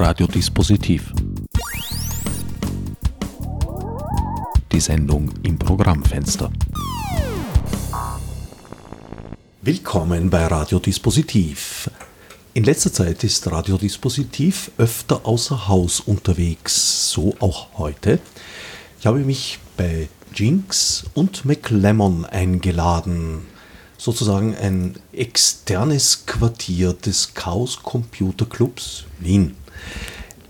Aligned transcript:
Radiodispositiv. 0.00 1.12
Die 4.70 4.78
Sendung 4.78 5.28
im 5.42 5.58
Programmfenster. 5.58 6.52
Willkommen 9.60 10.30
bei 10.30 10.46
Radiodispositiv. 10.46 11.90
In 12.54 12.62
letzter 12.62 12.92
Zeit 12.92 13.24
ist 13.24 13.50
Radiodispositiv 13.50 14.70
öfter 14.78 15.26
außer 15.26 15.66
Haus 15.66 15.98
unterwegs, 15.98 17.10
so 17.10 17.34
auch 17.40 17.76
heute. 17.76 18.20
Ich 19.00 19.06
habe 19.06 19.18
mich 19.18 19.58
bei 19.76 20.08
Jinx 20.32 21.06
und 21.14 21.44
McLemmon 21.44 22.24
eingeladen, 22.24 23.46
sozusagen 23.96 24.54
ein 24.54 24.94
externes 25.12 26.24
Quartier 26.24 26.92
des 26.92 27.34
Chaos 27.34 27.82
Computer 27.82 28.46
Clubs 28.46 29.04
Wien. 29.18 29.56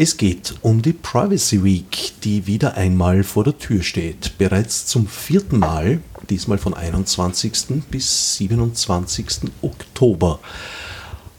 Es 0.01 0.17
geht 0.17 0.55
um 0.63 0.81
die 0.81 0.93
Privacy 0.93 1.65
Week, 1.65 2.13
die 2.23 2.47
wieder 2.47 2.75
einmal 2.77 3.25
vor 3.25 3.43
der 3.43 3.59
Tür 3.59 3.83
steht. 3.83 4.39
Bereits 4.39 4.87
zum 4.87 5.09
vierten 5.09 5.59
Mal, 5.59 6.01
diesmal 6.31 6.59
von 6.59 6.73
21. 6.73 7.83
bis 7.91 8.37
27. 8.37 9.51
Oktober. 9.61 10.39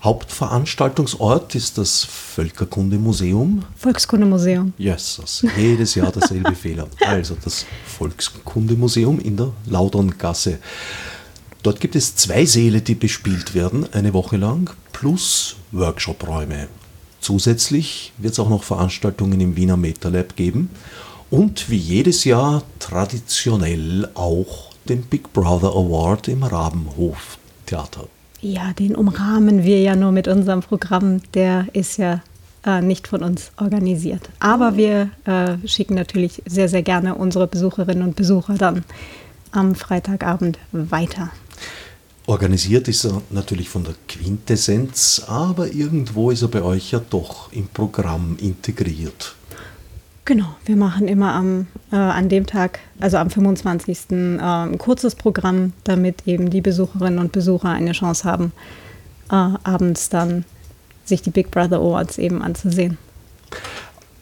Hauptveranstaltungsort 0.04 1.56
ist 1.56 1.78
das 1.78 2.04
Völkerkundemuseum. 2.04 3.64
Volkskundemuseum. 3.76 4.74
Yes, 4.78 5.44
jedes 5.58 5.96
Jahr 5.96 6.12
derselbe 6.12 6.54
Fehler. 6.56 6.88
Also 7.06 7.38
das 7.42 7.66
Volkskundemuseum 7.86 9.20
in 9.20 9.38
der 9.38 9.54
Lauderngasse. 9.68 10.60
Dort 11.64 11.82
gibt 11.82 11.96
es 11.96 12.16
zwei 12.16 12.46
Säle, 12.46 12.82
die 12.82 12.96
bespielt 12.96 13.54
werden, 13.54 13.88
eine 13.94 14.14
Woche 14.14 14.36
lang, 14.36 14.70
plus 14.92 15.56
Workshopräume. 15.72 16.68
Zusätzlich 17.22 18.14
wird 18.18 18.34
es 18.34 18.40
auch 18.40 18.50
noch 18.50 18.64
Veranstaltungen 18.64 19.40
im 19.42 19.56
Wiener 19.56 19.78
MetaLab 19.78 20.36
geben 20.36 20.70
und 21.30 21.70
wie 21.70 21.78
jedes 21.78 22.24
Jahr 22.24 22.64
traditionell 22.80 24.10
auch 24.16 24.70
den 24.88 25.04
Big 25.04 25.32
Brother 25.34 25.70
Award 25.70 26.28
im 26.28 26.44
Rabenhof 26.44 27.38
Theater. 27.66 28.08
Ja, 28.42 28.74
den 28.74 28.96
umrahmen 28.96 29.64
wir 29.64 29.82
ja 29.82 29.96
nur 29.96 30.12
mit 30.12 30.28
unserem 30.28 30.62
Programm. 30.62 31.22
Der 31.34 31.68
ist 31.74 31.98
ja 31.98 32.22
äh, 32.66 32.82
nicht 32.82 33.08
von 33.08 33.22
uns 33.22 33.52
organisiert. 33.58 34.30
Aber 34.40 34.78
wir 34.78 35.10
äh, 35.26 35.68
schicken 35.68 35.96
natürlich 35.96 36.42
sehr, 36.46 36.70
sehr 36.70 36.84
gerne 36.84 37.16
unsere 37.16 37.48
Besucherinnen 37.48 38.04
und 38.04 38.16
Besucher 38.16 38.56
dann 38.56 38.84
am 39.52 39.76
Freitagabend 39.76 40.58
weiter. 40.72 41.30
Organisiert 42.30 42.88
ist 42.88 43.06
er 43.06 43.24
natürlich 43.32 43.70
von 43.70 43.84
der 43.84 43.96
Quintessenz, 44.08 45.24
aber 45.26 45.74
irgendwo 45.74 46.30
ist 46.30 46.44
er 46.44 46.48
bei 46.48 46.62
euch 46.62 46.92
ja 46.92 47.02
doch 47.10 47.52
im 47.52 47.68
Programm 47.68 48.38
integriert. 48.40 49.34
Genau, 50.26 50.46
wir 50.64 50.76
machen 50.76 51.08
immer 51.08 51.34
am, 51.34 51.66
äh, 51.92 51.96
an 51.96 52.30
dem 52.30 52.46
Tag, 52.46 52.82
also 53.00 53.18
am 53.18 53.32
25. 53.32 54.12
Äh, 54.12 54.16
ein 54.38 54.78
kurzes 54.78 55.16
Programm, 55.16 55.74
damit 55.86 56.28
eben 56.28 56.52
die 56.52 56.62
Besucherinnen 56.62 57.18
und 57.18 57.32
Besucher 57.32 57.70
eine 57.70 57.94
Chance 57.94 58.26
haben, 58.26 58.52
äh, 59.32 59.34
abends 59.64 60.10
dann 60.10 60.46
sich 61.06 61.24
die 61.24 61.32
Big 61.32 61.50
Brother 61.50 61.78
Awards 61.78 62.20
eben 62.20 62.44
anzusehen. 62.44 63.00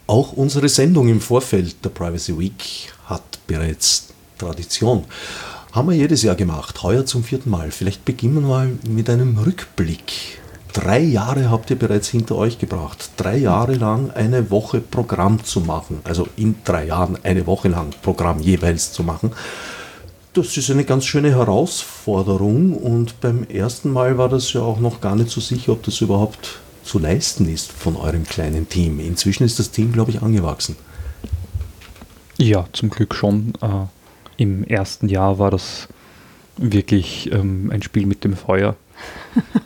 Auch 0.07 0.31
unsere 0.31 0.69
Sendung 0.69 1.09
im 1.09 1.19
Vorfeld 1.19 1.83
der 1.83 1.89
Privacy 1.89 2.39
Week 2.39 2.89
hat 3.07 3.45
bereits 3.47 4.13
Tradition. 4.37 5.03
Haben 5.71 5.89
wir 5.89 5.95
jedes 5.95 6.23
Jahr 6.23 6.35
gemacht, 6.35 6.81
heuer 6.83 7.05
zum 7.05 7.23
vierten 7.23 7.49
Mal. 7.49 7.71
Vielleicht 7.71 8.05
beginnen 8.05 8.35
wir 8.35 8.41
mal 8.41 8.71
mit 8.87 9.09
einem 9.09 9.37
Rückblick 9.37 10.39
drei 10.77 10.99
Jahre 10.99 11.49
habt 11.49 11.71
ihr 11.71 11.75
bereits 11.75 12.07
hinter 12.09 12.35
euch 12.35 12.59
gebracht. 12.59 13.09
Drei 13.17 13.37
Jahre 13.37 13.73
lang 13.73 14.11
eine 14.11 14.51
Woche 14.51 14.79
Programm 14.79 15.43
zu 15.43 15.61
machen. 15.61 16.01
Also 16.03 16.27
in 16.35 16.55
drei 16.63 16.85
Jahren 16.85 17.17
eine 17.23 17.47
Woche 17.47 17.67
lang 17.67 17.89
Programm 18.03 18.39
jeweils 18.39 18.91
zu 18.91 19.03
machen. 19.03 19.31
Das 20.33 20.55
ist 20.55 20.69
eine 20.69 20.83
ganz 20.83 21.05
schöne 21.05 21.31
Herausforderung 21.31 22.75
und 22.75 23.19
beim 23.21 23.43
ersten 23.45 23.91
Mal 23.91 24.19
war 24.19 24.29
das 24.29 24.53
ja 24.53 24.61
auch 24.61 24.79
noch 24.79 25.01
gar 25.01 25.15
nicht 25.15 25.31
so 25.31 25.41
sicher, 25.41 25.71
ob 25.71 25.81
das 25.81 25.99
überhaupt 25.99 26.59
zu 26.83 26.99
leisten 26.99 27.51
ist 27.51 27.71
von 27.71 27.95
eurem 27.95 28.23
kleinen 28.23 28.69
Team. 28.69 28.99
Inzwischen 28.99 29.45
ist 29.45 29.57
das 29.57 29.71
Team, 29.71 29.91
glaube 29.91 30.11
ich, 30.11 30.21
angewachsen. 30.21 30.75
Ja, 32.37 32.67
zum 32.71 32.91
Glück 32.91 33.15
schon. 33.15 33.53
Im 34.37 34.63
ersten 34.63 35.09
Jahr 35.09 35.39
war 35.39 35.51
das 35.51 35.87
wirklich 36.57 37.31
ähm, 37.31 37.71
ein 37.71 37.81
Spiel 37.81 38.05
mit 38.05 38.23
dem 38.23 38.35
Feuer. 38.35 38.75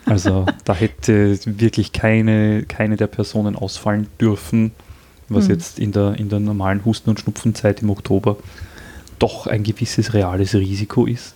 Also 0.05 0.45
da 0.65 0.73
hätte 0.73 1.39
wirklich 1.45 1.93
keine, 1.93 2.63
keine 2.63 2.97
der 2.97 3.07
Personen 3.07 3.55
ausfallen 3.55 4.07
dürfen, 4.19 4.71
was 5.29 5.45
mhm. 5.45 5.51
jetzt 5.51 5.79
in 5.79 5.91
der, 5.91 6.17
in 6.17 6.29
der 6.29 6.39
normalen 6.39 6.83
Husten- 6.83 7.09
und 7.09 7.19
Schnupfenzeit 7.19 7.81
im 7.81 7.89
Oktober 7.89 8.37
doch 9.19 9.47
ein 9.47 9.63
gewisses 9.63 10.13
reales 10.13 10.55
Risiko 10.55 11.05
ist. 11.05 11.35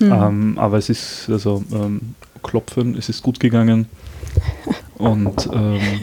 Mhm. 0.00 0.12
Ähm, 0.12 0.58
aber 0.58 0.78
es 0.78 0.88
ist, 0.88 1.28
also 1.30 1.64
ähm, 1.72 2.14
klopfen, 2.42 2.96
es 2.96 3.08
ist 3.08 3.22
gut 3.22 3.40
gegangen 3.40 3.86
und 4.98 5.48
ähm, 5.52 5.80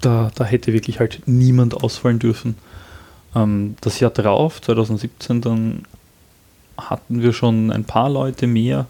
da, 0.00 0.30
da 0.34 0.44
hätte 0.44 0.72
wirklich 0.72 1.00
halt 1.00 1.22
niemand 1.26 1.74
ausfallen 1.74 2.18
dürfen. 2.18 2.56
Ähm, 3.34 3.76
das 3.80 4.00
Jahr 4.00 4.10
drauf, 4.10 4.60
2017, 4.60 5.40
dann 5.40 5.82
hatten 6.76 7.22
wir 7.22 7.32
schon 7.32 7.72
ein 7.72 7.84
paar 7.84 8.08
Leute 8.08 8.46
mehr, 8.46 8.86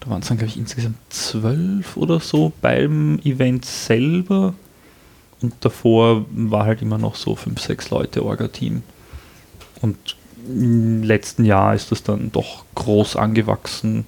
da 0.00 0.10
waren 0.10 0.22
es 0.22 0.28
dann, 0.28 0.38
glaube 0.38 0.50
ich, 0.50 0.58
insgesamt 0.58 0.98
zwölf 1.08 1.96
oder 1.96 2.20
so 2.20 2.52
beim 2.60 3.18
Event 3.24 3.64
selber. 3.64 4.54
Und 5.40 5.54
davor 5.60 6.24
war 6.30 6.66
halt 6.66 6.82
immer 6.82 6.98
noch 6.98 7.14
so 7.14 7.36
fünf, 7.36 7.60
sechs 7.60 7.90
Leute 7.90 8.24
Orga-Team. 8.24 8.82
Und 9.80 10.16
im 10.46 11.02
letzten 11.02 11.44
Jahr 11.44 11.74
ist 11.74 11.90
das 11.90 12.02
dann 12.02 12.32
doch 12.32 12.64
groß 12.74 13.16
angewachsen. 13.16 14.04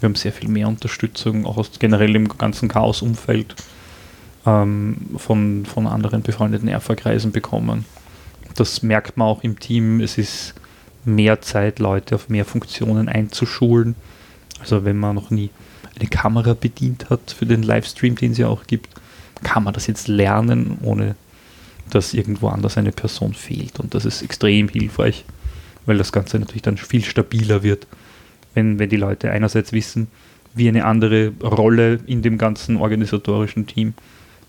Wir 0.00 0.08
haben 0.08 0.14
sehr 0.14 0.32
viel 0.32 0.48
mehr 0.48 0.68
Unterstützung, 0.68 1.46
auch 1.46 1.56
aus 1.56 1.70
generell 1.78 2.14
im 2.14 2.28
ganzen 2.28 2.68
Chaos-Umfeld 2.68 3.54
ähm, 4.46 4.96
von, 5.16 5.64
von 5.66 5.86
anderen 5.86 6.22
befreundeten 6.22 6.68
Erfa-Kreisen 6.68 7.32
bekommen. 7.32 7.84
Das 8.54 8.82
merkt 8.82 9.16
man 9.16 9.28
auch 9.28 9.42
im 9.42 9.58
Team. 9.58 10.00
Es 10.00 10.18
ist 10.18 10.54
mehr 11.04 11.40
Zeit, 11.40 11.78
Leute 11.78 12.14
auf 12.14 12.28
mehr 12.28 12.44
Funktionen 12.44 13.08
einzuschulen 13.08 13.96
also 14.62 14.84
wenn 14.84 14.96
man 14.96 15.14
noch 15.14 15.30
nie 15.30 15.50
eine 15.98 16.08
Kamera 16.08 16.54
bedient 16.54 17.10
hat 17.10 17.32
für 17.32 17.46
den 17.46 17.62
Livestream, 17.62 18.14
den 18.14 18.32
es 18.32 18.38
ja 18.38 18.48
auch 18.48 18.66
gibt, 18.66 18.88
kann 19.42 19.64
man 19.64 19.74
das 19.74 19.88
jetzt 19.88 20.08
lernen, 20.08 20.78
ohne 20.82 21.16
dass 21.90 22.14
irgendwo 22.14 22.48
anders 22.48 22.78
eine 22.78 22.92
Person 22.92 23.34
fehlt. 23.34 23.80
Und 23.80 23.94
das 23.94 24.04
ist 24.04 24.22
extrem 24.22 24.68
hilfreich, 24.68 25.24
weil 25.84 25.98
das 25.98 26.12
Ganze 26.12 26.38
natürlich 26.38 26.62
dann 26.62 26.78
viel 26.78 27.04
stabiler 27.04 27.62
wird, 27.62 27.86
wenn, 28.54 28.78
wenn 28.78 28.88
die 28.88 28.96
Leute 28.96 29.30
einerseits 29.30 29.72
wissen, 29.72 30.06
wie 30.54 30.68
eine 30.68 30.84
andere 30.84 31.32
Rolle 31.42 31.98
in 32.06 32.22
dem 32.22 32.38
ganzen 32.38 32.76
organisatorischen 32.76 33.66
Team 33.66 33.94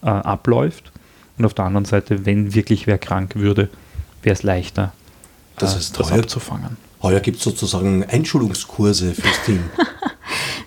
äh, 0.03 0.08
abläuft. 0.08 0.91
Und 1.38 1.46
auf 1.46 1.56
der 1.56 1.66
anderen 1.66 1.85
Seite, 1.85 2.25
wenn 2.25 2.53
wirklich 2.53 2.85
wer 2.85 3.00
krank 3.00 3.35
würde, 3.35 3.70
wäre 4.23 4.34
es 4.34 4.44
leichter, 4.44 4.94
das, 5.57 5.75
äh, 5.75 5.79
ist 5.79 6.00
das 6.00 6.11
abzufangen. 6.11 6.78
Heuer 7.01 7.19
gibt 7.19 7.38
es 7.38 7.44
sozusagen 7.44 8.03
Einschulungskurse 8.06 9.13
fürs 9.13 9.44
Team. 9.45 9.63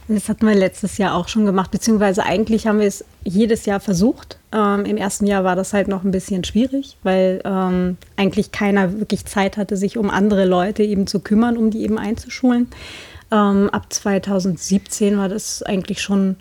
Das 0.08 0.28
hatten 0.28 0.46
wir 0.46 0.54
letztes 0.54 0.98
Jahr 0.98 1.16
auch 1.16 1.26
schon 1.26 1.46
gemacht, 1.46 1.72
beziehungsweise 1.72 2.22
eigentlich 2.22 2.68
haben 2.68 2.78
wir 2.78 2.86
es 2.86 3.04
jedes 3.24 3.66
Jahr 3.66 3.80
versucht. 3.80 4.38
Ähm, 4.52 4.84
Im 4.84 4.96
ersten 4.96 5.26
Jahr 5.26 5.42
war 5.42 5.56
das 5.56 5.72
halt 5.72 5.88
noch 5.88 6.04
ein 6.04 6.12
bisschen 6.12 6.44
schwierig, 6.44 6.96
weil 7.02 7.40
ähm, 7.44 7.96
eigentlich 8.16 8.52
keiner 8.52 9.00
wirklich 9.00 9.24
Zeit 9.24 9.56
hatte, 9.56 9.76
sich 9.76 9.98
um 9.98 10.10
andere 10.10 10.44
Leute 10.44 10.84
eben 10.84 11.08
zu 11.08 11.18
kümmern, 11.18 11.56
um 11.56 11.70
die 11.70 11.82
eben 11.82 11.98
einzuschulen. 11.98 12.68
Ähm, 13.32 13.68
ab 13.70 13.92
2017 13.92 15.18
war 15.18 15.28
das 15.28 15.64
eigentlich 15.64 16.00
schon 16.00 16.36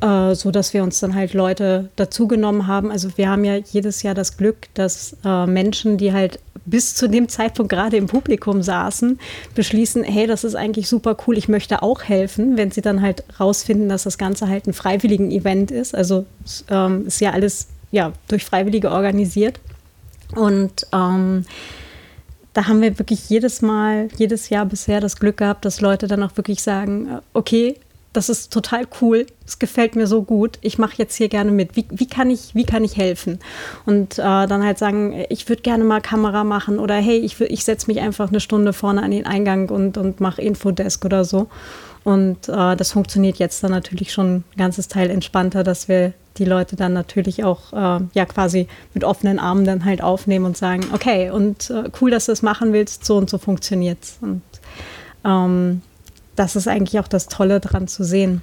äh, 0.00 0.34
so, 0.34 0.50
dass 0.50 0.74
wir 0.74 0.82
uns 0.82 0.98
dann 0.98 1.14
halt 1.14 1.34
Leute 1.34 1.90
dazugenommen 1.94 2.66
haben. 2.66 2.90
Also 2.90 3.16
wir 3.16 3.28
haben 3.28 3.44
ja 3.44 3.56
jedes 3.56 4.02
Jahr 4.02 4.14
das 4.14 4.36
Glück, 4.36 4.68
dass 4.74 5.16
äh, 5.24 5.46
Menschen, 5.46 5.98
die 5.98 6.12
halt 6.12 6.40
bis 6.66 6.94
zu 6.94 7.08
dem 7.08 7.28
Zeitpunkt 7.28 7.70
gerade 7.70 7.96
im 7.96 8.06
Publikum 8.06 8.62
saßen, 8.62 9.18
beschließen, 9.54 10.02
hey, 10.04 10.26
das 10.26 10.44
ist 10.44 10.54
eigentlich 10.54 10.88
super 10.88 11.16
cool, 11.26 11.36
ich 11.36 11.48
möchte 11.48 11.82
auch 11.82 12.02
helfen, 12.04 12.56
wenn 12.56 12.70
sie 12.70 12.80
dann 12.80 13.02
halt 13.02 13.24
rausfinden, 13.38 13.88
dass 13.88 14.04
das 14.04 14.18
Ganze 14.18 14.48
halt 14.48 14.66
ein 14.66 14.72
freiwilligen 14.72 15.30
Event 15.30 15.70
ist. 15.70 15.94
Also 15.94 16.26
ähm, 16.70 17.06
ist 17.06 17.20
ja 17.20 17.32
alles 17.32 17.68
ja, 17.90 18.12
durch 18.28 18.44
Freiwillige 18.44 18.90
organisiert. 18.90 19.60
Und 20.34 20.86
ähm, 20.92 21.44
da 22.52 22.66
haben 22.66 22.80
wir 22.82 22.98
wirklich 22.98 23.28
jedes 23.28 23.62
Mal, 23.62 24.08
jedes 24.16 24.48
Jahr 24.48 24.66
bisher 24.66 25.00
das 25.00 25.16
Glück 25.16 25.36
gehabt, 25.36 25.64
dass 25.64 25.80
Leute 25.80 26.06
dann 26.06 26.22
auch 26.22 26.36
wirklich 26.36 26.62
sagen, 26.62 27.08
äh, 27.08 27.20
okay, 27.34 27.76
das 28.14 28.28
ist 28.28 28.52
total 28.52 28.86
cool, 29.00 29.26
es 29.44 29.58
gefällt 29.58 29.96
mir 29.96 30.06
so 30.06 30.22
gut, 30.22 30.58
ich 30.62 30.78
mache 30.78 30.94
jetzt 30.96 31.16
hier 31.16 31.28
gerne 31.28 31.50
mit. 31.50 31.76
Wie, 31.76 31.84
wie, 31.90 32.06
kann, 32.06 32.30
ich, 32.30 32.54
wie 32.54 32.64
kann 32.64 32.84
ich 32.84 32.96
helfen? 32.96 33.40
Und 33.86 34.18
äh, 34.18 34.22
dann 34.22 34.64
halt 34.64 34.78
sagen, 34.78 35.24
ich 35.28 35.48
würde 35.48 35.62
gerne 35.62 35.84
mal 35.84 36.00
Kamera 36.00 36.44
machen 36.44 36.78
oder 36.78 36.94
hey, 36.94 37.18
ich, 37.18 37.40
ich 37.40 37.64
setze 37.64 37.88
mich 37.88 38.00
einfach 38.00 38.28
eine 38.28 38.40
Stunde 38.40 38.72
vorne 38.72 39.02
an 39.02 39.10
den 39.10 39.26
Eingang 39.26 39.68
und, 39.68 39.98
und 39.98 40.20
mache 40.20 40.40
Infodesk 40.40 41.04
oder 41.04 41.24
so. 41.24 41.48
Und 42.04 42.48
äh, 42.48 42.76
das 42.76 42.92
funktioniert 42.92 43.38
jetzt 43.38 43.64
dann 43.64 43.72
natürlich 43.72 44.12
schon 44.12 44.36
ein 44.36 44.44
ganzes 44.56 44.88
Teil 44.88 45.10
entspannter, 45.10 45.64
dass 45.64 45.88
wir 45.88 46.12
die 46.36 46.44
Leute 46.44 46.76
dann 46.76 46.92
natürlich 46.92 47.42
auch 47.42 47.72
äh, 47.72 48.04
ja 48.12 48.26
quasi 48.26 48.68
mit 48.92 49.04
offenen 49.04 49.38
Armen 49.38 49.64
dann 49.64 49.84
halt 49.84 50.02
aufnehmen 50.02 50.44
und 50.44 50.56
sagen, 50.56 50.84
okay, 50.92 51.30
und 51.30 51.70
äh, 51.70 51.90
cool, 52.00 52.10
dass 52.10 52.26
du 52.26 52.32
es 52.32 52.42
machen 52.42 52.72
willst, 52.72 53.04
so 53.04 53.16
und 53.16 53.28
so 53.28 53.38
funktioniert's. 53.38 54.18
Und 54.20 54.42
ähm, 55.24 55.82
das 56.36 56.56
ist 56.56 56.68
eigentlich 56.68 56.98
auch 57.00 57.08
das 57.08 57.28
Tolle 57.28 57.60
daran 57.60 57.88
zu 57.88 58.04
sehen. 58.04 58.42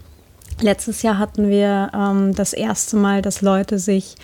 Letztes 0.61 1.01
Jahr 1.01 1.17
hatten 1.17 1.49
wir 1.49 1.91
ähm, 1.93 2.35
das 2.35 2.53
erste 2.53 2.95
Mal, 2.95 3.21
dass 3.21 3.41
Leute 3.41 3.79
sich 3.79 4.15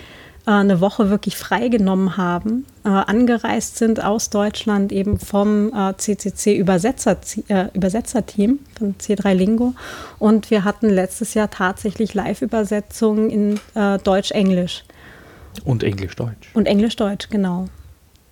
äh, 0.46 0.52
eine 0.52 0.82
Woche 0.82 1.10
wirklich 1.10 1.36
freigenommen 1.36 2.18
haben, 2.18 2.66
äh, 2.84 2.90
angereist 2.90 3.78
sind 3.78 4.04
aus 4.04 4.30
Deutschland 4.30 4.92
eben 4.92 5.20
vom 5.20 5.74
äh, 5.74 5.96
CCC 5.98 6.56
Übersetzer, 6.58 7.18
äh, 7.48 7.68
Übersetzerteam 7.74 8.60
von 8.78 8.96
C3 8.96 9.34
Lingo. 9.34 9.74
Und 10.20 10.52
wir 10.52 10.64
hatten 10.64 10.90
letztes 10.90 11.34
Jahr 11.34 11.50
tatsächlich 11.50 12.14
Live-Übersetzungen 12.14 13.30
in 13.30 13.60
äh, 13.76 13.98
Deutsch-Englisch. 14.00 14.84
Und 15.66 15.84
Englisch-Deutsch. 15.84 16.52
Und 16.54 16.68
Englisch-Deutsch, 16.68 17.30
genau. 17.30 17.68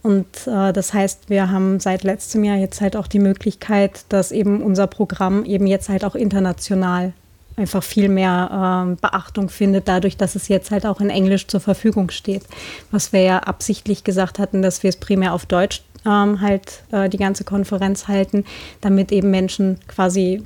Und 0.05 0.45
äh, 0.45 0.71
das 0.71 0.93
heißt, 0.93 1.31
wir 1.31 1.49
haben 1.49 1.79
seit 1.79 2.03
letztem 2.03 2.43
Jahr 2.43 2.57
jetzt 2.57 2.79
halt 2.79 2.95
auch 2.95 3.07
die 3.07 3.17
Möglichkeit, 3.17 4.05
dass 4.09 4.31
eben 4.31 4.61
unser 4.61 4.85
Programm 4.85 5.43
eben 5.45 5.65
jetzt 5.65 5.89
halt 5.89 6.05
auch 6.05 6.13
international 6.13 7.13
einfach 7.55 7.81
viel 7.81 8.07
mehr 8.07 8.85
äh, 8.93 9.01
Beachtung 9.01 9.49
findet, 9.49 9.87
dadurch, 9.87 10.15
dass 10.15 10.35
es 10.35 10.47
jetzt 10.47 10.69
halt 10.69 10.85
auch 10.85 11.01
in 11.01 11.09
Englisch 11.09 11.47
zur 11.47 11.59
Verfügung 11.59 12.11
steht. 12.11 12.43
Was 12.91 13.13
wir 13.13 13.21
ja 13.21 13.39
absichtlich 13.39 14.03
gesagt 14.03 14.37
hatten, 14.37 14.61
dass 14.61 14.83
wir 14.83 14.89
es 14.89 14.97
primär 14.97 15.33
auf 15.33 15.47
Deutsch 15.47 15.81
ähm, 16.05 16.39
halt 16.39 16.83
äh, 16.91 17.09
die 17.09 17.17
ganze 17.17 17.43
Konferenz 17.43 18.07
halten, 18.07 18.45
damit 18.81 19.11
eben 19.11 19.31
Menschen 19.31 19.79
quasi, 19.87 20.43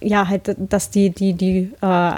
ja, 0.00 0.26
halt, 0.26 0.56
dass 0.56 0.88
die, 0.88 1.10
die, 1.10 1.34
die, 1.34 1.70
äh, 1.82 2.12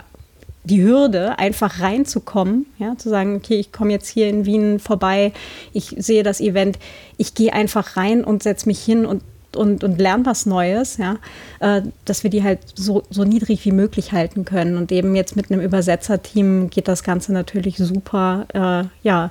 die 0.65 0.83
Hürde, 0.83 1.39
einfach 1.39 1.81
reinzukommen, 1.81 2.67
ja, 2.79 2.97
zu 2.97 3.09
sagen, 3.09 3.37
okay, 3.37 3.59
ich 3.59 3.73
komme 3.73 3.91
jetzt 3.91 4.09
hier 4.09 4.29
in 4.29 4.47
Wien 4.47 4.79
vorbei, 4.79 5.33
ich 5.73 5.95
sehe 5.99 6.23
das 6.23 6.41
Event, 6.41 6.79
ich 7.17 7.35
gehe 7.35 7.53
einfach 7.53 7.97
rein 7.97 8.23
und 8.23 8.43
setze 8.43 8.69
mich 8.69 8.83
hin 8.83 9.05
und 9.05 9.23
und, 9.57 9.85
und 9.85 9.99
lernen 9.99 10.25
was 10.25 10.47
Neues, 10.47 10.97
ja, 10.97 11.19
äh, 11.61 11.83
dass 12.07 12.23
wir 12.23 12.31
die 12.31 12.43
halt 12.43 12.61
so, 12.75 13.03
so 13.11 13.25
niedrig 13.25 13.65
wie 13.65 13.73
möglich 13.73 14.13
halten 14.13 14.45
können. 14.47 14.77
Und 14.77 14.91
eben 14.93 15.15
jetzt 15.15 15.37
mit 15.37 15.51
einem 15.51 15.61
Übersetzerteam 15.61 16.71
geht 16.71 16.89
das 16.89 17.03
Ganze 17.03 17.33
natürlich 17.33 17.77
super, 17.77 18.47
äh, 18.55 18.85
ja, 19.07 19.31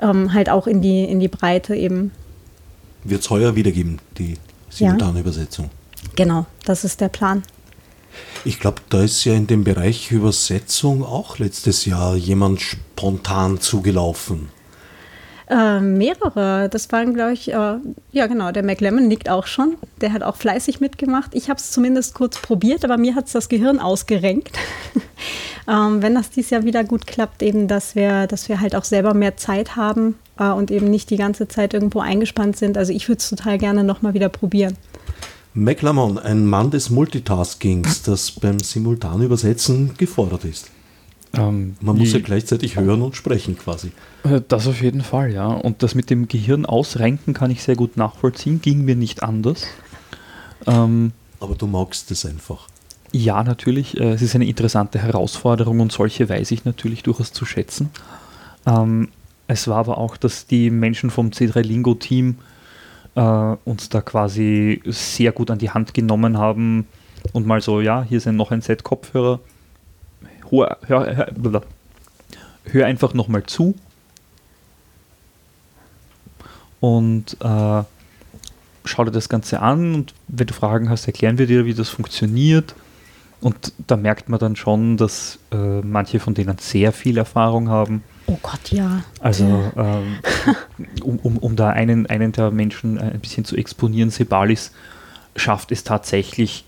ähm, 0.00 0.32
halt 0.32 0.48
auch 0.48 0.66
in 0.66 0.80
die, 0.80 1.04
in 1.04 1.20
die 1.20 1.28
Breite 1.28 1.74
eben. 1.76 2.12
Wird 3.04 3.20
es 3.20 3.30
heuer 3.30 3.54
wiedergeben, 3.54 3.98
die 4.18 4.38
simultane 4.70 5.14
ja. 5.14 5.20
Übersetzung? 5.20 5.70
Genau, 6.16 6.46
das 6.64 6.84
ist 6.84 7.00
der 7.00 7.08
Plan. 7.08 7.42
Ich 8.44 8.58
glaube, 8.58 8.82
da 8.88 9.02
ist 9.02 9.24
ja 9.24 9.34
in 9.34 9.46
dem 9.46 9.64
Bereich 9.64 10.10
Übersetzung 10.10 11.04
auch 11.04 11.38
letztes 11.38 11.84
Jahr 11.84 12.16
jemand 12.16 12.60
spontan 12.60 13.60
zugelaufen. 13.60 14.48
Äh, 15.52 15.80
mehrere. 15.80 16.70
Das 16.70 16.90
waren, 16.92 17.12
glaube 17.12 17.34
ich, 17.34 17.52
äh, 17.52 17.76
ja 18.12 18.26
genau, 18.26 18.52
der 18.52 18.62
McLemmon 18.62 19.06
nickt 19.06 19.28
auch 19.28 19.46
schon. 19.46 19.76
Der 20.00 20.12
hat 20.14 20.22
auch 20.22 20.36
fleißig 20.36 20.80
mitgemacht. 20.80 21.34
Ich 21.34 21.50
habe 21.50 21.58
es 21.58 21.70
zumindest 21.70 22.14
kurz 22.14 22.40
probiert, 22.40 22.84
aber 22.84 22.96
mir 22.96 23.14
hat 23.14 23.26
es 23.26 23.32
das 23.32 23.50
Gehirn 23.50 23.78
ausgerenkt. 23.78 24.56
ähm, 25.68 26.00
wenn 26.00 26.14
das 26.14 26.30
dieses 26.30 26.50
Jahr 26.50 26.64
wieder 26.64 26.84
gut 26.84 27.06
klappt, 27.06 27.42
eben, 27.42 27.68
dass 27.68 27.94
wir, 27.94 28.26
dass 28.28 28.48
wir 28.48 28.60
halt 28.60 28.74
auch 28.74 28.84
selber 28.84 29.12
mehr 29.12 29.36
Zeit 29.36 29.76
haben 29.76 30.18
äh, 30.38 30.48
und 30.48 30.70
eben 30.70 30.88
nicht 30.88 31.10
die 31.10 31.18
ganze 31.18 31.48
Zeit 31.48 31.74
irgendwo 31.74 32.00
eingespannt 32.00 32.56
sind. 32.56 32.78
Also 32.78 32.92
ich 32.94 33.08
würde 33.08 33.18
es 33.18 33.28
total 33.28 33.58
gerne 33.58 33.84
nochmal 33.84 34.14
wieder 34.14 34.30
probieren. 34.30 34.78
McLemmon, 35.54 36.18
ein 36.18 36.46
Mann 36.46 36.70
des 36.70 36.90
Multitaskings, 36.90 38.02
das 38.02 38.30
beim 38.32 38.58
Simultanübersetzen 38.58 39.92
gefordert 39.98 40.44
ist. 40.44 40.70
Ähm, 41.34 41.76
Man 41.80 41.96
muss 41.98 42.12
ja 42.12 42.20
gleichzeitig 42.20 42.76
hören 42.76 43.02
und 43.02 43.16
sprechen 43.16 43.58
quasi. 43.58 43.92
Äh, 44.24 44.40
das 44.48 44.66
auf 44.66 44.82
jeden 44.82 45.02
Fall, 45.02 45.32
ja. 45.32 45.46
Und 45.46 45.82
das 45.82 45.94
mit 45.94 46.10
dem 46.10 46.28
Gehirn 46.28 46.66
ausrenken 46.66 47.34
kann 47.34 47.50
ich 47.50 47.62
sehr 47.62 47.76
gut 47.76 47.96
nachvollziehen, 47.96 48.60
ging 48.60 48.84
mir 48.84 48.96
nicht 48.96 49.22
anders. 49.22 49.64
Ähm, 50.66 51.12
Aber 51.40 51.54
du 51.54 51.66
magst 51.66 52.10
es 52.10 52.24
einfach. 52.26 52.68
Ja, 53.12 53.42
natürlich. 53.44 53.98
Äh, 53.98 54.12
es 54.12 54.22
ist 54.22 54.34
eine 54.34 54.46
interessante 54.46 54.98
Herausforderung 54.98 55.80
und 55.80 55.92
solche 55.92 56.28
weiß 56.28 56.50
ich 56.50 56.64
natürlich 56.64 57.02
durchaus 57.02 57.32
zu 57.32 57.44
schätzen. 57.44 57.90
Ähm, 58.66 59.08
es 59.48 59.68
war 59.68 59.76
aber 59.76 59.98
auch, 59.98 60.16
dass 60.16 60.46
die 60.46 60.70
Menschen 60.70 61.10
vom 61.10 61.28
C3 61.28 61.60
Lingo 61.62 61.94
Team 61.94 62.36
äh, 63.14 63.56
uns 63.64 63.88
da 63.88 64.00
quasi 64.00 64.82
sehr 64.86 65.32
gut 65.32 65.50
an 65.50 65.58
die 65.58 65.70
Hand 65.70 65.94
genommen 65.94 66.38
haben 66.38 66.86
und 67.32 67.46
mal 67.46 67.60
so, 67.60 67.80
ja, 67.80 68.02
hier 68.02 68.20
sind 68.20 68.36
noch 68.36 68.50
ein 68.50 68.62
Set 68.62 68.84
Kopfhörer, 68.84 69.40
hör, 70.50 70.78
hör, 70.86 71.06
hör, 71.06 71.62
hör 72.64 72.86
einfach 72.86 73.14
nochmal 73.14 73.44
zu 73.44 73.74
und 76.80 77.36
äh, 77.40 77.82
schau 78.84 79.04
dir 79.04 79.12
das 79.12 79.28
Ganze 79.28 79.60
an 79.60 79.94
und 79.94 80.14
wenn 80.28 80.48
du 80.48 80.54
Fragen 80.54 80.90
hast, 80.90 81.06
erklären 81.06 81.38
wir 81.38 81.46
dir, 81.46 81.64
wie 81.64 81.74
das 81.74 81.88
funktioniert. 81.88 82.74
Und 83.40 83.72
da 83.86 83.96
merkt 83.96 84.28
man 84.28 84.38
dann 84.38 84.56
schon, 84.56 84.96
dass 84.96 85.38
äh, 85.52 85.80
manche 85.80 86.20
von 86.20 86.34
denen 86.34 86.58
sehr 86.58 86.92
viel 86.92 87.18
Erfahrung 87.18 87.68
haben. 87.68 88.02
Oh 88.32 88.38
Gott, 88.40 88.70
ja. 88.70 89.02
Also, 89.20 89.44
ähm, 89.76 90.18
um, 91.02 91.18
um, 91.18 91.36
um 91.36 91.54
da 91.54 91.68
einen, 91.68 92.06
einen 92.06 92.32
der 92.32 92.50
Menschen 92.50 92.98
ein 92.98 93.20
bisschen 93.20 93.44
zu 93.44 93.56
exponieren, 93.56 94.08
Sebalis 94.08 94.72
schafft 95.36 95.70
es 95.70 95.84
tatsächlich 95.84 96.64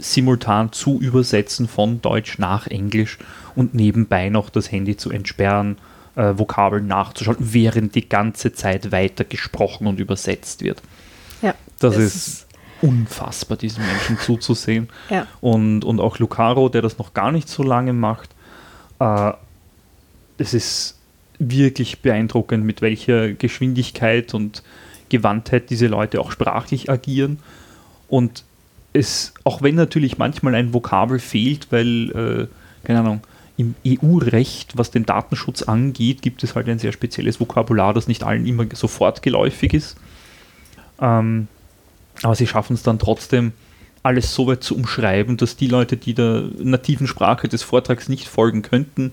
simultan 0.00 0.72
zu 0.72 1.00
übersetzen 1.00 1.68
von 1.68 2.02
Deutsch 2.02 2.38
nach 2.38 2.66
Englisch 2.66 3.18
und 3.54 3.74
nebenbei 3.74 4.28
noch 4.28 4.50
das 4.50 4.72
Handy 4.72 4.96
zu 4.96 5.10
entsperren, 5.10 5.78
äh, 6.16 6.36
Vokabeln 6.36 6.88
nachzuschalten, 6.88 7.52
während 7.52 7.94
die 7.94 8.08
ganze 8.08 8.52
Zeit 8.52 8.90
weiter 8.90 9.24
gesprochen 9.24 9.86
und 9.86 10.00
übersetzt 10.00 10.62
wird. 10.62 10.82
Ja, 11.42 11.54
das 11.78 11.96
ist 11.96 12.46
unfassbar, 12.82 13.56
diesen 13.56 13.86
Menschen 13.86 14.18
zuzusehen. 14.18 14.88
Ja. 15.10 15.28
Und, 15.40 15.84
und 15.84 16.00
auch 16.00 16.18
Lucaro, 16.18 16.68
der 16.68 16.82
das 16.82 16.98
noch 16.98 17.14
gar 17.14 17.30
nicht 17.30 17.48
so 17.48 17.62
lange 17.62 17.92
macht, 17.92 18.30
äh, 18.98 19.32
es 20.38 20.54
ist 20.54 20.98
wirklich 21.38 22.00
beeindruckend, 22.00 22.64
mit 22.64 22.82
welcher 22.82 23.32
Geschwindigkeit 23.32 24.34
und 24.34 24.62
Gewandtheit 25.08 25.70
diese 25.70 25.86
Leute 25.86 26.20
auch 26.20 26.32
sprachlich 26.32 26.90
agieren. 26.90 27.38
Und 28.08 28.44
es, 28.92 29.34
auch 29.44 29.62
wenn 29.62 29.74
natürlich 29.74 30.18
manchmal 30.18 30.54
ein 30.54 30.72
Vokabel 30.72 31.18
fehlt, 31.18 31.68
weil, 31.70 32.10
äh, 32.10 32.86
keine 32.86 33.00
Ahnung, 33.00 33.20
im 33.56 33.74
EU-Recht, 33.86 34.78
was 34.78 34.90
den 34.90 35.04
Datenschutz 35.04 35.62
angeht, 35.62 36.22
gibt 36.22 36.44
es 36.44 36.54
halt 36.54 36.68
ein 36.68 36.78
sehr 36.78 36.92
spezielles 36.92 37.40
Vokabular, 37.40 37.92
das 37.92 38.06
nicht 38.06 38.22
allen 38.22 38.46
immer 38.46 38.64
sofort 38.72 39.22
geläufig 39.22 39.74
ist. 39.74 39.96
Ähm, 41.00 41.48
aber 42.22 42.34
sie 42.34 42.46
schaffen 42.46 42.74
es 42.74 42.82
dann 42.82 42.98
trotzdem, 42.98 43.52
alles 44.04 44.32
so 44.32 44.46
weit 44.46 44.62
zu 44.62 44.76
umschreiben, 44.76 45.36
dass 45.36 45.56
die 45.56 45.66
Leute, 45.66 45.96
die 45.96 46.14
der 46.14 46.44
nativen 46.58 47.08
Sprache 47.08 47.48
des 47.48 47.64
Vortrags 47.64 48.08
nicht 48.08 48.28
folgen 48.28 48.62
könnten, 48.62 49.12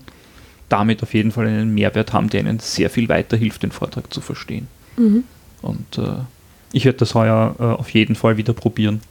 damit 0.70 1.04
auf 1.04 1.14
jeden 1.14 1.32
Fall 1.32 1.48
einen 1.48 1.74
Mehrwert 1.74 2.14
haben, 2.14 2.30
der 2.30 2.42
ihnen 2.42 2.60
sehr 2.60 2.90
viel 2.90 3.10
weiterhilft, 3.10 3.64
den 3.64 3.72
Vortrag 3.72 4.14
zu 4.14 4.22
verstehen. 4.22 4.68
Mhm. 4.98 5.24
Und 5.62 5.98
äh, 5.98 6.24
ich 6.72 6.86
werde 6.86 7.00
das 7.00 7.16
heuer 7.16 7.56
äh, 7.60 7.64
auf 7.64 7.90
jeden 7.92 8.16
Fall 8.16 8.38
wieder 8.38 8.54
probieren. 8.54 9.02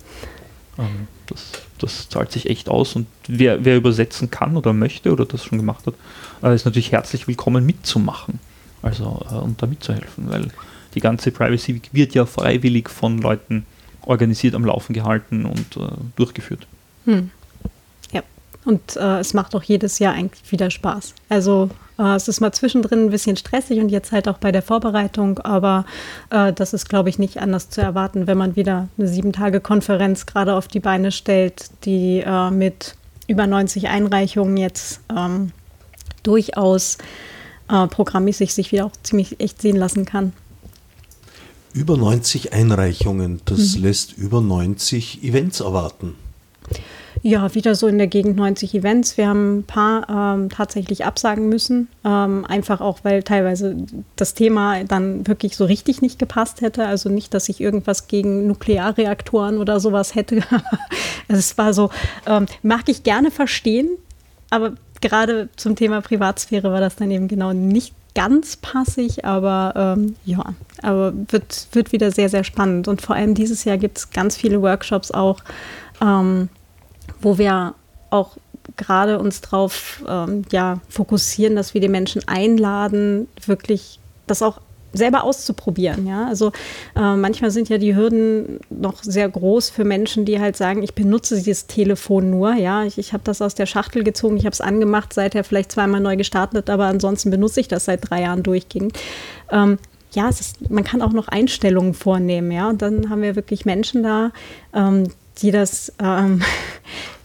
Ähm, 0.79 1.09
das, 1.27 1.53
das 1.79 2.09
zahlt 2.09 2.33
sich 2.33 2.49
echt 2.51 2.69
aus 2.69 2.97
und 2.97 3.07
wer, 3.27 3.65
wer 3.65 3.77
übersetzen 3.77 4.31
kann 4.31 4.57
oder 4.57 4.73
möchte 4.73 5.13
oder 5.13 5.25
das 5.25 5.45
schon 5.45 5.59
gemacht 5.59 5.87
hat, 5.87 5.95
äh, 6.43 6.55
ist 6.55 6.65
natürlich 6.65 6.93
herzlich 6.93 7.27
willkommen 7.27 7.65
mitzumachen. 7.65 8.39
Also 8.83 9.25
äh, 9.31 9.35
und 9.37 9.63
da 9.63 9.67
mitzuhelfen, 9.67 10.29
weil 10.29 10.49
die 10.95 11.01
ganze 11.01 11.31
Privacy 11.31 11.75
Week 11.75 11.89
wird 11.93 12.15
ja 12.15 12.27
freiwillig 12.27 12.89
von 12.89 13.19
Leuten 13.19 13.67
organisiert 14.03 14.55
am 14.55 14.65
Laufen 14.65 14.93
gehalten 14.93 15.45
und 15.45 15.77
äh, 15.77 15.89
durchgeführt. 16.17 16.67
Hm. 17.07 17.31
Und 18.65 18.97
äh, 18.97 19.19
es 19.19 19.35
macht 19.35 19.55
auch 19.55 19.63
jedes 19.63 19.99
Jahr 19.99 20.15
eigentlich 20.15 20.51
wieder 20.51 20.71
Spaß. 20.71 21.15
Also 21.29 21.69
äh, 21.99 22.15
es 22.15 22.29
ist 22.29 22.41
mal 22.41 22.53
zwischendrin 22.53 23.07
ein 23.07 23.11
bisschen 23.11 23.37
stressig 23.37 23.79
und 23.79 23.91
jetzt 23.91 24.13
halt 24.13 24.29
auch 24.29 24.39
bei 24.39 24.53
der 24.53 24.63
Vorbereitung, 24.63 25.39
aber 25.41 25.85
äh, 26.31 26.53
das 26.53 26.73
ist, 26.73 26.89
glaube 26.89 27.09
ich, 27.09 27.19
nicht 27.19 27.41
anders 27.41 27.71
zu 27.71 27.81
erwarten, 27.81 28.27
wenn 28.27 28.39
man 28.39 28.57
wieder 28.57 28.89
eine 28.97 29.09
sieben-Tage-Konferenz 29.09 30.27
gerade 30.27 30.55
auf 30.55 30.69
die 30.69 30.81
Beine 30.81 31.13
stellt, 31.13 31.71
die 31.85 32.23
äh, 32.25 32.51
mit 32.51 32.97
über 33.27 33.47
90 33.47 33.89
Einreichungen 33.89 34.57
jetzt 34.57 35.01
ähm, 35.15 35.53
durchaus 36.23 36.99
äh, 37.69 37.87
programmmäßig 37.87 38.55
sich 38.55 38.73
wieder 38.73 38.87
auch 38.87 38.93
ziemlich 39.03 39.41
echt 39.41 39.63
sehen 39.63 39.77
lassen 39.77 40.05
kann. 40.05 40.33
Über 41.73 41.97
90 41.97 42.53
Einreichungen, 42.53 43.41
das 43.47 43.77
mhm. 43.77 43.83
lässt 43.83 44.17
über 44.17 44.41
90 44.41 45.25
Events 45.25 45.61
erwarten. 45.61 46.15
Ja, 47.27 47.55
wieder 47.55 47.75
so 47.75 47.87
in 47.87 47.97
der 47.97 48.07
Gegend 48.07 48.37
90 48.37 48.75
Events. 48.75 49.17
Wir 49.17 49.29
haben 49.29 49.61
ein 49.61 49.63
paar 49.65 50.11
ähm, 50.11 50.51
tatsächlich 50.51 51.07
absagen 51.07 51.49
müssen, 51.49 51.89
ähm, 52.05 52.45
einfach 52.45 52.83
auch, 52.83 52.99
weil 53.03 53.23
teilweise 53.23 53.79
das 54.15 54.35
Thema 54.35 54.85
dann 54.85 55.27
wirklich 55.27 55.57
so 55.57 55.65
richtig 55.65 56.03
nicht 56.03 56.19
gepasst 56.19 56.61
hätte. 56.61 56.85
Also 56.87 57.09
nicht, 57.09 57.33
dass 57.33 57.49
ich 57.49 57.63
irgendwas 57.63 58.09
gegen 58.09 58.47
Nuklearreaktoren 58.47 59.57
oder 59.57 59.81
sowas 59.81 60.15
hätte. 60.15 60.43
es 61.29 61.57
war 61.57 61.73
so, 61.73 61.89
ähm, 62.27 62.45
mag 62.63 62.91
ich 62.91 63.05
gerne 63.05 63.31
verstehen, 63.31 63.89
aber 64.51 64.75
gerade 65.01 65.49
zum 65.57 65.77
Thema 65.77 66.03
Privatsphäre 66.03 66.71
war 66.73 66.81
das 66.81 66.97
dann 66.97 67.11
eben 67.11 67.27
genau 67.29 67.55
nicht 67.55 67.95
ganz 68.15 68.59
passig, 68.59 69.25
aber 69.25 69.97
ähm, 69.97 70.17
ja, 70.27 70.55
aber 70.83 71.15
wird, 71.29 71.69
wird 71.73 71.91
wieder 71.93 72.11
sehr, 72.11 72.29
sehr 72.29 72.45
spannend. 72.45 72.87
Und 72.87 73.01
vor 73.01 73.17
allem 73.17 73.35
dieses 73.35 73.65
Jahr 73.65 73.79
gibt 73.79 73.97
es 73.97 74.11
ganz 74.11 74.37
viele 74.37 74.61
Workshops 74.61 75.11
auch, 75.11 75.41
ähm, 76.03 76.51
wo 77.25 77.39
wir 77.39 77.75
auch 78.11 78.37
gerade 78.77 79.19
uns 79.19 79.41
darauf 79.41 80.03
ähm, 80.09 80.43
ja, 80.51 80.81
fokussieren, 80.89 81.57
dass 81.57 81.75
wir 81.75 81.81
die 81.81 81.89
Menschen 81.89 82.23
einladen, 82.27 83.29
wirklich 83.47 83.99
das 84.27 84.43
auch 84.43 84.61
selber 84.95 85.25
auszuprobieren. 85.25 86.07
Ja? 86.07 86.27
Also 86.29 86.53
äh, 86.97 87.17
manchmal 87.17 87.51
sind 87.51 87.69
ja 87.69 87.79
die 87.79 87.95
Hürden 87.95 88.61
noch 88.71 89.03
sehr 89.03 89.29
groß 89.29 89.71
für 89.71 89.85
Menschen, 89.85 90.25
die 90.25 90.41
halt 90.41 90.57
sagen, 90.57 90.83
ich 90.83 90.95
benutze 90.95 91.37
dieses 91.37 91.67
Telefon 91.67 92.31
nur. 92.31 92.55
Ja, 92.55 92.85
ich, 92.85 92.97
ich 92.99 93.13
habe 93.13 93.25
das 93.25 93.43
aus 93.43 93.55
der 93.55 93.67
Schachtel 93.67 94.05
gezogen, 94.05 94.37
ich 94.37 94.47
habe 94.47 94.55
es 94.55 94.61
angemacht, 94.61 95.13
seither 95.13 95.45
vielleicht 95.45 95.73
zweimal 95.73 96.01
neu 96.01 96.17
gestartet, 96.17 96.71
aber 96.71 96.87
ansonsten 96.87 97.31
benutze 97.31 97.61
ich 97.61 97.69
das 97.69 97.85
seit 97.85 98.09
drei 98.09 98.23
Jahren 98.23 98.43
durchgehend. 98.43 98.97
Ähm, 99.51 99.79
ja, 100.13 100.29
ist, 100.29 100.71
man 100.71 100.85
kann 100.85 101.03
auch 101.03 101.13
noch 101.13 101.27
Einstellungen 101.27 101.93
vornehmen, 101.93 102.53
ja. 102.53 102.69
Und 102.69 102.83
dann 102.83 103.11
haben 103.11 103.23
wir 103.23 103.35
wirklich 103.35 103.65
Menschen 103.65 104.05
da, 104.05 104.31
ähm, 104.73 105.09
die 105.39 105.51
das, 105.51 105.93
ähm, 106.01 106.41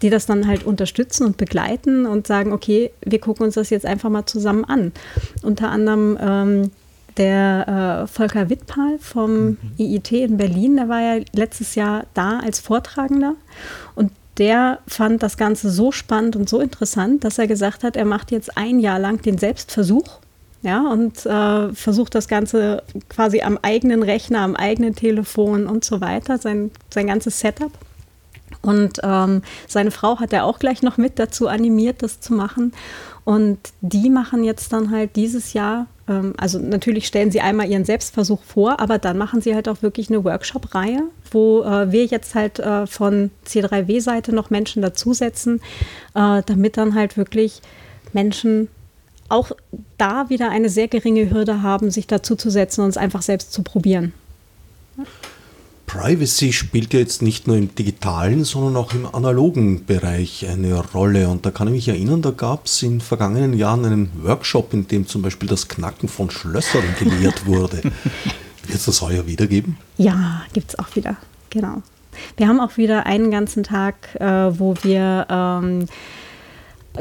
die 0.02 0.10
das 0.10 0.26
dann 0.26 0.48
halt 0.48 0.66
unterstützen 0.66 1.26
und 1.26 1.38
begleiten 1.38 2.06
und 2.06 2.28
sagen, 2.28 2.52
okay, 2.52 2.92
wir 3.06 3.20
gucken 3.20 3.46
uns 3.46 3.56
das 3.56 3.70
jetzt 3.70 3.86
einfach 3.86 4.10
mal 4.10 4.26
zusammen 4.26 4.66
an. 4.66 4.92
Unter 5.44 5.70
anderem 5.70 6.18
ähm, 6.22 6.72
der 7.18 8.04
äh, 8.04 8.08
Volker 8.08 8.50
Wittpal 8.50 8.98
vom 9.00 9.32
mhm. 9.32 9.58
IIT 9.78 10.12
in 10.12 10.38
Berlin, 10.38 10.78
der 10.78 10.90
war 10.90 11.02
ja 11.02 11.24
letztes 11.34 11.76
Jahr 11.76 12.06
da 12.14 12.40
als 12.40 12.60
Vortragender 12.60 13.36
und 13.96 14.12
der 14.38 14.80
fand 14.88 15.22
das 15.22 15.36
Ganze 15.36 15.70
so 15.70 15.92
spannend 15.92 16.38
und 16.38 16.48
so 16.48 16.62
interessant, 16.62 17.26
dass 17.26 17.38
er 17.38 17.48
gesagt 17.48 17.84
hat, 17.84 17.98
er 17.98 18.06
macht 18.06 18.32
jetzt 18.32 18.58
ein 18.58 18.80
Jahr 18.80 18.98
lang 18.98 19.22
den 19.22 19.38
Selbstversuch 19.38 20.20
ja, 20.62 20.90
und 20.92 21.26
äh, 21.26 21.74
versucht 21.74 22.16
das 22.16 22.28
Ganze 22.28 22.84
quasi 23.08 23.42
am 23.42 23.58
eigenen 23.62 24.04
Rechner, 24.04 24.40
am 24.40 24.56
eigenen 24.56 24.96
Telefon 24.96 25.68
und 25.68 25.86
so 25.86 26.02
weiter, 26.02 26.38
sein, 26.38 26.72
sein 26.90 27.08
ganzes 27.08 27.40
Setup. 27.40 27.72
Und 28.70 29.00
ähm, 29.02 29.42
seine 29.68 29.90
Frau 29.90 30.20
hat 30.20 30.32
er 30.32 30.46
auch 30.46 30.60
gleich 30.60 30.84
noch 30.84 30.98
mit 30.98 31.18
dazu 31.18 31.48
animiert, 31.48 32.04
das 32.04 32.20
zu 32.20 32.34
machen. 32.34 32.72
Und 33.26 33.58
die 33.82 34.12
machen 34.12 34.44
jetzt 34.44 34.72
dann 34.74 34.92
halt 34.92 35.16
dieses 35.16 35.54
Jahr, 35.54 35.88
ähm, 36.08 36.34
also 36.38 36.60
natürlich 36.60 37.08
stellen 37.08 37.32
sie 37.32 37.42
einmal 37.42 37.68
ihren 37.68 37.84
Selbstversuch 37.84 38.44
vor, 38.44 38.80
aber 38.80 39.00
dann 39.00 39.18
machen 39.18 39.42
sie 39.42 39.56
halt 39.56 39.68
auch 39.68 39.82
wirklich 39.82 40.10
eine 40.10 40.24
Workshop-Reihe, 40.24 41.02
wo 41.32 41.64
äh, 41.64 41.92
wir 41.92 42.06
jetzt 42.06 42.36
halt 42.36 42.60
äh, 42.60 42.86
von 42.86 43.32
C3W-Seite 43.48 44.36
noch 44.36 44.52
Menschen 44.52 44.84
dazusetzen, 44.84 45.62
äh, 46.14 46.44
damit 46.46 46.78
dann 46.78 46.94
halt 46.94 47.18
wirklich 47.18 47.62
Menschen 48.14 48.68
auch 49.30 49.52
da 49.98 50.30
wieder 50.30 50.50
eine 50.50 50.70
sehr 50.70 50.88
geringe 50.88 51.32
Hürde 51.32 51.64
haben, 51.64 51.90
sich 51.90 52.06
dazu 52.06 52.36
zu 52.36 52.52
setzen 52.52 52.82
und 52.84 52.90
es 52.90 52.98
einfach 52.98 53.24
selbst 53.24 53.52
zu 53.52 53.64
probieren. 53.64 54.14
Privacy 55.90 56.54
spielt 56.54 56.94
ja 56.94 57.00
jetzt 57.00 57.24
nicht 57.24 57.48
nur 57.48 57.58
im 57.58 57.74
digitalen, 57.74 58.44
sondern 58.44 58.78
auch 58.78 58.94
im 58.94 59.08
analogen 59.08 59.86
Bereich 59.86 60.46
eine 60.48 60.80
Rolle. 60.94 61.28
Und 61.30 61.48
da 61.48 61.52
kann 61.52 61.68
ich 61.70 61.74
mich 61.74 61.88
erinnern, 61.88 62.22
da 62.22 62.30
gab 62.30 62.68
es 62.68 62.84
in 62.84 63.02
vergangenen 63.02 63.54
Jahren 63.54 63.84
einen 63.86 64.12
Workshop, 64.22 64.72
in 64.74 64.88
dem 64.88 65.08
zum 65.08 65.24
Beispiel 65.24 65.50
das 65.50 65.68
Knacken 65.68 66.08
von 66.08 66.30
Schlössern 66.30 66.84
gelehrt 67.00 67.48
wurde. 67.48 67.82
Wird 68.68 68.78
es 68.78 68.86
das 68.86 69.02
heuer 69.02 69.26
wieder 69.26 69.48
geben? 69.48 69.80
Ja, 69.98 70.44
gibt 70.54 70.70
es 70.70 70.78
auch 70.78 70.96
wieder, 70.96 71.18
genau. 71.50 71.82
Wir 72.38 72.48
haben 72.48 72.60
auch 72.60 72.78
wieder 72.78 73.08
einen 73.08 73.32
ganzen 73.32 73.64
Tag, 73.64 74.14
äh, 74.20 74.60
wo 74.60 74.76
wir 74.84 75.26
ähm, 75.28 75.88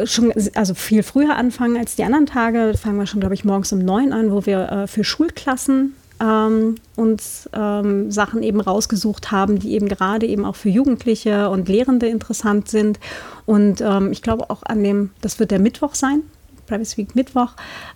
schon 0.07 0.33
also 0.55 0.73
viel 0.73 1.03
früher 1.03 1.37
anfangen 1.37 1.77
als 1.77 1.95
die 1.97 2.05
anderen 2.05 2.25
Tage. 2.25 2.73
Fangen 2.81 2.99
wir 2.99 3.07
schon, 3.07 3.21
glaube 3.21 3.35
ich, 3.35 3.45
morgens 3.45 3.71
um 3.71 3.81
neun 3.81 4.15
an, 4.15 4.33
wo 4.33 4.47
wir 4.47 4.73
äh, 4.73 4.87
für 4.87 5.05
Schulklassen 5.05 5.93
ähm, 6.21 6.77
uns 6.97 7.49
ähm, 7.53 8.11
Sachen 8.11 8.43
eben 8.43 8.61
rausgesucht 8.61 9.31
haben, 9.31 9.59
die 9.59 9.73
eben 9.73 9.89
gerade 9.89 10.27
eben 10.27 10.45
auch 10.45 10.57
für 10.57 10.69
Jugendliche 10.69 11.51
und 11.51 11.69
Lehrende 11.69 12.09
interessant 12.09 12.69
sind. 12.69 12.99
Und 13.47 13.81
ähm, 13.81 14.13
ich 14.13 14.23
glaube 14.23 14.51
auch 14.51 14.63
an 14.63 14.83
dem, 14.83 15.11
das 15.21 15.39
wird 15.39 15.51
der 15.51 15.59
Mittwoch 15.59 15.95
sein, 15.95 16.23
Privacy 16.67 16.99
Week 16.99 17.15
Mittwoch. 17.15 17.53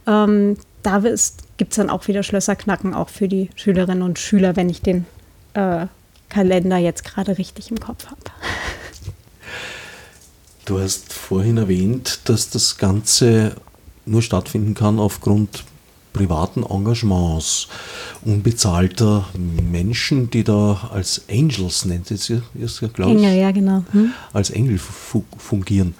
Ähm, 0.06 0.56
da 0.82 0.98
gibt 1.56 1.72
es 1.72 1.76
dann 1.76 1.90
auch 1.90 2.08
wieder 2.08 2.22
Schlösserknacken, 2.22 2.94
auch 2.94 3.08
für 3.08 3.28
die 3.28 3.50
Schülerinnen 3.54 4.02
und 4.02 4.18
Schüler, 4.18 4.56
wenn 4.56 4.68
ich 4.68 4.82
den 4.82 5.06
äh, 5.54 5.86
Kalender 6.28 6.78
jetzt 6.78 7.04
gerade 7.04 7.38
richtig 7.38 7.70
im 7.70 7.78
Kopf 7.78 8.06
habe. 8.06 8.20
Du 10.64 10.78
hast 10.78 11.12
vorhin 11.12 11.58
erwähnt, 11.58 12.20
dass 12.24 12.50
das 12.50 12.78
Ganze 12.78 13.56
nur 14.06 14.22
stattfinden 14.22 14.74
kann 14.74 14.98
aufgrund 14.98 15.64
privaten 16.12 16.64
Engagements, 16.64 17.68
unbezahlter 18.24 19.26
Menschen, 19.34 20.30
die 20.30 20.44
da 20.44 20.90
als 20.92 21.22
Angels, 21.30 21.84
nennt 21.84 22.10
es 22.10 22.28
ja, 22.28 22.40
glaube 22.92 23.12
ich, 23.12 23.18
Engel, 23.18 23.38
ja, 23.38 23.50
genau. 23.50 23.84
Hm? 23.92 24.12
als 24.32 24.50
Engel 24.50 24.78
fungieren. 24.78 25.94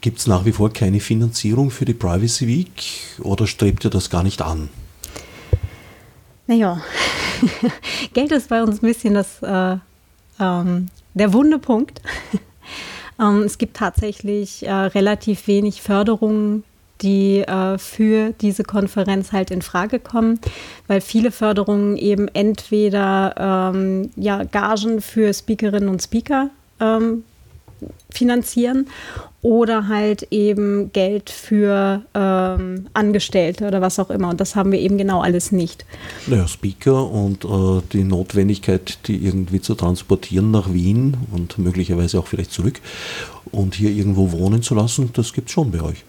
Gibt 0.00 0.18
es 0.18 0.26
nach 0.26 0.46
wie 0.46 0.52
vor 0.52 0.72
keine 0.72 0.98
Finanzierung 1.00 1.70
für 1.70 1.84
die 1.84 1.92
Privacy 1.92 2.46
Week 2.46 2.82
oder 3.22 3.46
strebt 3.46 3.84
ihr 3.84 3.90
das 3.90 4.08
gar 4.08 4.22
nicht 4.22 4.40
an? 4.40 4.70
Naja, 6.46 6.80
Geld 8.14 8.32
ist 8.32 8.48
bei 8.48 8.62
uns 8.62 8.82
ein 8.82 8.86
bisschen 8.86 9.14
das, 9.14 9.42
äh, 9.42 9.76
ähm, 10.40 10.88
der 11.14 11.32
Wundepunkt. 11.32 12.00
ähm, 13.20 13.42
es 13.42 13.58
gibt 13.58 13.76
tatsächlich 13.76 14.66
äh, 14.66 14.72
relativ 14.72 15.46
wenig 15.46 15.82
Förderungen 15.82 16.64
die 17.02 17.40
äh, 17.40 17.78
für 17.78 18.32
diese 18.40 18.64
Konferenz 18.64 19.32
halt 19.32 19.50
in 19.50 19.62
Frage 19.62 19.98
kommen, 19.98 20.40
weil 20.86 21.00
viele 21.00 21.30
Förderungen 21.30 21.96
eben 21.96 22.28
entweder 22.28 23.72
ähm, 23.72 24.10
ja, 24.16 24.44
Gagen 24.44 25.00
für 25.00 25.32
Speakerinnen 25.32 25.88
und 25.88 26.02
Speaker 26.02 26.50
ähm, 26.80 27.24
finanzieren 28.10 28.86
oder 29.42 29.88
halt 29.88 30.26
eben 30.30 30.92
Geld 30.92 31.30
für 31.30 32.02
ähm, 32.14 32.88
Angestellte 32.92 33.66
oder 33.66 33.80
was 33.80 33.98
auch 33.98 34.10
immer. 34.10 34.28
Und 34.28 34.40
das 34.40 34.54
haben 34.54 34.72
wir 34.72 34.78
eben 34.78 34.98
genau 34.98 35.22
alles 35.22 35.50
nicht. 35.50 35.86
Naja, 36.26 36.46
Speaker 36.46 37.10
und 37.10 37.44
äh, 37.44 37.82
die 37.92 38.04
Notwendigkeit, 38.04 38.98
die 39.06 39.24
irgendwie 39.24 39.60
zu 39.60 39.74
transportieren 39.74 40.50
nach 40.50 40.72
Wien 40.72 41.16
und 41.32 41.58
möglicherweise 41.58 42.18
auch 42.18 42.26
vielleicht 42.26 42.52
zurück 42.52 42.80
und 43.50 43.74
hier 43.74 43.90
irgendwo 43.90 44.32
wohnen 44.32 44.62
zu 44.62 44.74
lassen, 44.74 45.10
das 45.14 45.32
gibt 45.32 45.48
es 45.48 45.54
schon 45.54 45.70
bei 45.70 45.80
euch. 45.80 46.04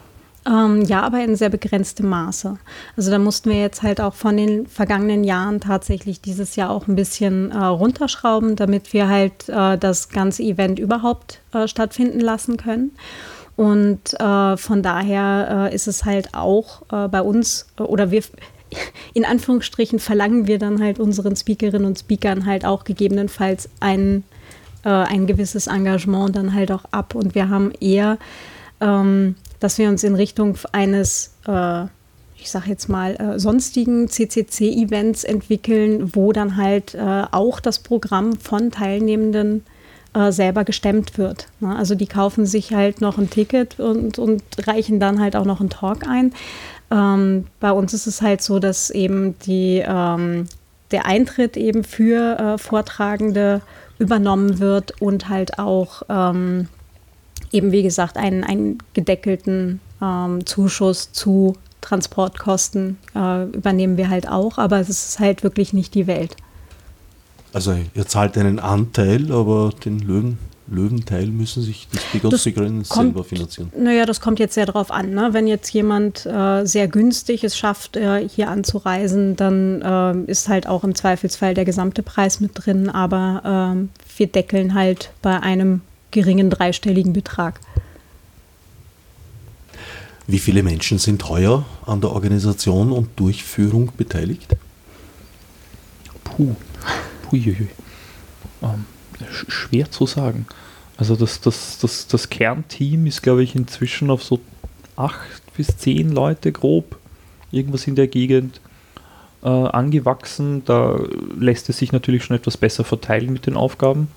Ähm, 0.47 0.81
ja, 0.85 1.01
aber 1.01 1.23
in 1.23 1.35
sehr 1.35 1.49
begrenztem 1.49 2.09
Maße. 2.09 2.57
Also 2.97 3.11
da 3.11 3.19
mussten 3.19 3.51
wir 3.51 3.59
jetzt 3.59 3.83
halt 3.83 4.01
auch 4.01 4.15
von 4.15 4.37
den 4.37 4.65
vergangenen 4.65 5.23
Jahren 5.23 5.59
tatsächlich 5.59 6.19
dieses 6.19 6.55
Jahr 6.55 6.71
auch 6.71 6.87
ein 6.87 6.95
bisschen 6.95 7.51
äh, 7.51 7.57
runterschrauben, 7.57 8.55
damit 8.55 8.91
wir 8.91 9.07
halt 9.07 9.49
äh, 9.49 9.77
das 9.77 10.09
ganze 10.09 10.41
Event 10.41 10.79
überhaupt 10.79 11.41
äh, 11.53 11.67
stattfinden 11.67 12.19
lassen 12.19 12.57
können. 12.57 12.91
Und 13.55 14.19
äh, 14.19 14.57
von 14.57 14.81
daher 14.81 15.69
äh, 15.71 15.75
ist 15.75 15.87
es 15.87 16.05
halt 16.05 16.33
auch 16.33 16.81
äh, 16.91 17.07
bei 17.07 17.21
uns 17.21 17.67
oder 17.77 18.09
wir 18.09 18.23
in 19.13 19.25
Anführungsstrichen 19.25 19.99
verlangen 19.99 20.47
wir 20.47 20.57
dann 20.57 20.81
halt 20.81 20.99
unseren 20.99 21.35
Speakerinnen 21.35 21.85
und 21.85 21.99
Speakern 21.99 22.47
halt 22.47 22.65
auch 22.65 22.83
gegebenenfalls 22.85 23.69
ein, 23.81 24.23
ein 24.83 25.27
gewisses 25.27 25.67
Engagement 25.67 26.35
dann 26.37 26.55
halt 26.55 26.71
auch 26.71 26.85
ab. 26.89 27.13
Und 27.13 27.35
wir 27.35 27.49
haben 27.49 27.71
eher 27.81 28.17
ähm, 28.79 29.35
dass 29.61 29.77
wir 29.77 29.87
uns 29.87 30.03
in 30.03 30.15
Richtung 30.15 30.57
eines, 30.73 31.35
äh, 31.47 31.83
ich 32.35 32.51
sage 32.51 32.69
jetzt 32.69 32.89
mal, 32.89 33.15
äh, 33.15 33.39
sonstigen 33.39 34.09
CCC-Events 34.09 35.23
entwickeln, 35.23 36.13
wo 36.13 36.33
dann 36.33 36.57
halt 36.57 36.95
äh, 36.95 37.23
auch 37.31 37.61
das 37.61 37.79
Programm 37.79 38.35
von 38.35 38.71
Teilnehmenden 38.71 39.63
äh, 40.13 40.31
selber 40.31 40.65
gestemmt 40.65 41.17
wird. 41.17 41.47
Ne? 41.59 41.75
Also 41.75 41.95
die 41.95 42.07
kaufen 42.07 42.45
sich 42.45 42.73
halt 42.73 42.99
noch 42.99 43.17
ein 43.17 43.29
Ticket 43.29 43.79
und, 43.79 44.19
und 44.19 44.43
reichen 44.65 44.99
dann 44.99 45.21
halt 45.21 45.35
auch 45.35 45.45
noch 45.45 45.61
einen 45.61 45.69
Talk 45.69 46.07
ein. 46.07 46.33
Ähm, 46.89 47.45
bei 47.59 47.71
uns 47.71 47.93
ist 47.93 48.07
es 48.07 48.21
halt 48.21 48.41
so, 48.41 48.57
dass 48.57 48.89
eben 48.89 49.37
die, 49.45 49.83
ähm, 49.87 50.47
der 50.89 51.05
Eintritt 51.05 51.55
eben 51.55 51.83
für 51.83 52.37
äh, 52.39 52.57
Vortragende 52.57 53.61
übernommen 53.99 54.59
wird 54.59 54.99
und 54.99 55.29
halt 55.29 55.59
auch 55.59 56.01
ähm, 56.09 56.67
eben 57.51 57.71
wie 57.71 57.83
gesagt 57.83 58.17
einen, 58.17 58.43
einen 58.43 58.77
gedeckelten 58.93 59.79
ähm, 60.01 60.45
Zuschuss 60.45 61.11
zu 61.11 61.55
Transportkosten 61.81 62.97
äh, 63.15 63.45
übernehmen 63.45 63.97
wir 63.97 64.09
halt 64.09 64.27
auch, 64.29 64.57
aber 64.57 64.79
es 64.79 64.89
ist 64.89 65.19
halt 65.19 65.43
wirklich 65.43 65.73
nicht 65.73 65.95
die 65.95 66.07
Welt. 66.07 66.35
Also 67.53 67.75
ihr 67.95 68.07
zahlt 68.07 68.37
einen 68.37 68.59
Anteil, 68.59 69.31
aber 69.31 69.71
den 69.83 69.99
Löwen 69.99 70.37
Löwenteil 70.71 71.27
müssen 71.27 71.61
sich 71.61 71.87
die 71.91 71.97
Speakers 71.97 72.43
selber 72.43 73.23
finanzieren? 73.23 73.71
Naja, 73.77 74.05
das 74.05 74.21
kommt 74.21 74.39
jetzt 74.39 74.55
sehr 74.55 74.65
darauf 74.65 74.89
an. 74.89 75.11
Ne? 75.11 75.29
Wenn 75.31 75.45
jetzt 75.45 75.71
jemand 75.73 76.25
äh, 76.25 76.65
sehr 76.65 76.87
günstig 76.87 77.43
es 77.43 77.57
schafft, 77.57 77.97
äh, 77.97 78.27
hier 78.27 78.49
anzureisen, 78.49 79.35
dann 79.35 79.81
äh, 79.81 80.31
ist 80.31 80.47
halt 80.47 80.67
auch 80.67 80.83
im 80.83 80.95
Zweifelsfall 80.95 81.53
der 81.53 81.65
gesamte 81.65 82.03
Preis 82.03 82.39
mit 82.39 82.51
drin. 82.53 82.89
Aber 82.89 83.73
ähm, 83.75 83.89
wir 84.17 84.27
deckeln 84.27 84.73
halt 84.73 85.11
bei 85.21 85.39
einem 85.39 85.81
geringen 86.11 86.49
dreistelligen 86.49 87.13
Betrag. 87.13 87.59
Wie 90.27 90.39
viele 90.39 90.63
Menschen 90.63 90.97
sind 90.97 91.27
heuer 91.27 91.65
an 91.85 91.99
der 91.99 92.11
Organisation 92.11 92.91
und 92.91 93.19
Durchführung 93.19 93.91
beteiligt? 93.97 94.55
Puh, 96.23 96.55
Puiuiui. 97.23 97.67
Ähm, 98.61 98.85
schwer 99.47 99.91
zu 99.91 100.05
sagen. 100.05 100.45
Also 100.97 101.15
das, 101.15 101.41
das, 101.41 101.79
das, 101.79 102.07
das 102.07 102.29
Kernteam 102.29 103.07
ist, 103.07 103.23
glaube 103.23 103.43
ich, 103.43 103.55
inzwischen 103.55 104.11
auf 104.11 104.23
so 104.23 104.39
acht 104.95 105.41
bis 105.57 105.75
zehn 105.77 106.11
Leute 106.11 106.51
grob, 106.51 106.97
irgendwas 107.51 107.87
in 107.87 107.95
der 107.95 108.07
Gegend 108.07 108.61
äh, 109.43 109.47
angewachsen. 109.49 110.63
Da 110.65 110.99
lässt 111.37 111.69
es 111.69 111.79
sich 111.79 111.91
natürlich 111.91 112.23
schon 112.23 112.35
etwas 112.35 112.55
besser 112.55 112.83
verteilen 112.83 113.33
mit 113.33 113.47
den 113.47 113.57
Aufgaben. 113.57 114.07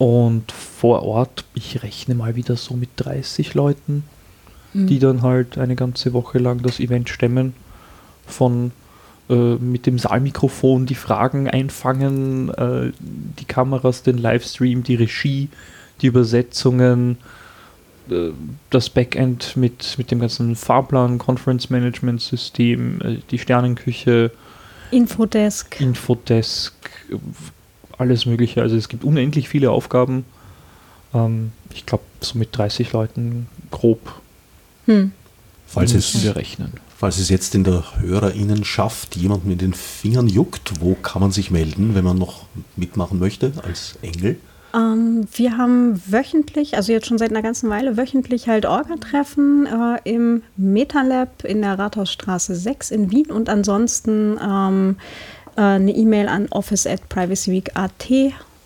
Und 0.00 0.50
vor 0.50 1.02
Ort, 1.04 1.44
ich 1.54 1.82
rechne 1.82 2.16
mal 2.16 2.34
wieder 2.34 2.56
so 2.56 2.74
mit 2.74 2.90
30 2.96 3.54
Leuten 3.54 4.02
mhm. 4.72 4.86
die 4.86 4.98
dann 4.98 5.22
halt 5.22 5.58
eine 5.58 5.76
ganze 5.76 6.12
Woche 6.12 6.38
lang 6.38 6.62
das 6.62 6.80
Event 6.80 7.08
stemmen. 7.08 7.54
Von 8.26 8.72
äh, 9.28 9.54
mit 9.56 9.86
dem 9.86 9.98
Saalmikrofon 9.98 10.86
die 10.86 10.94
Fragen 10.94 11.48
einfangen, 11.48 12.48
äh, 12.50 12.92
die 13.00 13.44
Kameras, 13.44 14.02
den 14.02 14.18
Livestream, 14.18 14.82
die 14.82 14.94
Regie, 14.94 15.48
die 16.00 16.06
Übersetzungen, 16.06 17.18
äh, 18.08 18.30
das 18.70 18.90
Backend 18.90 19.56
mit, 19.56 19.98
mit 19.98 20.10
dem 20.10 20.20
ganzen 20.20 20.54
Fahrplan, 20.54 21.18
Conference 21.18 21.70
Management 21.70 22.20
System, 22.20 23.00
äh, 23.00 23.18
die 23.30 23.38
Sternenküche, 23.38 24.30
Infodesk. 24.92 25.80
Infodesk, 25.80 26.74
alles 28.00 28.26
Mögliche. 28.26 28.62
Also 28.62 28.76
es 28.76 28.88
gibt 28.88 29.04
unendlich 29.04 29.48
viele 29.48 29.70
Aufgaben. 29.70 30.24
Ähm, 31.14 31.52
ich 31.74 31.86
glaube, 31.86 32.04
so 32.20 32.38
mit 32.38 32.56
30 32.56 32.92
Leuten 32.92 33.46
grob 33.70 34.20
hm. 34.86 35.12
Falls 35.66 35.94
es, 35.94 36.24
wir 36.24 36.34
rechnen. 36.34 36.72
Falls 36.96 37.18
es 37.18 37.28
jetzt 37.28 37.54
in 37.54 37.62
der 37.62 37.84
Hörerinnenschaft 38.00 39.14
jemand 39.14 39.46
mit 39.46 39.60
den 39.60 39.72
Fingern 39.72 40.26
juckt, 40.26 40.80
wo 40.80 40.94
kann 40.94 41.22
man 41.22 41.30
sich 41.30 41.52
melden, 41.52 41.94
wenn 41.94 42.04
man 42.04 42.18
noch 42.18 42.46
mitmachen 42.74 43.20
möchte 43.20 43.52
als 43.62 43.96
Engel? 44.02 44.36
Ähm, 44.74 45.28
wir 45.32 45.56
haben 45.56 46.00
wöchentlich, 46.06 46.76
also 46.76 46.92
jetzt 46.92 47.06
schon 47.06 47.18
seit 47.18 47.30
einer 47.30 47.42
ganzen 47.42 47.70
Weile, 47.70 47.96
wöchentlich 47.96 48.48
halt 48.48 48.66
Orga-Treffen 48.66 49.66
äh, 49.66 50.10
im 50.10 50.42
MetaLab 50.56 51.44
in 51.44 51.62
der 51.62 51.78
Rathausstraße 51.78 52.54
6 52.54 52.90
in 52.90 53.10
Wien 53.10 53.30
und 53.30 53.48
ansonsten 53.48 54.38
ähm, 54.42 54.96
äh, 55.39 55.39
eine 55.62 55.94
E-Mail 55.94 56.28
an 56.28 56.48
office 56.50 56.86
at 56.86 57.08
privacyweek.at 57.08 58.08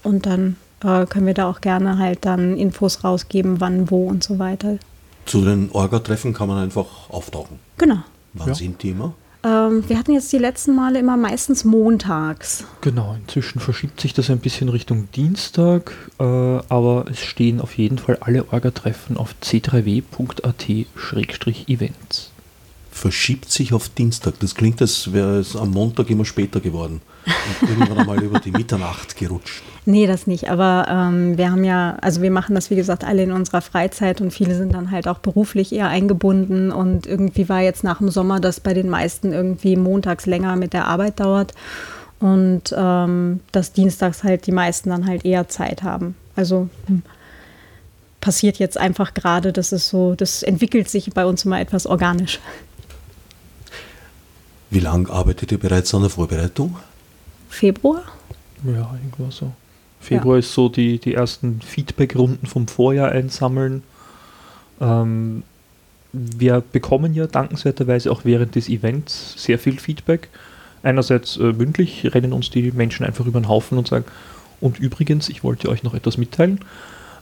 und 0.02 0.26
dann 0.26 0.56
äh, 0.82 1.06
können 1.06 1.26
wir 1.26 1.34
da 1.34 1.48
auch 1.48 1.60
gerne 1.60 1.98
halt 1.98 2.24
dann 2.24 2.56
Infos 2.56 3.04
rausgeben, 3.04 3.60
wann, 3.60 3.90
wo 3.90 4.06
und 4.06 4.22
so 4.22 4.38
weiter. 4.38 4.78
Zu 5.26 5.42
den 5.42 5.70
Orga-Treffen 5.72 6.34
kann 6.34 6.48
man 6.48 6.62
einfach 6.62 7.08
auftauchen. 7.08 7.58
Genau. 7.78 7.98
Wann 8.34 8.48
ja. 8.48 8.54
sind 8.54 8.82
die 8.82 8.90
immer? 8.90 9.14
Ähm, 9.44 9.88
wir 9.88 9.98
hatten 9.98 10.12
jetzt 10.12 10.32
die 10.32 10.38
letzten 10.38 10.74
Male 10.74 10.98
immer 10.98 11.18
meistens 11.18 11.64
montags. 11.64 12.64
Genau, 12.80 13.14
inzwischen 13.20 13.60
verschiebt 13.60 14.00
sich 14.00 14.14
das 14.14 14.30
ein 14.30 14.38
bisschen 14.38 14.70
Richtung 14.70 15.08
Dienstag, 15.14 15.92
äh, 16.18 16.24
aber 16.24 17.04
es 17.10 17.20
stehen 17.20 17.60
auf 17.60 17.76
jeden 17.76 17.98
Fall 17.98 18.16
alle 18.20 18.50
Orga-Treffen 18.52 19.18
auf 19.18 19.34
c3w.at-events. 19.42 22.30
Verschiebt 23.04 23.52
sich 23.52 23.74
auf 23.74 23.90
Dienstag. 23.90 24.40
Das 24.40 24.54
klingt, 24.54 24.80
als 24.80 25.12
wäre 25.12 25.38
es 25.38 25.56
am 25.56 25.72
Montag 25.72 26.08
immer 26.08 26.24
später 26.24 26.58
geworden 26.58 27.02
und 27.26 27.68
irgendwann 27.68 27.98
einmal 27.98 28.22
über 28.22 28.40
die 28.40 28.50
Mitternacht 28.50 29.14
gerutscht. 29.18 29.62
Nee, 29.84 30.06
das 30.06 30.26
nicht. 30.26 30.48
Aber 30.48 30.86
ähm, 30.88 31.36
wir 31.36 31.50
haben 31.50 31.64
ja, 31.64 31.98
also 32.00 32.22
wir 32.22 32.30
machen 32.30 32.54
das, 32.54 32.70
wie 32.70 32.76
gesagt, 32.76 33.04
alle 33.04 33.22
in 33.24 33.32
unserer 33.32 33.60
Freizeit 33.60 34.22
und 34.22 34.30
viele 34.30 34.56
sind 34.56 34.72
dann 34.72 34.90
halt 34.90 35.06
auch 35.06 35.18
beruflich 35.18 35.74
eher 35.74 35.88
eingebunden. 35.88 36.72
Und 36.72 37.06
irgendwie 37.06 37.46
war 37.50 37.60
jetzt 37.60 37.84
nach 37.84 37.98
dem 37.98 38.08
Sommer, 38.08 38.40
dass 38.40 38.60
bei 38.60 38.72
den 38.72 38.88
meisten 38.88 39.34
irgendwie 39.34 39.76
montags 39.76 40.24
länger 40.24 40.56
mit 40.56 40.72
der 40.72 40.86
Arbeit 40.86 41.20
dauert 41.20 41.52
und 42.20 42.74
ähm, 42.74 43.40
dass 43.52 43.74
dienstags 43.74 44.24
halt 44.24 44.46
die 44.46 44.52
meisten 44.52 44.88
dann 44.88 45.06
halt 45.06 45.26
eher 45.26 45.46
Zeit 45.48 45.82
haben. 45.82 46.14
Also 46.36 46.70
hm, 46.86 47.02
passiert 48.22 48.58
jetzt 48.58 48.78
einfach 48.78 49.12
gerade, 49.12 49.52
das 49.52 49.72
ist 49.72 49.90
so, 49.90 50.14
das 50.14 50.42
entwickelt 50.42 50.88
sich 50.88 51.12
bei 51.12 51.26
uns 51.26 51.44
immer 51.44 51.60
etwas 51.60 51.86
organisch. 51.86 52.40
Wie 54.70 54.80
lange 54.80 55.10
arbeitet 55.10 55.52
ihr 55.52 55.58
bereits 55.58 55.94
an 55.94 56.02
der 56.02 56.10
Vorbereitung? 56.10 56.76
Februar. 57.48 58.02
Ja, 58.64 58.94
irgendwas 58.94 59.36
so. 59.36 59.52
Februar 60.00 60.36
ja. 60.36 60.40
ist 60.40 60.52
so 60.52 60.68
die, 60.68 60.98
die 60.98 61.14
ersten 61.14 61.60
Feedback-Runden 61.60 62.46
vom 62.46 62.68
Vorjahr 62.68 63.10
einsammeln. 63.10 63.82
Ähm, 64.80 65.42
wir 66.12 66.62
bekommen 66.72 67.14
ja 67.14 67.26
dankenswerterweise 67.26 68.10
auch 68.10 68.24
während 68.24 68.54
des 68.54 68.68
Events 68.68 69.34
sehr 69.36 69.58
viel 69.58 69.78
Feedback. 69.78 70.28
Einerseits 70.82 71.36
äh, 71.36 71.52
mündlich 71.52 72.14
rennen 72.14 72.32
uns 72.32 72.50
die 72.50 72.70
Menschen 72.72 73.06
einfach 73.06 73.26
über 73.26 73.40
den 73.40 73.48
Haufen 73.48 73.78
und 73.78 73.88
sagen, 73.88 74.04
und 74.60 74.78
übrigens, 74.78 75.28
ich 75.28 75.42
wollte 75.42 75.68
euch 75.68 75.82
noch 75.82 75.94
etwas 75.94 76.18
mitteilen. 76.18 76.60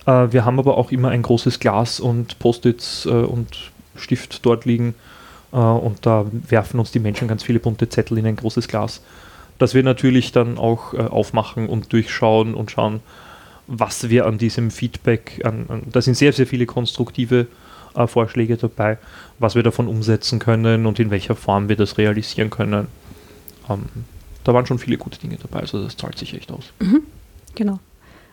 Äh, 0.07 0.29
wir 0.33 0.45
haben 0.45 0.59
aber 0.59 0.77
auch 0.77 0.91
immer 0.91 1.11
ein 1.11 1.23
großes 1.23 1.61
Glas 1.61 2.01
und 2.01 2.39
Post-its 2.39 3.07
äh, 3.07 3.11
und 3.11 3.73
Stift 3.97 4.45
dort 4.45 4.65
liegen 4.65 4.91
äh, 4.91 5.12
und 5.59 6.07
da 6.07 6.27
werfen 6.49 6.81
uns 6.81 6.93
die 6.93 6.99
Menschen 6.99 7.29
ganz 7.29 7.43
viele 7.43 7.61
bunte 7.61 7.89
Zettel 7.89 8.19
in 8.19 8.27
ein 8.27 8.37
großes 8.37 8.69
Glas 8.69 9.03
dass 9.63 9.75
wir 9.75 9.85
natürlich 9.85 10.33
dann 10.33 10.59
auch 10.59 10.93
äh, 10.93 10.99
aufmachen 10.99 11.69
und 11.69 11.93
durchschauen 11.93 12.55
und 12.55 12.73
schauen, 12.73 12.99
was 13.69 14.09
wir 14.09 14.27
an 14.27 14.37
diesem 14.37 14.73
Feedback, 14.73 15.41
an, 15.45 15.67
an 15.69 15.83
da 15.93 16.03
sind 16.03 16.17
sehr, 16.17 16.33
sehr 16.33 16.49
viele 16.49 16.67
konstruktive 16.67 17.47
äh, 17.95 18.09
Vorschläge 18.09 18.57
dabei, 18.57 18.99
was 19.39 19.55
wir 19.55 19.63
davon 19.63 19.87
umsetzen 19.87 20.41
können 20.41 20.85
und 20.85 20.99
in 20.99 21.13
welcher 21.13 21.37
Form 21.37 21.69
wir 21.69 21.77
das 21.77 21.97
realisieren 21.97 22.51
können. 22.51 22.89
Ähm, 23.71 23.85
da 24.43 24.53
waren 24.53 24.67
schon 24.67 24.81
viele 24.81 24.99
gute 24.99 25.21
Dinge 25.21 25.37
dabei, 25.41 25.61
also 25.61 25.83
das 25.85 25.97
zahlt 25.97 26.19
sich 26.19 26.35
echt 26.35 26.51
aus. 26.51 26.73
Mhm, 26.81 27.03
genau. 27.55 27.79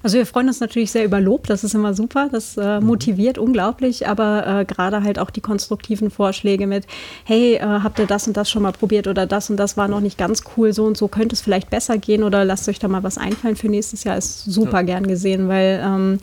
Also 0.01 0.17
wir 0.17 0.25
freuen 0.25 0.47
uns 0.47 0.61
natürlich 0.61 0.91
sehr 0.91 1.03
über 1.03 1.19
Lob, 1.19 1.47
das 1.47 1.63
ist 1.63 1.75
immer 1.75 1.93
super, 1.93 2.29
das 2.31 2.55
äh, 2.57 2.79
mhm. 2.79 2.87
motiviert 2.87 3.37
unglaublich, 3.37 4.07
aber 4.07 4.61
äh, 4.61 4.65
gerade 4.65 5.03
halt 5.03 5.19
auch 5.19 5.29
die 5.29 5.41
konstruktiven 5.41 6.09
Vorschläge 6.09 6.67
mit, 6.67 6.85
hey, 7.25 7.55
äh, 7.55 7.61
habt 7.61 7.99
ihr 7.99 8.05
das 8.05 8.27
und 8.27 8.37
das 8.37 8.49
schon 8.49 8.63
mal 8.63 8.71
probiert 8.71 9.07
oder 9.07 9.25
das 9.25 9.49
und 9.49 9.57
das 9.57 9.75
war 9.75 9.87
noch 9.89 9.99
nicht 9.99 10.17
ganz 10.17 10.43
cool, 10.55 10.71
so 10.71 10.85
und 10.85 10.97
so 10.97 11.09
könnte 11.09 11.33
es 11.33 11.41
vielleicht 11.41 11.69
besser 11.69 11.97
gehen 11.97 12.23
oder 12.23 12.45
lasst 12.45 12.69
euch 12.69 12.79
da 12.79 12.87
mal 12.87 13.03
was 13.03 13.17
einfallen 13.17 13.57
für 13.57 13.67
nächstes 13.67 14.05
Jahr, 14.05 14.17
ist 14.17 14.45
super 14.45 14.83
gern 14.83 15.05
gesehen, 15.05 15.49
weil 15.49 15.81
ähm, 15.83 16.19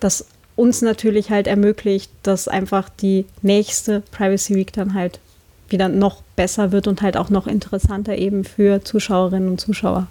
das 0.00 0.26
uns 0.56 0.82
natürlich 0.82 1.30
halt 1.30 1.46
ermöglicht, 1.46 2.10
dass 2.22 2.48
einfach 2.48 2.88
die 2.88 3.24
nächste 3.40 4.02
Privacy 4.10 4.54
Week 4.56 4.72
dann 4.72 4.94
halt 4.94 5.20
wieder 5.68 5.88
noch 5.88 6.22
besser 6.36 6.72
wird 6.72 6.86
und 6.86 7.02
halt 7.02 7.16
auch 7.16 7.30
noch 7.30 7.46
interessanter 7.46 8.16
eben 8.18 8.44
für 8.44 8.84
Zuschauerinnen 8.84 9.48
und 9.48 9.60
Zuschauer. 9.60 10.08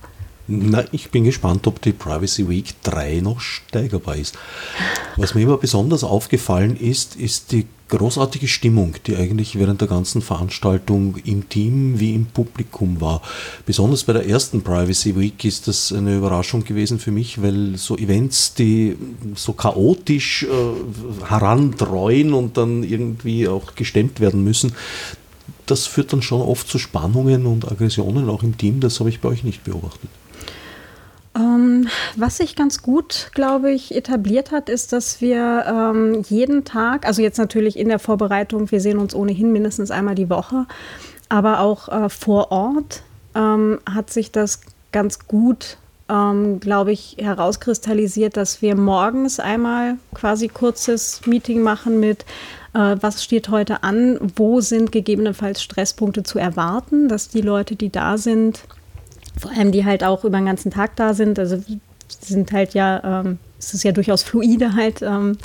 Na, 0.53 0.83
ich 0.91 1.11
bin 1.11 1.23
gespannt, 1.23 1.65
ob 1.65 1.81
die 1.81 1.93
Privacy 1.93 2.49
Week 2.49 2.73
3 2.83 3.21
noch 3.21 3.39
steigerbar 3.39 4.17
ist. 4.17 4.37
Was 5.15 5.33
mir 5.33 5.43
immer 5.43 5.55
besonders 5.55 6.03
aufgefallen 6.03 6.75
ist, 6.75 7.15
ist 7.15 7.53
die 7.53 7.67
großartige 7.87 8.49
Stimmung, 8.49 8.95
die 9.07 9.15
eigentlich 9.15 9.57
während 9.57 9.79
der 9.79 9.87
ganzen 9.87 10.21
Veranstaltung 10.21 11.15
im 11.23 11.47
Team 11.47 12.01
wie 12.01 12.15
im 12.15 12.25
Publikum 12.25 12.99
war. 12.99 13.21
Besonders 13.65 14.03
bei 14.03 14.11
der 14.11 14.27
ersten 14.27 14.61
Privacy 14.61 15.17
Week 15.17 15.45
ist 15.45 15.69
das 15.69 15.93
eine 15.93 16.17
Überraschung 16.17 16.65
gewesen 16.65 16.99
für 16.99 17.11
mich, 17.11 17.41
weil 17.41 17.77
so 17.77 17.95
Events, 17.95 18.53
die 18.53 18.97
so 19.35 19.53
chaotisch 19.53 20.43
äh, 20.43 21.27
herandreuen 21.29 22.33
und 22.33 22.57
dann 22.57 22.83
irgendwie 22.83 23.47
auch 23.47 23.75
gestemmt 23.75 24.19
werden 24.19 24.43
müssen, 24.43 24.73
das 25.65 25.87
führt 25.87 26.11
dann 26.11 26.21
schon 26.21 26.41
oft 26.41 26.67
zu 26.67 26.77
Spannungen 26.77 27.45
und 27.45 27.71
Aggressionen 27.71 28.27
auch 28.27 28.43
im 28.43 28.57
Team. 28.57 28.81
Das 28.81 28.99
habe 28.99 29.09
ich 29.09 29.21
bei 29.21 29.29
euch 29.29 29.45
nicht 29.45 29.63
beobachtet. 29.63 30.09
Ähm, 31.33 31.87
was 32.15 32.37
sich 32.37 32.55
ganz 32.55 32.81
gut, 32.81 33.31
glaube 33.33 33.71
ich, 33.71 33.95
etabliert 33.95 34.51
hat, 34.51 34.67
ist, 34.67 34.91
dass 34.91 35.21
wir 35.21 35.65
ähm, 35.65 36.23
jeden 36.27 36.65
Tag, 36.65 37.05
also 37.05 37.21
jetzt 37.21 37.37
natürlich 37.37 37.79
in 37.79 37.87
der 37.87 37.99
Vorbereitung, 37.99 38.69
wir 38.71 38.81
sehen 38.81 38.97
uns 38.97 39.15
ohnehin 39.15 39.53
mindestens 39.53 39.91
einmal 39.91 40.15
die 40.15 40.29
Woche, 40.29 40.65
aber 41.29 41.61
auch 41.61 41.87
äh, 41.87 42.09
vor 42.09 42.51
Ort 42.51 43.03
ähm, 43.33 43.79
hat 43.89 44.09
sich 44.11 44.31
das 44.33 44.59
ganz 44.91 45.27
gut, 45.27 45.77
ähm, 46.09 46.59
glaube 46.59 46.91
ich, 46.91 47.15
herauskristallisiert, 47.17 48.35
dass 48.35 48.61
wir 48.61 48.75
morgens 48.75 49.39
einmal 49.39 49.97
quasi 50.13 50.49
kurzes 50.49 51.21
Meeting 51.25 51.61
machen 51.61 52.01
mit 52.01 52.25
äh, 52.73 52.97
was 52.99 53.23
steht 53.23 53.49
heute 53.49 53.83
an, 53.83 54.19
wo 54.35 54.59
sind 54.59 54.91
gegebenenfalls 54.91 55.61
Stresspunkte 55.61 56.23
zu 56.23 56.39
erwarten, 56.39 57.07
dass 57.07 57.29
die 57.29 57.41
Leute, 57.41 57.75
die 57.77 57.89
da 57.89 58.17
sind, 58.17 58.63
vor 59.41 59.51
allem 59.51 59.71
die 59.71 59.83
halt 59.85 60.03
auch 60.03 60.23
über 60.23 60.37
den 60.37 60.45
ganzen 60.45 60.71
Tag 60.71 60.95
da 60.95 61.13
sind, 61.13 61.39
also 61.39 61.61
sind 62.07 62.51
halt 62.51 62.73
ja 62.73 63.21
ähm, 63.21 63.39
es 63.61 63.73
ist 63.73 63.83
ja 63.83 63.91
durchaus 63.91 64.23
fluide 64.23 64.73
halt 64.75 65.01
ähm, 65.01 65.37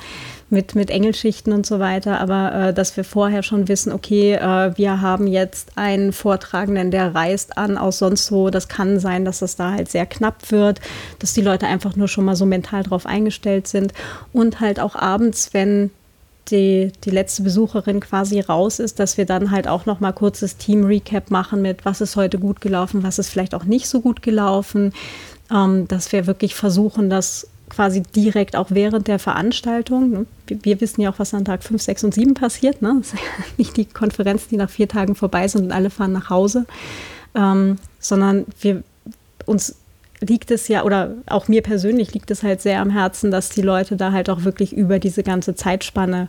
mit, 0.48 0.74
mit 0.74 0.90
Engelschichten 0.90 1.52
und 1.52 1.66
so 1.66 1.80
weiter, 1.80 2.20
aber 2.20 2.68
äh, 2.68 2.74
dass 2.74 2.96
wir 2.96 3.04
vorher 3.04 3.42
schon 3.42 3.68
wissen, 3.68 3.92
okay, 3.92 4.34
äh, 4.34 4.76
wir 4.76 5.00
haben 5.00 5.26
jetzt 5.26 5.76
einen 5.76 6.12
Vortragenden, 6.12 6.90
der 6.90 7.14
reist 7.14 7.58
an 7.58 7.76
aus 7.76 7.98
sonst 7.98 8.30
wo. 8.30 8.50
Das 8.50 8.68
kann 8.68 9.00
sein, 9.00 9.24
dass 9.24 9.40
das 9.40 9.56
da 9.56 9.72
halt 9.72 9.90
sehr 9.90 10.06
knapp 10.06 10.50
wird, 10.50 10.80
dass 11.18 11.34
die 11.34 11.40
Leute 11.42 11.66
einfach 11.66 11.96
nur 11.96 12.08
schon 12.08 12.24
mal 12.24 12.36
so 12.36 12.46
mental 12.46 12.84
drauf 12.84 13.06
eingestellt 13.06 13.66
sind. 13.66 13.92
Und 14.32 14.60
halt 14.60 14.78
auch 14.78 14.94
abends, 14.94 15.52
wenn 15.52 15.90
die, 16.50 16.92
die 17.04 17.10
letzte 17.10 17.42
Besucherin 17.42 18.00
quasi 18.00 18.40
raus 18.40 18.78
ist, 18.78 18.98
dass 18.98 19.18
wir 19.18 19.26
dann 19.26 19.50
halt 19.50 19.68
auch 19.68 19.86
noch 19.86 20.00
mal 20.00 20.12
kurzes 20.12 20.56
Team-Recap 20.56 21.30
machen 21.30 21.62
mit, 21.62 21.84
was 21.84 22.00
ist 22.00 22.16
heute 22.16 22.38
gut 22.38 22.60
gelaufen, 22.60 23.02
was 23.02 23.18
ist 23.18 23.28
vielleicht 23.28 23.54
auch 23.54 23.64
nicht 23.64 23.88
so 23.88 24.00
gut 24.00 24.22
gelaufen, 24.22 24.92
ähm, 25.50 25.88
dass 25.88 26.12
wir 26.12 26.26
wirklich 26.26 26.54
versuchen, 26.54 27.10
das 27.10 27.48
quasi 27.68 28.02
direkt 28.02 28.56
auch 28.56 28.70
während 28.70 29.08
der 29.08 29.18
Veranstaltung. 29.18 30.10
Ne? 30.10 30.26
Wir 30.46 30.80
wissen 30.80 31.00
ja 31.00 31.10
auch, 31.10 31.18
was 31.18 31.34
an 31.34 31.44
Tag 31.44 31.62
5, 31.64 31.82
6 31.82 32.04
und 32.04 32.14
7 32.14 32.34
passiert. 32.34 32.80
Ne? 32.82 32.94
Das 32.98 33.08
ist 33.08 33.14
ja 33.14 33.44
nicht 33.56 33.76
die 33.76 33.84
Konferenz, 33.84 34.48
die 34.48 34.56
nach 34.56 34.70
vier 34.70 34.88
Tagen 34.88 35.14
vorbei 35.14 35.48
sind 35.48 35.64
und 35.64 35.72
alle 35.72 35.90
fahren 35.90 36.12
nach 36.12 36.30
Hause, 36.30 36.66
ähm, 37.34 37.76
sondern 37.98 38.46
wir 38.60 38.82
uns 39.46 39.76
liegt 40.20 40.50
es 40.50 40.68
ja, 40.68 40.84
oder 40.84 41.14
auch 41.26 41.48
mir 41.48 41.62
persönlich 41.62 42.14
liegt 42.14 42.30
es 42.30 42.42
halt 42.42 42.60
sehr 42.60 42.80
am 42.80 42.90
Herzen, 42.90 43.30
dass 43.30 43.48
die 43.48 43.62
Leute 43.62 43.96
da 43.96 44.12
halt 44.12 44.30
auch 44.30 44.44
wirklich 44.44 44.72
über 44.72 44.98
diese 44.98 45.22
ganze 45.22 45.54
Zeitspanne 45.54 46.28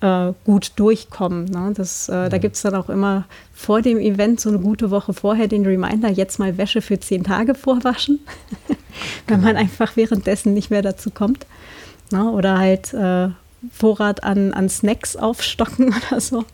äh, 0.00 0.32
gut 0.44 0.72
durchkommen. 0.76 1.46
Ne? 1.46 1.72
Das, 1.74 2.08
äh, 2.08 2.26
mhm. 2.26 2.30
Da 2.30 2.38
gibt 2.38 2.56
es 2.56 2.62
dann 2.62 2.74
auch 2.74 2.88
immer 2.88 3.24
vor 3.54 3.80
dem 3.80 3.98
Event 3.98 4.40
so 4.40 4.50
eine 4.50 4.58
gute 4.58 4.90
Woche 4.90 5.14
vorher 5.14 5.48
den 5.48 5.64
Reminder, 5.64 6.10
jetzt 6.10 6.38
mal 6.38 6.58
Wäsche 6.58 6.82
für 6.82 6.98
zehn 7.00 7.24
Tage 7.24 7.54
vorwaschen, 7.54 8.20
wenn 8.68 8.76
genau. 9.26 9.42
man 9.46 9.56
einfach 9.56 9.96
währenddessen 9.96 10.52
nicht 10.52 10.70
mehr 10.70 10.82
dazu 10.82 11.10
kommt. 11.10 11.46
Ne? 12.10 12.30
Oder 12.30 12.58
halt 12.58 12.92
äh, 12.92 13.28
Vorrat 13.70 14.24
an, 14.24 14.52
an 14.52 14.68
Snacks 14.68 15.16
aufstocken 15.16 15.94
oder 16.10 16.20
so. 16.20 16.44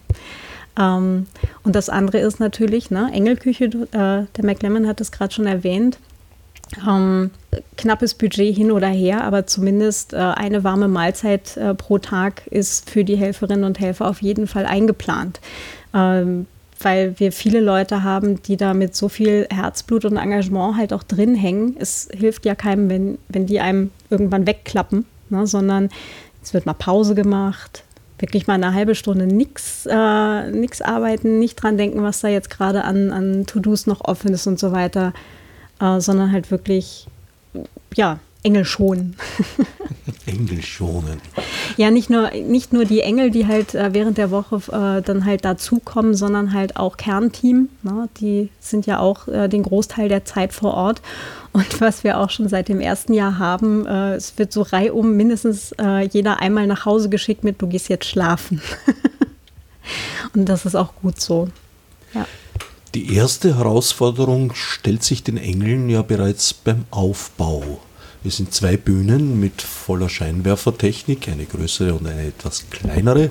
Ähm, 0.79 1.27
und 1.65 1.75
das 1.75 1.89
andere 1.89 2.19
ist 2.19 2.39
natürlich, 2.39 2.91
ne, 2.91 3.11
Engelküche, 3.13 3.65
äh, 3.65 4.27
der 4.37 4.45
McLemmon 4.45 4.87
hat 4.87 5.01
es 5.01 5.11
gerade 5.11 5.33
schon 5.35 5.47
erwähnt, 5.47 5.99
ähm, 6.87 7.31
knappes 7.77 8.15
Budget 8.15 8.55
hin 8.55 8.71
oder 8.71 8.89
her, 8.89 9.25
aber 9.25 9.47
zumindest 9.47 10.13
äh, 10.13 10.17
eine 10.17 10.65
warme 10.65 10.89
Mahlzeit 10.89 11.57
äh, 11.57 11.75
pro 11.75 11.99
Tag 11.99 12.47
ist 12.49 12.91
für 12.91 13.05
die 13.05 13.17
Helferinnen 13.17 13.65
und 13.65 13.81
Helfer 13.81 14.07
auf 14.07 14.23
jeden 14.23 14.47
Fall 14.47 14.67
eingeplant. 14.67 15.41
Ähm, 15.95 16.47
weil 16.81 17.19
wir 17.19 17.33
viele 17.33 17.61
Leute 17.61 18.05
haben, 18.05 18.41
die 18.43 18.57
da 18.57 18.73
mit 18.73 18.95
so 18.95 19.09
viel 19.09 19.49
Herzblut 19.51 20.05
und 20.05 20.17
Engagement 20.17 20.77
halt 20.77 20.93
auch 20.93 21.03
drin 21.03 21.35
hängen. 21.35 21.77
Es 21.79 22.09
hilft 22.13 22.47
ja 22.47 22.55
keinem, 22.55 22.89
wenn, 22.89 23.19
wenn 23.29 23.47
die 23.47 23.59
einem 23.59 23.91
irgendwann 24.11 24.47
wegklappen, 24.47 25.05
ne, 25.29 25.47
sondern 25.47 25.89
es 26.43 26.55
wird 26.55 26.67
mal 26.67 26.75
Pause 26.75 27.17
gemacht, 27.17 27.83
wirklich 28.21 28.47
mal 28.47 28.55
eine 28.55 28.75
halbe 28.75 28.95
Stunde 28.95 29.27
nichts 29.27 29.87
äh, 29.87 29.93
arbeiten, 29.93 31.41
nicht 31.41 31.57
dran 31.57 31.79
denken, 31.79 32.03
was 32.03 32.21
da 32.21 32.29
jetzt 32.29 32.51
gerade 32.51 32.85
an, 32.85 33.11
an 33.11 33.47
To-Dos 33.47 33.87
noch 33.87 34.03
offen 34.05 34.33
ist 34.33 34.47
und 34.47 34.61
so 34.61 34.71
weiter 34.71 35.13
äh, 35.81 36.01
sondern 36.01 36.33
halt 36.33 36.51
wirklich, 36.51 37.07
ja, 37.95 38.19
Engel 38.43 38.65
schonen. 38.65 39.17
Engel 40.27 40.63
schonen. 40.63 41.21
Ja, 41.77 41.91
nicht 41.91 42.09
nur, 42.09 42.31
nicht 42.31 42.73
nur 42.73 42.85
die 42.85 43.01
Engel, 43.01 43.31
die 43.31 43.47
halt 43.47 43.75
äh, 43.75 43.93
während 43.93 44.17
der 44.17 44.31
Woche 44.31 44.57
äh, 44.69 45.03
dann 45.03 45.25
halt 45.25 45.45
dazukommen, 45.45 46.15
sondern 46.15 46.53
halt 46.53 46.77
auch 46.77 46.97
Kernteam. 46.97 47.69
Ne? 47.83 48.09
Die 48.21 48.49
sind 48.61 48.87
ja 48.87 49.01
auch 49.01 49.27
äh, 49.27 49.49
den 49.49 49.65
Großteil 49.65 50.09
der 50.09 50.25
Zeit 50.25 50.53
vor 50.53 50.75
Ort. 50.75 51.03
Und 51.53 51.81
was 51.81 52.05
wir 52.05 52.19
auch 52.19 52.31
schon 52.31 52.49
seit 52.49 52.69
dem 52.69 52.81
ersten 52.81 53.13
Jahr 53.13 53.39
haben, 53.39 53.87
äh, 53.87 54.15
es 54.15 54.39
wird 54.39 54.53
so 54.53 54.63
reihum 54.63 55.17
mindestens 55.17 55.73
äh, 55.73 56.07
jeder 56.07 56.41
einmal 56.41 56.67
nach 56.69 56.85
Hause 56.85 57.09
geschickt 57.09 57.43
mit, 57.43 57.61
du 57.61 57.67
gehst 57.67 57.89
jetzt 57.89 58.07
schlafen. 58.07 58.63
Und 60.35 60.49
das 60.49 60.65
ist 60.65 60.77
auch 60.77 60.95
gut 61.03 61.21
so. 61.21 61.49
Ja. 62.15 62.27
Die 62.95 63.15
erste 63.15 63.59
Herausforderung 63.59 64.55
stellt 64.55 65.03
sich 65.03 65.23
den 65.23 65.37
Engeln 65.37 65.91
ja 65.91 66.01
bereits 66.01 66.55
beim 66.55 66.87
Aufbau. 66.91 67.81
Es 68.25 68.39
sind 68.39 68.55
zwei 68.55 68.79
Bühnen 68.79 69.39
mit 69.39 69.61
voller 69.61 70.09
Scheinwerfertechnik, 70.09 71.29
eine 71.29 71.45
größere 71.45 71.95
und 71.95 72.07
eine 72.07 72.27
etwas 72.29 72.65
kleinere. 72.71 73.31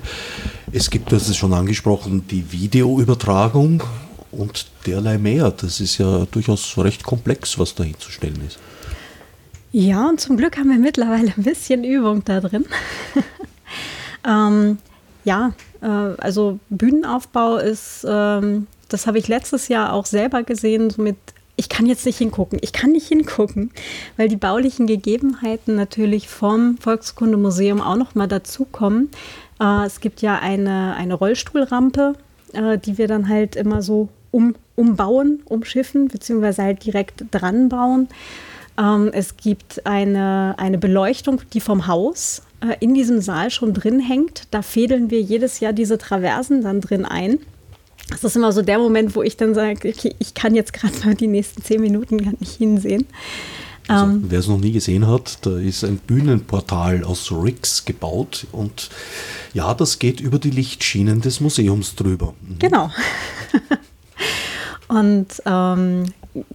Es 0.72 0.90
gibt, 0.90 1.12
hast 1.12 1.28
es 1.28 1.36
schon 1.36 1.52
angesprochen, 1.52 2.26
die 2.28 2.52
Videoübertragung 2.52 3.82
und 4.30 4.66
derlei 4.86 5.18
mehr. 5.18 5.50
Das 5.50 5.80
ist 5.80 5.98
ja 5.98 6.24
durchaus 6.30 6.78
recht 6.78 7.02
komplex, 7.02 7.58
was 7.58 7.74
da 7.74 7.82
hinzustellen 7.82 8.40
ist. 8.46 8.58
Ja, 9.72 10.08
und 10.08 10.20
zum 10.20 10.36
Glück 10.36 10.56
haben 10.56 10.70
wir 10.70 10.78
mittlerweile 10.78 11.32
ein 11.36 11.42
bisschen 11.42 11.82
Übung 11.84 12.24
da 12.24 12.40
drin. 12.40 12.64
ähm, 14.26 14.78
ja, 15.24 15.52
äh, 15.82 15.86
also 15.86 16.60
Bühnenaufbau 16.70 17.56
ist 17.56 18.06
ähm, 18.08 18.66
das 18.88 19.06
habe 19.06 19.18
ich 19.18 19.28
letztes 19.28 19.68
Jahr 19.68 19.92
auch 19.92 20.06
selber 20.06 20.42
gesehen, 20.42 20.90
so 20.90 21.02
mit 21.02 21.16
ich 21.58 21.68
kann 21.68 21.86
jetzt 21.86 22.06
nicht 22.06 22.18
hingucken. 22.18 22.60
Ich 22.62 22.72
kann 22.72 22.92
nicht 22.92 23.08
hingucken, 23.08 23.72
weil 24.16 24.28
die 24.28 24.36
baulichen 24.36 24.86
Gegebenheiten 24.86 25.74
natürlich 25.74 26.28
vom 26.28 26.78
Volkskundemuseum 26.78 27.80
auch 27.80 27.96
noch 27.96 28.14
mal 28.14 28.28
dazukommen. 28.28 29.10
Äh, 29.60 29.86
es 29.86 29.98
gibt 30.00 30.22
ja 30.22 30.38
eine, 30.38 30.94
eine 30.96 31.14
Rollstuhlrampe, 31.14 32.14
äh, 32.52 32.78
die 32.78 32.96
wir 32.96 33.08
dann 33.08 33.28
halt 33.28 33.56
immer 33.56 33.82
so 33.82 34.08
um, 34.30 34.54
umbauen, 34.76 35.40
umschiffen, 35.46 36.06
beziehungsweise 36.06 36.62
halt 36.62 36.84
direkt 36.84 37.24
dran 37.32 37.68
bauen. 37.68 38.08
Ähm, 38.78 39.10
es 39.12 39.36
gibt 39.36 39.84
eine, 39.84 40.54
eine 40.58 40.78
Beleuchtung, 40.78 41.40
die 41.52 41.60
vom 41.60 41.88
Haus 41.88 42.42
äh, 42.60 42.76
in 42.78 42.94
diesem 42.94 43.20
Saal 43.20 43.50
schon 43.50 43.74
drin 43.74 43.98
hängt. 43.98 44.42
Da 44.52 44.62
fädeln 44.62 45.10
wir 45.10 45.20
jedes 45.20 45.58
Jahr 45.58 45.72
diese 45.72 45.98
Traversen 45.98 46.62
dann 46.62 46.80
drin 46.80 47.04
ein. 47.04 47.40
Das 48.08 48.24
ist 48.24 48.36
immer 48.36 48.52
so 48.52 48.62
der 48.62 48.78
Moment, 48.78 49.14
wo 49.14 49.22
ich 49.22 49.36
dann 49.36 49.54
sage, 49.54 49.88
okay, 49.88 50.14
ich 50.18 50.34
kann 50.34 50.54
jetzt 50.54 50.72
gerade 50.72 50.94
mal 51.04 51.14
die 51.14 51.26
nächsten 51.26 51.62
zehn 51.62 51.80
Minuten 51.80 52.18
gar 52.18 52.32
nicht 52.38 52.56
hinsehen. 52.56 53.06
Also, 53.88 54.04
ähm, 54.04 54.24
wer 54.28 54.38
es 54.38 54.48
noch 54.48 54.58
nie 54.58 54.72
gesehen 54.72 55.06
hat, 55.06 55.46
da 55.46 55.58
ist 55.58 55.82
ein 55.82 55.96
Bühnenportal 55.98 57.04
aus 57.04 57.32
Rigs 57.32 57.84
gebaut 57.84 58.46
und 58.52 58.90
ja, 59.54 59.72
das 59.74 59.98
geht 59.98 60.20
über 60.20 60.38
die 60.38 60.50
Lichtschienen 60.50 61.22
des 61.22 61.40
Museums 61.40 61.94
drüber. 61.94 62.34
Mhm. 62.42 62.58
Genau. 62.58 62.90
und 64.88 65.28
ähm, 65.46 66.04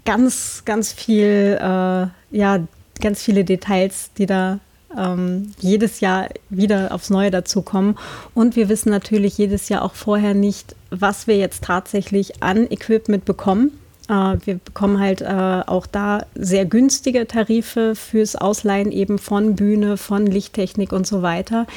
ganz, 0.06 0.62
ganz 0.66 0.94
viel, 0.94 1.58
äh, 1.60 2.08
ja, 2.32 2.68
ganz 3.02 3.24
viele 3.24 3.44
Details, 3.44 4.12
die 4.18 4.28
da 4.28 4.60
ähm, 4.98 5.54
jedes 5.60 6.00
Jahr 6.00 6.30
wieder 6.50 6.94
aufs 6.94 7.10
Neue 7.10 7.32
dazukommen. 7.32 7.98
Und 8.34 8.56
wir 8.56 8.70
wissen 8.70 8.90
natürlich 8.90 9.38
jedes 9.38 9.70
Jahr 9.70 9.82
auch 9.82 9.94
vorher 9.94 10.34
nicht, 10.34 10.76
was 10.90 11.28
wir 11.28 11.38
jetzt 11.38 11.64
tatsächlich 11.64 12.44
an 12.44 12.70
Equipment 12.70 13.26
bekommen. 13.26 13.72
Äh, 14.10 14.38
wir 14.46 14.56
bekommen 14.64 15.00
halt 15.00 15.22
äh, 15.22 15.62
auch 15.66 15.86
da 15.86 16.26
sehr 16.36 16.66
günstige 16.66 17.28
Tarife 17.28 17.96
fürs 17.96 18.36
Ausleihen 18.36 18.92
eben 18.92 19.20
von 19.20 19.56
Bühne, 19.56 19.98
von 19.98 20.26
Lichttechnik 20.26 20.92
und 20.92 21.08
so 21.08 21.22
weiter. 21.22 21.68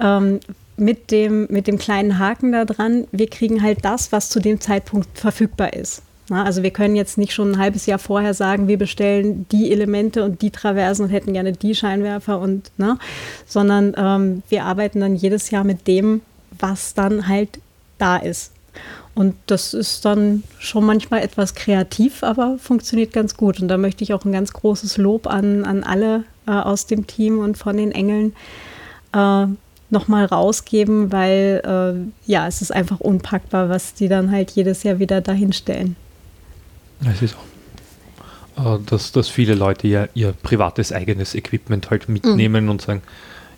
Ähm, 0.00 0.40
mit 0.76 1.10
dem, 1.10 1.46
mit 1.50 1.66
dem 1.66 1.78
kleinen 1.78 2.18
Haken 2.18 2.52
da 2.52 2.64
dran, 2.64 3.06
wir 3.12 3.28
kriegen 3.28 3.62
halt 3.62 3.84
das, 3.84 4.12
was 4.12 4.30
zu 4.30 4.40
dem 4.40 4.60
Zeitpunkt 4.60 5.18
verfügbar 5.18 5.74
ist. 5.74 6.02
Also 6.30 6.62
wir 6.62 6.70
können 6.70 6.96
jetzt 6.96 7.18
nicht 7.18 7.32
schon 7.32 7.52
ein 7.52 7.58
halbes 7.58 7.86
Jahr 7.86 7.98
vorher 7.98 8.34
sagen, 8.34 8.68
wir 8.68 8.78
bestellen 8.78 9.46
die 9.50 9.72
Elemente 9.72 10.24
und 10.24 10.42
die 10.42 10.50
Traversen 10.50 11.06
und 11.06 11.10
hätten 11.10 11.32
gerne 11.32 11.52
die 11.52 11.74
Scheinwerfer 11.74 12.38
und, 12.38 12.70
ne, 12.78 12.98
sondern 13.46 13.94
ähm, 13.96 14.42
wir 14.48 14.64
arbeiten 14.64 15.00
dann 15.00 15.16
jedes 15.16 15.50
Jahr 15.50 15.64
mit 15.64 15.86
dem, 15.88 16.22
was 16.58 16.94
dann 16.94 17.26
halt 17.26 17.60
da 17.98 18.16
ist. 18.16 18.52
Und 19.14 19.34
das 19.46 19.74
ist 19.74 20.04
dann 20.04 20.44
schon 20.58 20.86
manchmal 20.86 21.22
etwas 21.22 21.54
kreativ, 21.54 22.22
aber 22.22 22.58
funktioniert 22.58 23.12
ganz 23.12 23.36
gut. 23.36 23.60
Und 23.60 23.68
da 23.68 23.76
möchte 23.76 24.04
ich 24.04 24.14
auch 24.14 24.24
ein 24.24 24.32
ganz 24.32 24.52
großes 24.52 24.98
Lob 24.98 25.26
an, 25.26 25.64
an 25.64 25.82
alle 25.82 26.24
äh, 26.46 26.52
aus 26.52 26.86
dem 26.86 27.06
Team 27.06 27.40
und 27.40 27.58
von 27.58 27.76
den 27.76 27.90
Engeln 27.90 28.34
äh, 29.12 29.46
nochmal 29.90 30.24
rausgeben, 30.26 31.10
weil 31.10 31.60
äh, 31.64 32.30
ja, 32.30 32.46
es 32.46 32.62
ist 32.62 32.72
einfach 32.72 33.00
unpackbar, 33.00 33.68
was 33.68 33.94
die 33.94 34.08
dann 34.08 34.30
halt 34.30 34.52
jedes 34.52 34.84
Jahr 34.84 35.00
wieder 35.00 35.20
dahinstellen. 35.20 35.96
Es 37.04 37.22
ist 37.22 37.36
auch, 38.56 38.76
äh, 38.76 38.78
dass, 38.86 39.12
dass 39.12 39.28
viele 39.28 39.54
Leute 39.54 39.88
ja 39.88 40.08
ihr 40.14 40.32
privates 40.32 40.92
eigenes 40.92 41.34
Equipment 41.34 41.90
halt 41.90 42.08
mitnehmen 42.08 42.64
mhm. 42.64 42.70
und 42.70 42.82
sagen, 42.82 43.02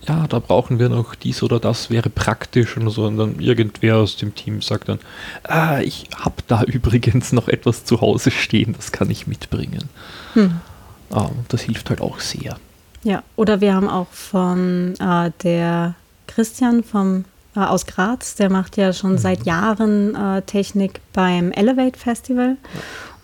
ja, 0.07 0.27
da 0.27 0.41
brauchen 0.41 0.79
wir 0.79 0.89
noch 0.89 1.15
dies 1.15 1.43
oder 1.43 1.61
das 1.61 1.89
wäre 1.89 2.11
praktisch 2.11 2.77
und 2.77 2.91
so. 2.91 3.07
Und 3.07 3.19
dann 3.19 3.39
irgendwer 3.39 3.99
aus 3.99 4.17
dem 4.17 4.35
Team 4.35 4.61
sagt 4.61 4.89
dann, 4.89 4.99
ah, 5.45 5.81
ich 5.81 6.09
habe 6.17 6.37
da 6.49 6.63
übrigens 6.67 7.33
noch 7.33 7.49
etwas 7.49 7.85
zu 7.85 8.01
Hause 8.01 8.31
stehen, 8.31 8.75
das 8.75 8.93
kann 8.93 9.11
ich 9.11 9.27
mitbringen. 9.27 9.89
Hm. 10.35 10.61
Ah, 11.11 11.31
das 11.49 11.63
hilft 11.63 11.91
halt 11.91 12.01
auch 12.01 12.21
sehr. 12.21 12.57
Ja, 13.05 13.23
oder 13.37 13.61
wir 13.61 13.75
haben 13.75 13.89
auch 13.89 14.11
von 14.11 14.95
äh, 14.99 15.31
der 15.43 15.95
Christian 16.27 16.83
vom 16.85 17.25
äh, 17.55 17.61
aus 17.61 17.87
Graz, 17.87 18.35
der 18.37 18.51
macht 18.51 18.77
ja 18.77 18.93
schon 18.93 19.13
mhm. 19.13 19.19
seit 19.19 19.45
Jahren 19.45 20.15
äh, 20.15 20.43
Technik 20.43 21.01
beim 21.13 21.53
Elevate 21.53 21.99
Festival. 21.99 22.57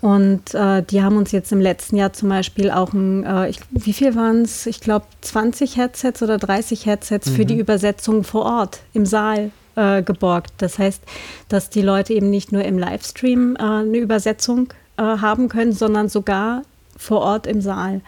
Und 0.01 0.55
äh, 0.55 0.83
die 0.83 1.03
haben 1.03 1.17
uns 1.17 1.33
jetzt 1.33 1.51
im 1.51 1.61
letzten 1.61 1.97
Jahr 1.97 2.13
zum 2.13 2.29
Beispiel 2.29 2.71
auch 2.71 2.93
ein, 2.93 3.25
äh, 3.25 3.49
ich, 3.49 3.59
wie 3.71 3.93
viel 3.93 4.15
waren 4.15 4.43
es? 4.43 4.67
Ich 4.67 4.81
glaube 4.81 5.07
20 5.23 5.77
Headsets 5.77 6.23
oder 6.23 6.39
30 6.39 6.87
Headsets 6.87 7.31
mhm. 7.31 7.35
für 7.35 7.45
die 7.45 7.59
Übersetzung 7.59 8.23
vor 8.23 8.45
Ort 8.45 8.81
im 8.93 9.07
Saal 9.07 9.51
äh, 9.75 10.03
geborgt. 10.03 10.53
Das 10.59 10.79
heißt, 10.79 11.03
dass 11.49 11.71
die 11.71 11.83
Leute 11.83 12.13
eben 12.13 12.31
nicht 12.31 12.53
nur 12.53 12.65
im 12.65 12.79
Livestream 12.79 13.57
äh, 13.57 13.63
eine 13.63 13.99
Übersetzung 13.99 14.73
äh, 14.97 15.03
haben 15.03 15.49
können, 15.49 15.73
sondern 15.73 16.09
sogar 16.09 16.63
vor 16.97 17.21
Ort 17.21 17.47
im 17.49 17.61
Saal. 17.61 18.01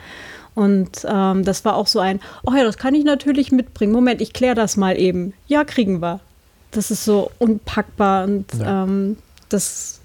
Und 0.55 1.07
ähm, 1.09 1.45
das 1.45 1.65
war 1.65 1.77
auch 1.77 1.87
so 1.87 2.01
ein, 2.01 2.21
oh 2.45 2.53
ja, 2.55 2.65
das 2.65 2.77
kann 2.77 2.95
ich 2.95 3.05
natürlich 3.05 3.51
mitbringen. 3.51 3.93
Moment, 3.93 4.21
ich 4.21 4.33
kläre 4.33 4.55
das 4.55 4.77
mal 4.77 4.99
eben. 4.99 5.33
Ja, 5.47 5.65
kriegen 5.65 6.03
wir. 6.03 6.21
Das 6.71 6.91
ist 6.91 7.05
so 7.05 7.31
unpackbar 7.39 8.25
und 8.25 8.47
ja. 8.59 8.85
ähm, 8.85 9.17
das 9.49 10.00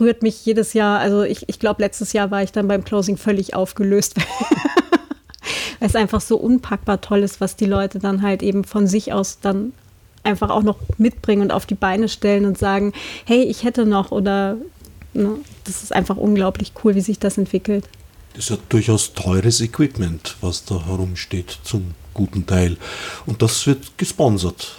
rührt 0.00 0.22
mich 0.22 0.44
jedes 0.44 0.72
Jahr. 0.72 1.00
Also 1.00 1.22
ich, 1.22 1.48
ich 1.48 1.58
glaube, 1.58 1.82
letztes 1.82 2.12
Jahr 2.12 2.30
war 2.30 2.42
ich 2.42 2.52
dann 2.52 2.68
beim 2.68 2.84
Closing 2.84 3.16
völlig 3.16 3.54
aufgelöst, 3.54 4.16
weil 5.80 5.88
es 5.88 5.96
einfach 5.96 6.20
so 6.20 6.36
unpackbar 6.36 7.00
toll 7.00 7.20
ist, 7.20 7.40
was 7.40 7.56
die 7.56 7.66
Leute 7.66 7.98
dann 7.98 8.22
halt 8.22 8.42
eben 8.42 8.64
von 8.64 8.86
sich 8.86 9.12
aus 9.12 9.38
dann 9.40 9.72
einfach 10.24 10.50
auch 10.50 10.62
noch 10.62 10.78
mitbringen 10.98 11.42
und 11.42 11.50
auf 11.50 11.66
die 11.66 11.74
Beine 11.74 12.08
stellen 12.08 12.44
und 12.44 12.56
sagen, 12.56 12.92
hey, 13.24 13.42
ich 13.42 13.64
hätte 13.64 13.86
noch 13.86 14.12
oder 14.12 14.56
ne, 15.14 15.38
das 15.64 15.82
ist 15.82 15.92
einfach 15.92 16.16
unglaublich 16.16 16.72
cool, 16.82 16.94
wie 16.94 17.00
sich 17.00 17.18
das 17.18 17.38
entwickelt. 17.38 17.88
Das 18.34 18.44
ist 18.44 18.50
ja 18.50 18.58
durchaus 18.68 19.12
teures 19.12 19.60
Equipment, 19.60 20.36
was 20.40 20.64
da 20.64 20.86
herumsteht, 20.86 21.58
zum 21.64 21.94
guten 22.14 22.46
Teil. 22.46 22.76
Und 23.26 23.42
das 23.42 23.66
wird 23.66 23.98
gesponsert. 23.98 24.76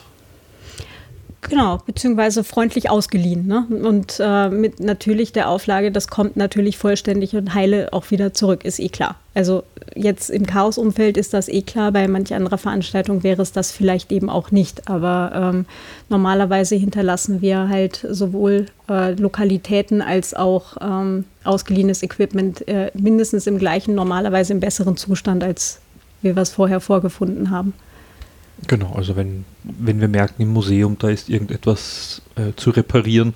Genau, 1.49 1.79
beziehungsweise 1.85 2.43
freundlich 2.43 2.89
ausgeliehen. 2.89 3.47
Ne? 3.47 3.65
Und 3.69 4.17
äh, 4.19 4.49
mit 4.49 4.79
natürlich 4.79 5.33
der 5.33 5.49
Auflage, 5.49 5.91
das 5.91 6.07
kommt 6.07 6.37
natürlich 6.37 6.77
vollständig 6.77 7.35
und 7.35 7.53
heile 7.53 7.91
auch 7.91 8.11
wieder 8.11 8.33
zurück, 8.33 8.63
ist 8.63 8.79
eh 8.79 8.89
klar. 8.89 9.15
Also 9.33 9.63
jetzt 9.93 10.29
im 10.29 10.45
Chaos-Umfeld 10.45 11.17
ist 11.17 11.33
das 11.33 11.49
eh 11.49 11.61
klar, 11.61 11.91
bei 11.91 12.07
manch 12.07 12.33
anderer 12.33 12.57
Veranstaltung 12.57 13.23
wäre 13.23 13.41
es 13.41 13.51
das 13.51 13.71
vielleicht 13.71 14.11
eben 14.11 14.29
auch 14.29 14.51
nicht. 14.51 14.87
Aber 14.87 15.31
ähm, 15.35 15.65
normalerweise 16.09 16.75
hinterlassen 16.75 17.41
wir 17.41 17.67
halt 17.67 18.05
sowohl 18.09 18.67
äh, 18.89 19.11
Lokalitäten 19.11 20.01
als 20.01 20.33
auch 20.33 20.77
ähm, 20.81 21.25
ausgeliehenes 21.43 22.03
Equipment 22.03 22.67
äh, 22.67 22.91
mindestens 22.93 23.47
im 23.47 23.59
gleichen, 23.59 23.95
normalerweise 23.95 24.53
im 24.53 24.59
besseren 24.59 24.97
Zustand, 24.97 25.43
als 25.43 25.79
wir 26.21 26.37
es 26.37 26.51
vorher 26.51 26.79
vorgefunden 26.79 27.49
haben. 27.49 27.73
Genau, 28.67 28.93
also 28.93 29.15
wenn, 29.15 29.45
wenn 29.63 29.99
wir 29.99 30.07
merken 30.07 30.41
im 30.41 30.49
Museum, 30.49 30.97
da 30.97 31.09
ist 31.09 31.29
irgendetwas 31.29 32.21
äh, 32.35 32.53
zu 32.55 32.69
reparieren 32.69 33.33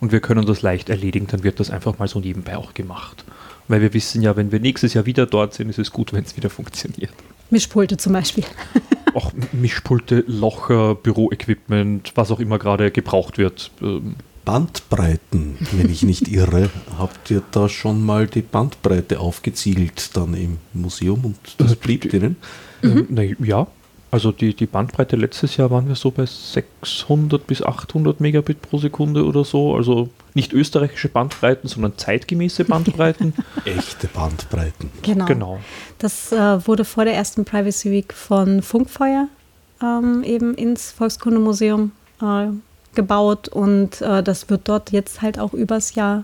und 0.00 0.12
wir 0.12 0.20
können 0.20 0.46
das 0.46 0.62
leicht 0.62 0.90
erledigen, 0.90 1.26
dann 1.28 1.44
wird 1.44 1.60
das 1.60 1.70
einfach 1.70 1.98
mal 1.98 2.08
so 2.08 2.20
nebenbei 2.20 2.56
auch 2.56 2.74
gemacht. 2.74 3.24
Weil 3.68 3.80
wir 3.80 3.94
wissen 3.94 4.20
ja, 4.20 4.36
wenn 4.36 4.52
wir 4.52 4.60
nächstes 4.60 4.94
Jahr 4.94 5.06
wieder 5.06 5.26
dort 5.26 5.54
sind, 5.54 5.70
ist 5.70 5.78
es 5.78 5.90
gut, 5.90 6.12
wenn 6.12 6.24
es 6.24 6.36
wieder 6.36 6.50
funktioniert. 6.50 7.12
Mischpulte 7.50 7.96
zum 7.96 8.12
Beispiel. 8.12 8.44
auch 9.14 9.32
Mischpulte, 9.52 10.24
Locher, 10.26 10.94
Büroequipment, 10.94 12.12
was 12.14 12.30
auch 12.30 12.40
immer 12.40 12.58
gerade 12.58 12.90
gebraucht 12.90 13.38
wird. 13.38 13.70
Ähm. 13.80 14.16
Bandbreiten, 14.44 15.56
wenn 15.72 15.88
ich 15.88 16.02
nicht 16.02 16.28
irre. 16.28 16.68
Habt 16.98 17.30
ihr 17.30 17.42
da 17.50 17.68
schon 17.68 18.04
mal 18.04 18.26
die 18.26 18.42
Bandbreite 18.42 19.18
aufgezielt 19.18 20.14
dann 20.16 20.34
im 20.34 20.58
Museum 20.74 21.24
und 21.24 21.36
das 21.56 21.76
blieb 21.76 22.10
denen? 22.10 22.36
Mhm. 22.82 23.06
Na, 23.08 23.22
ja, 23.22 23.66
also 24.14 24.30
die, 24.30 24.54
die 24.54 24.66
Bandbreite 24.66 25.16
letztes 25.16 25.56
Jahr 25.56 25.72
waren 25.72 25.88
wir 25.88 25.96
so 25.96 26.12
bei 26.12 26.24
600 26.24 27.44
bis 27.48 27.62
800 27.62 28.20
Megabit 28.20 28.62
pro 28.62 28.78
Sekunde 28.78 29.24
oder 29.24 29.42
so. 29.44 29.74
Also 29.74 30.08
nicht 30.34 30.52
österreichische 30.52 31.08
Bandbreiten, 31.08 31.68
sondern 31.68 31.98
zeitgemäße 31.98 32.64
Bandbreiten. 32.64 33.34
Echte 33.64 34.06
Bandbreiten. 34.06 34.90
Genau. 35.02 35.24
genau. 35.24 35.58
Das 35.98 36.30
äh, 36.30 36.64
wurde 36.64 36.84
vor 36.84 37.04
der 37.04 37.14
ersten 37.14 37.44
Privacy 37.44 37.90
Week 37.90 38.12
von 38.12 38.62
Funkfeuer 38.62 39.26
ähm, 39.82 40.22
eben 40.22 40.54
ins 40.54 40.92
Volkskundemuseum 40.92 41.90
äh, 42.22 42.46
gebaut 42.94 43.48
und 43.48 44.00
äh, 44.00 44.22
das 44.22 44.48
wird 44.48 44.68
dort 44.68 44.92
jetzt 44.92 45.22
halt 45.22 45.40
auch 45.40 45.54
übers 45.54 45.96
Jahr 45.96 46.22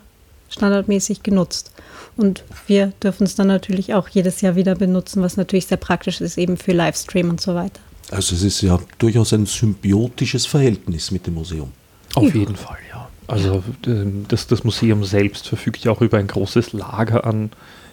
standardmäßig 0.51 1.23
genutzt. 1.23 1.73
Und 2.17 2.45
wir 2.67 2.93
dürfen 3.03 3.25
es 3.25 3.35
dann 3.35 3.47
natürlich 3.47 3.95
auch 3.95 4.09
jedes 4.09 4.41
Jahr 4.41 4.57
wieder 4.57 4.75
benutzen, 4.75 5.23
was 5.23 5.37
natürlich 5.37 5.67
sehr 5.67 5.79
praktisch 5.79 6.21
ist, 6.21 6.37
eben 6.37 6.57
für 6.57 6.73
Livestream 6.73 7.31
und 7.31 7.41
so 7.41 7.55
weiter. 7.55 7.81
Also 8.11 8.35
es 8.35 8.43
ist 8.43 8.61
ja 8.61 8.79
durchaus 8.99 9.33
ein 9.33 9.47
symbiotisches 9.47 10.45
Verhältnis 10.47 11.11
mit 11.11 11.27
dem 11.27 11.35
Museum. 11.35 11.71
Auf 12.15 12.35
ja. 12.35 12.41
jeden 12.41 12.57
Fall, 12.57 12.79
ja. 12.91 13.09
Also 13.29 13.63
ähm, 13.87 14.25
das, 14.27 14.49
das 14.49 14.65
Museum 14.65 15.05
selbst 15.05 15.47
verfügt 15.47 15.85
ja 15.85 15.93
auch 15.93 16.01
über 16.01 16.19
ein 16.19 16.27
großes 16.27 16.73
Lager 16.73 17.25
an 17.25 17.51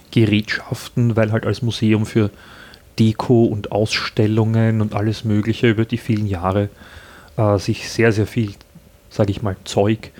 Gerätschaften, 0.10 1.15
weil 1.15 1.32
halt 1.32 1.46
als 1.46 1.62
Museum 1.62 2.08
für 2.08 2.32
Deko 2.98 3.46
und 3.46 3.72
Ausstellungen 3.72 4.82
und 4.82 4.96
alles 4.96 5.24
Mögliche 5.24 5.70
über 5.70 5.86
die 5.86 6.00
vielen 6.00 6.26
Jahre 6.26 6.70
äh, 7.38 7.60
sich 7.60 7.91
sehr, 7.91 8.12
sehr 8.12 8.26
viel 8.26 8.54
sage 9.10 9.32
ich 9.32 9.41
mal, 9.41 9.56
Zeug, 9.63 10.12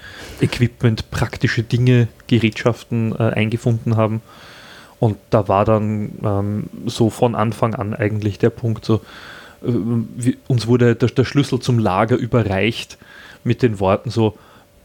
Equipment, 0.42 1.12
praktische 1.12 1.64
Dinge, 1.64 2.08
Gerätschaften 2.28 3.14
äh, 3.14 3.24
eingefunden 3.24 3.96
haben. 3.98 4.22
Und 5.00 5.18
da 5.30 5.48
war 5.48 5.66
dann 5.66 6.12
ähm, 6.24 6.64
so 6.86 7.10
von 7.10 7.36
Anfang 7.36 7.76
an 7.76 7.94
eigentlich 7.94 8.40
der 8.40 8.50
Punkt 8.50 8.86
so, 8.86 8.96
äh, 9.64 9.72
wie, 10.16 10.38
uns 10.48 10.68
wurde 10.68 10.96
der, 10.96 11.10
der, 11.10 11.26
Schlüssel 11.26 11.60
zum 11.60 11.80
Lager 11.80 12.16
überreicht 12.16 12.98
mit 13.44 13.62
den 13.62 13.80
Worten 13.80 14.10
so, 14.10 14.38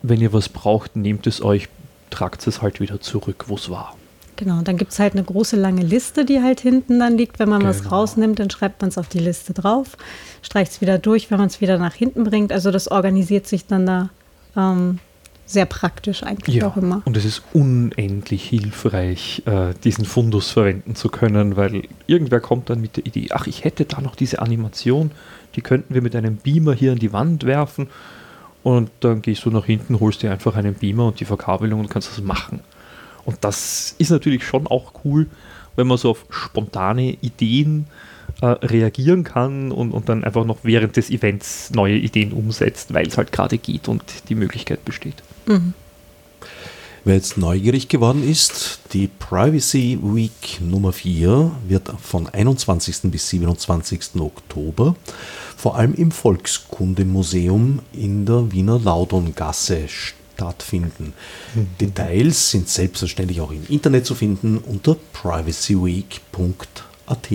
wenn 0.03 0.21
ihr 0.21 0.33
was 0.33 0.49
braucht, 0.49 0.97
nehmt 0.97 1.27
es 1.27 1.43
euch, 1.43 1.69
tragt 2.11 2.47
es 2.47 2.61
halt 2.61 2.81
wieder 2.81 3.01
zurück, 3.01 3.45
wo 3.47 3.55
es 3.55 3.71
war. 3.71 3.97
Genau, 4.37 4.61
dann 4.63 4.77
gibt 4.77 4.93
es 4.93 4.99
halt 4.99 5.13
eine 5.13 5.23
große 5.23 5.57
lange 5.57 5.83
Liste, 5.83 6.25
die 6.25 6.43
halt 6.43 6.61
hinten 6.61 6.99
dann 6.99 7.17
liegt. 7.17 7.39
Wenn 7.39 7.49
man 7.49 7.61
genau. 7.61 7.71
was 7.71 7.91
rausnimmt, 7.91 8.39
dann 8.39 8.51
schreibt 8.51 8.81
man 8.81 8.89
es 8.89 8.99
auf 8.99 9.09
die 9.09 9.19
Liste 9.19 9.53
drauf, 9.53 9.97
streicht 10.43 10.73
es 10.73 10.81
wieder 10.81 10.99
durch, 10.99 11.31
wenn 11.31 11.39
man 11.39 11.47
es 11.47 11.61
wieder 11.61 11.79
nach 11.79 11.95
hinten 11.95 12.25
bringt. 12.25 12.53
Also 12.53 12.71
das 12.71 12.89
organisiert 12.91 13.47
sich 13.47 13.67
dann 13.67 13.87
da 13.87 14.11
ähm, 14.57 14.99
sehr 15.53 15.67
praktisch 15.67 16.23
eigentlich 16.23 16.57
ja, 16.57 16.67
auch 16.67 16.77
immer. 16.77 17.03
Und 17.05 17.17
es 17.17 17.25
ist 17.25 17.43
unendlich 17.53 18.49
hilfreich, 18.49 19.43
äh, 19.47 19.75
diesen 19.85 20.05
Fundus 20.05 20.51
verwenden 20.51 20.95
zu 20.95 21.09
können, 21.09 21.57
weil 21.57 21.83
irgendwer 22.07 22.41
kommt 22.41 22.71
dann 22.71 22.81
mit 22.81 22.97
der 22.97 23.07
Idee, 23.07 23.29
ach, 23.31 23.47
ich 23.47 23.65
hätte 23.65 23.85
da 23.85 24.01
noch 24.01 24.17
diese 24.17 24.41
Animation, 24.41 25.11
die 25.55 25.61
könnten 25.61 25.95
wir 25.95 26.03
mit 26.03 26.17
einem 26.17 26.37
Beamer 26.37 26.75
hier 26.75 26.93
an 26.93 26.99
die 26.99 27.13
Wand 27.13 27.45
werfen. 27.45 27.89
Und 28.63 28.91
dann 29.01 29.23
gehst 29.23 29.45
du 29.45 29.51
nach 29.51 29.67
hinten, 29.67 29.99
holst 29.99 30.23
dir 30.23 30.31
einfach 30.31 30.55
einen 30.57 30.75
Beamer 30.75 31.07
und 31.07 31.21
die 31.21 31.25
Verkabelung 31.25 31.81
und 31.81 31.91
kannst 31.91 32.11
das 32.11 32.23
machen. 32.23 32.61
Und 33.25 33.39
das 33.41 33.95
ist 33.99 34.11
natürlich 34.11 34.45
schon 34.45 34.67
auch 34.67 34.93
cool, 35.05 35.27
wenn 35.77 35.87
man 35.87 35.99
so 35.99 36.11
auf 36.11 36.27
spontane 36.31 37.17
Ideen 37.21 37.87
äh, 38.41 38.47
reagieren 38.47 39.25
kann 39.25 39.73
und, 39.73 39.93
und 39.93 40.09
dann 40.09 40.25
einfach 40.25 40.45
noch 40.45 40.59
während 40.63 40.97
des 40.97 41.11
Events 41.11 41.71
neue 41.71 41.97
Ideen 41.97 42.33
umsetzt, 42.33 42.95
weil 42.95 43.07
es 43.07 43.17
halt 43.17 43.33
gerade 43.33 43.59
geht 43.59 43.89
und 43.89 44.03
die 44.29 44.35
Möglichkeit 44.35 44.85
besteht. 44.85 45.23
Mhm. 45.47 45.75
Wer 47.05 47.17
jetzt 47.17 47.37
neugierig 47.37 47.89
geworden 47.89 48.29
ist, 48.29 48.79
die 48.93 49.09
Privacy 49.09 49.99
Week 50.01 50.61
Nummer 50.61 50.93
4 50.93 51.51
wird 51.67 51.93
von 52.01 52.29
21. 52.29 53.11
bis 53.11 53.29
27. 53.29 54.21
Oktober 54.21 54.95
vor 55.57 55.77
allem 55.77 55.95
im 55.95 56.13
Volkskundemuseum 56.13 57.81
in 57.93 58.25
der 58.25 58.53
Wiener 58.53 58.79
Laudongasse 58.79 59.89
stattfinden. 59.89 61.13
Mhm. 61.55 61.67
Details 61.81 62.51
sind 62.51 62.69
selbstverständlich 62.69 63.41
auch 63.41 63.51
im 63.51 63.67
Internet 63.69 64.07
zu 64.07 64.15
finden 64.15 64.59
unter 64.59 64.97
privacyweek.at. 65.13 67.29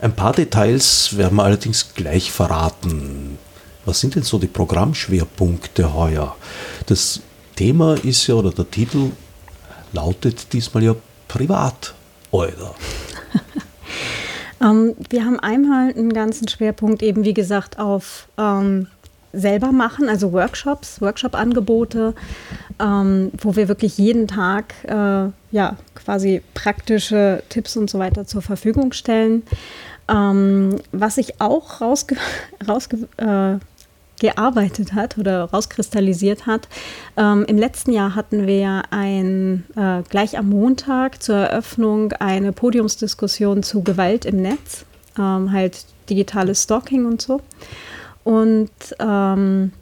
Ein 0.00 0.16
paar 0.16 0.32
Details 0.32 1.16
werden 1.16 1.36
wir 1.36 1.44
allerdings 1.44 1.94
gleich 1.94 2.30
verraten. 2.30 3.38
Was 3.84 4.00
sind 4.00 4.14
denn 4.14 4.22
so 4.22 4.38
die 4.38 4.46
Programmschwerpunkte 4.46 5.94
heuer? 5.94 6.36
Das 6.86 7.20
Thema 7.56 7.94
ist 7.94 8.26
ja, 8.26 8.34
oder 8.34 8.50
der 8.50 8.70
Titel 8.70 9.12
lautet 9.92 10.52
diesmal 10.52 10.82
ja 10.82 10.94
privat, 11.28 11.94
oder? 12.30 12.74
ähm, 14.60 14.94
wir 15.10 15.24
haben 15.24 15.38
einmal 15.40 15.90
einen 15.90 16.12
ganzen 16.12 16.48
Schwerpunkt 16.48 17.02
eben, 17.02 17.24
wie 17.24 17.34
gesagt, 17.34 17.78
auf 17.78 18.28
ähm, 18.38 18.86
selber 19.32 19.72
machen, 19.72 20.08
also 20.08 20.32
Workshops, 20.32 21.00
Workshop-Angebote, 21.00 22.14
ähm, 22.78 23.30
wo 23.38 23.56
wir 23.56 23.68
wirklich 23.68 23.98
jeden 23.98 24.28
Tag 24.28 24.74
äh, 24.84 25.30
ja, 25.50 25.76
quasi 25.94 26.42
praktische 26.54 27.42
Tipps 27.48 27.76
und 27.76 27.88
so 27.88 27.98
weiter 27.98 28.26
zur 28.26 28.42
Verfügung 28.42 28.92
stellen. 28.92 29.42
Ähm, 30.08 30.76
was 30.90 31.14
sich 31.14 31.40
auch 31.40 31.80
rausge 31.80 32.16
rausge 32.66 33.08
äh, 33.18 33.58
gearbeitet 34.22 34.94
hat 34.94 35.18
oder 35.18 35.44
rauskristallisiert 35.44 36.46
hat. 36.46 36.68
Ähm, 37.18 37.44
Im 37.46 37.58
letzten 37.58 37.92
Jahr 37.92 38.14
hatten 38.14 38.46
wir 38.46 38.84
ein, 38.90 39.64
äh, 39.76 40.02
gleich 40.08 40.38
am 40.38 40.48
Montag 40.48 41.22
zur 41.22 41.36
Eröffnung 41.36 42.12
eine 42.14 42.52
Podiumsdiskussion 42.52 43.62
zu 43.62 43.82
Gewalt 43.82 44.24
im 44.24 44.40
Netz, 44.40 44.86
ähm, 45.18 45.52
halt 45.52 45.84
digitales 46.08 46.62
Stalking 46.62 47.04
und 47.04 47.20
so. 47.20 47.40
Und 48.24 48.70
ähm, 48.98 49.72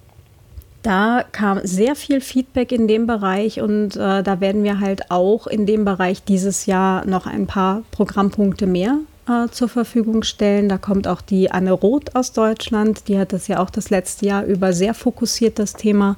Da 0.83 1.25
kam 1.31 1.61
sehr 1.63 1.95
viel 1.95 2.23
Feedback 2.23 2.73
in 2.73 2.89
dem 2.89 3.07
Bereich 3.07 3.61
und 3.61 3.97
äh, 3.97 4.23
da 4.23 4.41
werden 4.41 4.65
wir 4.65 4.81
halt 4.81 5.11
auch 5.11 5.47
in 5.47 5.67
dem 5.67 5.85
Bereich 5.85 6.25
dieses 6.25 6.65
Jahr 6.65 7.07
noch 7.07 7.27
ein 7.27 7.47
paar 7.47 7.83
Programmpunkte 7.91 8.67
mehr 8.67 8.97
äh, 9.31 9.51
zur 9.51 9.69
Verfügung 9.69 10.23
stellen. 10.23 10.69
Da 10.69 10.79
kommt 10.79 11.07
auch 11.07 11.21
die 11.21 11.51
Anne 11.51 11.73
Roth 11.73 12.15
aus 12.17 12.33
Deutschland, 12.33 13.09
die 13.09 13.19
hat 13.19 13.33
das 13.33 13.49
ja 13.49 13.61
auch 13.61 13.71
das 13.71 13.91
letzte 13.91 14.27
Jahr 14.27 14.45
über 14.45 14.73
sehr 14.73 14.95
fokussiert, 14.95 15.59
das 15.59 15.75
Thema. 15.75 16.17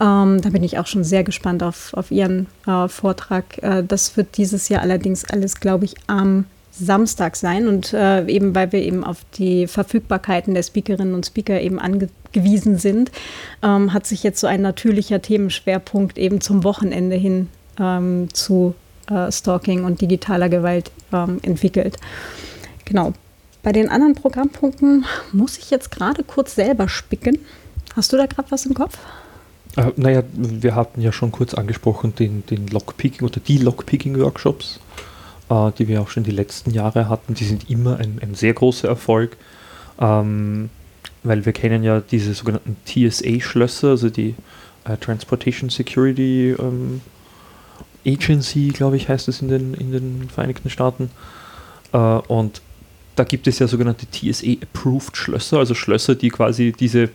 Ähm, 0.00 0.40
da 0.40 0.50
bin 0.50 0.62
ich 0.62 0.78
auch 0.78 0.86
schon 0.86 1.02
sehr 1.02 1.24
gespannt 1.24 1.62
auf, 1.62 1.92
auf 1.94 2.10
Ihren 2.10 2.46
äh, 2.66 2.88
Vortrag. 2.88 3.60
Äh, 3.62 3.82
das 3.82 4.16
wird 4.16 4.36
dieses 4.36 4.68
Jahr 4.68 4.82
allerdings 4.82 5.24
alles, 5.24 5.58
glaube 5.58 5.86
ich, 5.86 5.94
am 6.06 6.44
Samstag 6.70 7.34
sein 7.34 7.66
und 7.66 7.92
äh, 7.92 8.24
eben 8.26 8.54
weil 8.54 8.70
wir 8.70 8.80
eben 8.80 9.02
auf 9.02 9.18
die 9.34 9.66
Verfügbarkeiten 9.66 10.54
der 10.54 10.62
Speakerinnen 10.62 11.14
und 11.14 11.26
Speaker 11.26 11.60
eben 11.60 11.80
angewiesen 11.80 12.78
sind, 12.78 13.10
ähm, 13.62 13.92
hat 13.92 14.06
sich 14.06 14.22
jetzt 14.22 14.40
so 14.40 14.46
ein 14.46 14.62
natürlicher 14.62 15.20
Themenschwerpunkt 15.20 16.18
eben 16.18 16.40
zum 16.40 16.62
Wochenende 16.62 17.16
hin 17.16 17.48
ähm, 17.80 18.28
zu 18.32 18.74
äh, 19.10 19.30
Stalking 19.30 19.84
und 19.84 20.00
digitaler 20.00 20.48
Gewalt 20.48 20.90
ähm, 21.12 21.38
entwickelt. 21.42 21.96
Genau. 22.84 23.12
Bei 23.62 23.72
den 23.72 23.88
anderen 23.88 24.14
Programmpunkten 24.14 25.04
muss 25.32 25.58
ich 25.58 25.70
jetzt 25.70 25.90
gerade 25.90 26.22
kurz 26.22 26.54
selber 26.54 26.88
spicken. 26.88 27.38
Hast 27.96 28.12
du 28.12 28.16
da 28.16 28.26
gerade 28.26 28.50
was 28.50 28.66
im 28.66 28.74
Kopf? 28.74 28.98
Äh, 29.76 29.92
naja, 29.96 30.22
wir 30.32 30.74
hatten 30.74 31.00
ja 31.00 31.12
schon 31.12 31.32
kurz 31.32 31.54
angesprochen 31.54 32.14
den, 32.14 32.46
den 32.46 32.68
Lockpicking 32.68 33.26
oder 33.26 33.40
die 33.40 33.58
Lockpicking-Workshops 33.58 34.80
äh, 35.50 35.72
die 35.78 35.88
wir 35.88 36.00
auch 36.00 36.08
schon 36.08 36.24
die 36.24 36.30
letzten 36.30 36.70
Jahre 36.70 37.08
hatten, 37.08 37.34
die 37.34 37.44
sind 37.44 37.70
immer 37.70 37.98
ein, 37.98 38.18
ein 38.20 38.34
sehr 38.34 38.54
großer 38.54 38.88
Erfolg, 38.88 39.36
ähm, 40.00 40.70
weil 41.22 41.44
wir 41.44 41.52
kennen 41.52 41.82
ja 41.82 42.00
diese 42.00 42.34
sogenannten 42.34 42.76
TSA-Schlösser, 42.84 43.90
also 43.90 44.10
die 44.10 44.34
äh, 44.84 44.96
Transportation 44.96 45.70
Security 45.70 46.54
ähm, 46.58 47.00
Agency, 48.08 48.68
glaube 48.68 48.96
ich, 48.96 49.08
heißt 49.08 49.28
es 49.28 49.42
in 49.42 49.48
den, 49.48 49.74
in 49.74 49.92
den 49.92 50.28
Vereinigten 50.28 50.70
Staaten. 50.70 51.10
Äh, 51.92 51.98
und 51.98 52.62
da 53.16 53.24
gibt 53.24 53.46
es 53.46 53.58
ja 53.58 53.66
sogenannte 53.66 54.06
TSA-Approved 54.06 55.16
Schlösser, 55.16 55.58
also 55.58 55.74
Schlösser, 55.74 56.14
die 56.14 56.30
quasi 56.30 56.72
diese 56.72 57.10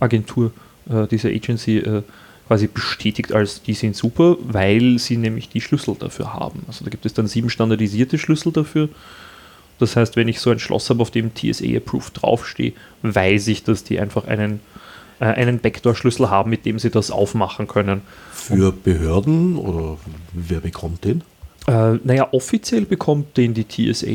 Agentur, 0.00 0.52
äh, 0.88 1.06
diese 1.06 1.28
Agency 1.28 1.78
äh, 1.78 2.02
quasi 2.46 2.66
bestätigt 2.66 3.32
als, 3.32 3.62
die 3.62 3.74
sind 3.74 3.96
super, 3.96 4.36
weil 4.40 4.98
sie 4.98 5.16
nämlich 5.16 5.48
die 5.48 5.60
Schlüssel 5.60 5.96
dafür 5.98 6.34
haben. 6.34 6.62
Also 6.66 6.84
da 6.84 6.90
gibt 6.90 7.06
es 7.06 7.14
dann 7.14 7.26
sieben 7.26 7.50
standardisierte 7.50 8.18
Schlüssel 8.18 8.52
dafür. 8.52 8.88
Das 9.78 9.96
heißt, 9.96 10.16
wenn 10.16 10.28
ich 10.28 10.40
so 10.40 10.50
ein 10.50 10.58
Schloss 10.58 10.88
habe, 10.90 11.02
auf 11.02 11.10
dem 11.10 11.34
TSA 11.34 11.76
Approved 11.76 12.22
draufstehe, 12.22 12.72
weiß 13.02 13.48
ich, 13.48 13.64
dass 13.64 13.84
die 13.84 13.98
einfach 13.98 14.26
einen, 14.26 14.60
äh, 15.20 15.26
einen 15.26 15.60
Backdoor-Schlüssel 15.60 16.30
haben, 16.30 16.50
mit 16.50 16.66
dem 16.66 16.78
sie 16.78 16.90
das 16.90 17.10
aufmachen 17.10 17.66
können. 17.68 18.02
Für 18.32 18.72
Behörden 18.72 19.56
oder 19.56 19.98
wer 20.32 20.60
bekommt 20.60 21.04
den? 21.04 21.22
Äh, 21.66 21.94
naja, 22.04 22.28
offiziell 22.32 22.84
bekommt 22.84 23.36
den 23.36 23.54
die 23.54 23.66
TSA, 23.66 24.06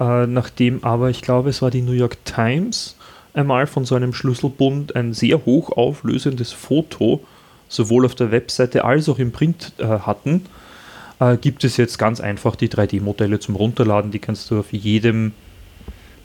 äh, 0.00 0.26
nachdem 0.26 0.84
aber, 0.84 1.10
ich 1.10 1.22
glaube, 1.22 1.50
es 1.50 1.62
war 1.62 1.70
die 1.70 1.82
New 1.82 1.92
York 1.92 2.24
Times, 2.24 2.96
einmal 3.34 3.66
von 3.66 3.84
so 3.84 3.94
einem 3.94 4.14
Schlüsselbund 4.14 4.96
ein 4.96 5.12
sehr 5.12 5.44
hochauflösendes 5.44 6.52
Foto 6.52 7.22
sowohl 7.68 8.04
auf 8.06 8.14
der 8.14 8.30
Webseite 8.30 8.84
als 8.84 9.08
auch 9.08 9.18
im 9.18 9.32
Print 9.32 9.72
äh, 9.78 9.84
hatten, 9.84 10.46
äh, 11.20 11.36
gibt 11.36 11.64
es 11.64 11.76
jetzt 11.76 11.98
ganz 11.98 12.20
einfach 12.20 12.56
die 12.56 12.68
3D-Modelle 12.68 13.38
zum 13.38 13.56
Runterladen. 13.56 14.10
Die 14.10 14.18
kannst 14.18 14.50
du 14.50 14.60
auf 14.60 14.72
jedem 14.72 15.32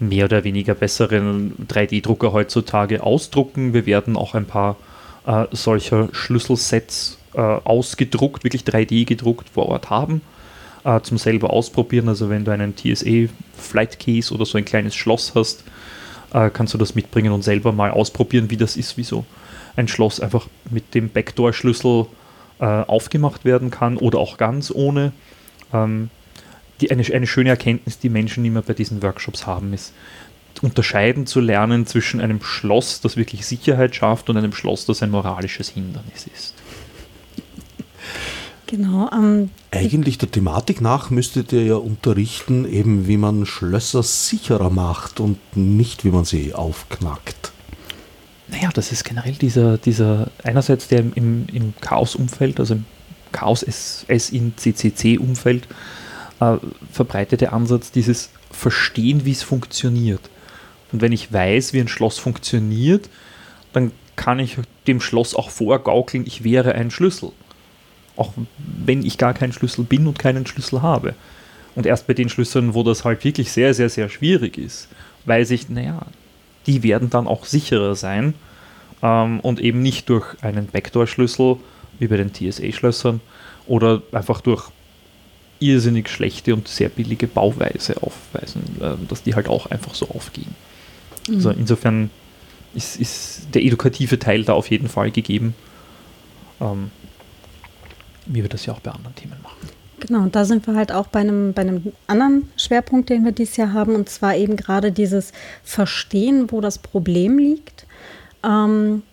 mehr 0.09 0.25
oder 0.25 0.43
weniger 0.43 0.75
besseren 0.75 1.53
3D-Drucker 1.67 2.33
heutzutage 2.33 3.03
ausdrucken. 3.03 3.73
Wir 3.73 3.85
werden 3.85 4.15
auch 4.17 4.35
ein 4.35 4.45
paar 4.45 4.77
äh, 5.25 5.45
solcher 5.51 6.09
Schlüsselsets 6.11 7.17
äh, 7.33 7.39
ausgedruckt, 7.39 8.43
wirklich 8.43 8.63
3D 8.63 9.05
gedruckt 9.05 9.49
vor 9.49 9.67
Ort 9.69 9.89
haben 9.89 10.21
äh, 10.83 11.01
zum 11.01 11.17
selber 11.17 11.51
ausprobieren. 11.51 12.09
Also 12.09 12.29
wenn 12.29 12.45
du 12.45 12.51
einen 12.51 12.75
TSA 12.75 13.31
Flight 13.57 13.99
Case 13.99 14.33
oder 14.33 14.45
so 14.45 14.57
ein 14.57 14.65
kleines 14.65 14.95
Schloss 14.95 15.33
hast, 15.35 15.63
äh, 16.33 16.49
kannst 16.49 16.73
du 16.73 16.77
das 16.77 16.95
mitbringen 16.95 17.31
und 17.31 17.43
selber 17.43 17.71
mal 17.71 17.91
ausprobieren, 17.91 18.49
wie 18.49 18.57
das 18.57 18.77
ist, 18.77 18.97
wie 18.97 19.03
so 19.03 19.25
ein 19.75 19.87
Schloss 19.87 20.19
einfach 20.19 20.47
mit 20.69 20.93
dem 20.93 21.09
Backdoor-Schlüssel 21.09 22.05
äh, 22.59 22.65
aufgemacht 22.65 23.45
werden 23.45 23.71
kann 23.71 23.97
oder 23.97 24.19
auch 24.19 24.37
ganz 24.37 24.71
ohne. 24.71 25.11
Ähm, 25.73 26.09
die, 26.81 26.91
eine, 26.91 27.03
eine 27.03 27.27
schöne 27.27 27.49
Erkenntnis, 27.49 27.99
die 27.99 28.09
Menschen 28.09 28.43
immer 28.45 28.61
bei 28.61 28.73
diesen 28.73 29.01
Workshops 29.01 29.45
haben, 29.45 29.73
ist, 29.73 29.93
unterscheiden 30.61 31.25
zu 31.25 31.39
lernen 31.39 31.85
zwischen 31.85 32.21
einem 32.21 32.41
Schloss, 32.41 33.01
das 33.01 33.17
wirklich 33.17 33.45
Sicherheit 33.45 33.95
schafft, 33.95 34.29
und 34.29 34.37
einem 34.37 34.53
Schloss, 34.53 34.85
das 34.85 35.03
ein 35.03 35.11
moralisches 35.11 35.69
Hindernis 35.69 36.27
ist. 36.33 36.53
Genau. 38.67 39.09
Ähm, 39.13 39.49
Eigentlich 39.71 40.17
der 40.17 40.31
Thematik 40.31 40.81
nach 40.81 41.11
müsstet 41.11 41.51
ihr 41.51 41.63
ja 41.63 41.75
unterrichten, 41.75 42.65
eben 42.65 43.07
wie 43.07 43.17
man 43.17 43.45
Schlösser 43.45 44.01
sicherer 44.01 44.71
macht 44.71 45.19
und 45.19 45.37
nicht 45.55 46.05
wie 46.05 46.09
man 46.09 46.25
sie 46.25 46.55
aufknackt. 46.55 47.51
Naja, 48.47 48.69
das 48.73 48.91
ist 48.91 49.03
generell 49.03 49.33
dieser, 49.33 49.77
dieser 49.77 50.31
einerseits 50.43 50.87
der 50.87 50.99
im, 50.99 51.45
im 51.51 51.73
Chaos-Umfeld, 51.81 52.59
also 52.59 52.75
im 52.75 52.85
Chaos-S-in-CCC-Umfeld 53.31 55.67
äh, 56.39 56.57
verbreitete 56.91 57.53
Ansatz, 57.53 57.91
dieses 57.91 58.29
Verstehen, 58.51 59.25
wie 59.25 59.31
es 59.31 59.43
funktioniert. 59.43 60.29
Und 60.91 61.01
wenn 61.01 61.11
ich 61.11 61.33
weiß, 61.33 61.73
wie 61.73 61.79
ein 61.79 61.87
Schloss 61.87 62.19
funktioniert, 62.19 63.09
dann 63.71 63.91
kann 64.15 64.39
ich 64.39 64.57
dem 64.85 65.01
Schloss 65.01 65.35
auch 65.35 65.49
vorgaukeln, 65.49 66.25
ich 66.27 66.43
wäre 66.43 66.75
ein 66.75 66.91
Schlüssel 66.91 67.31
auch 68.15 68.33
wenn 68.57 69.03
ich 69.03 69.17
gar 69.17 69.33
kein 69.33 69.53
Schlüssel 69.53 69.83
bin 69.83 70.07
und 70.07 70.19
keinen 70.19 70.45
Schlüssel 70.45 70.81
habe. 70.81 71.15
Und 71.75 71.85
erst 71.85 72.05
bei 72.05 72.13
den 72.13 72.29
Schlüsseln, 72.29 72.73
wo 72.73 72.83
das 72.83 73.03
halt 73.03 73.23
wirklich 73.23 73.51
sehr, 73.51 73.73
sehr, 73.73 73.89
sehr 73.89 74.09
schwierig 74.09 74.57
ist, 74.57 74.87
weiß 75.25 75.51
ich, 75.51 75.69
naja, 75.69 76.05
die 76.67 76.83
werden 76.83 77.09
dann 77.09 77.27
auch 77.27 77.45
sicherer 77.45 77.95
sein 77.95 78.35
ähm, 79.01 79.39
und 79.39 79.59
eben 79.59 79.81
nicht 79.81 80.09
durch 80.09 80.41
einen 80.43 80.67
Backdoor-Schlüssel 80.67 81.57
wie 81.99 82.07
bei 82.07 82.17
den 82.17 82.33
TSA-Schlössern 82.33 83.21
oder 83.65 84.01
einfach 84.11 84.41
durch 84.41 84.69
irrsinnig 85.63 86.09
schlechte 86.09 86.53
und 86.53 86.67
sehr 86.67 86.89
billige 86.89 87.27
Bauweise 87.27 88.01
aufweisen, 88.01 88.63
äh, 88.81 88.93
dass 89.07 89.23
die 89.23 89.35
halt 89.35 89.47
auch 89.47 89.67
einfach 89.67 89.95
so 89.95 90.07
aufgehen. 90.09 90.55
Mhm. 91.27 91.35
Also 91.35 91.49
insofern 91.51 92.09
ist, 92.75 92.97
ist, 92.97 93.47
der 93.53 93.63
edukative 93.63 94.19
Teil 94.19 94.43
da 94.43 94.53
auf 94.53 94.69
jeden 94.69 94.89
Fall 94.89 95.11
gegeben. 95.11 95.55
Ähm, 96.59 96.91
wie 98.25 98.41
wir 98.41 98.49
das 98.49 98.65
ja 98.65 98.73
auch 98.73 98.79
bei 98.79 98.91
anderen 98.91 99.15
Themen 99.15 99.35
machen. 99.43 99.69
Genau, 99.99 100.19
und 100.19 100.35
da 100.35 100.43
sind 100.45 100.67
wir 100.67 100.75
halt 100.75 100.91
auch 100.91 101.07
bei 101.07 101.19
einem, 101.19 101.53
bei 101.53 101.61
einem 101.61 101.93
anderen 102.07 102.49
Schwerpunkt, 102.57 103.09
den 103.09 103.23
wir 103.23 103.31
dieses 103.31 103.57
Jahr 103.57 103.73
haben, 103.73 103.95
und 103.95 104.09
zwar 104.09 104.35
eben 104.35 104.57
gerade 104.57 104.91
dieses 104.91 105.31
Verstehen, 105.63 106.51
wo 106.51 106.61
das 106.61 106.77
Problem 106.77 107.37
liegt. 107.37 107.85
Ähm, 108.43 109.03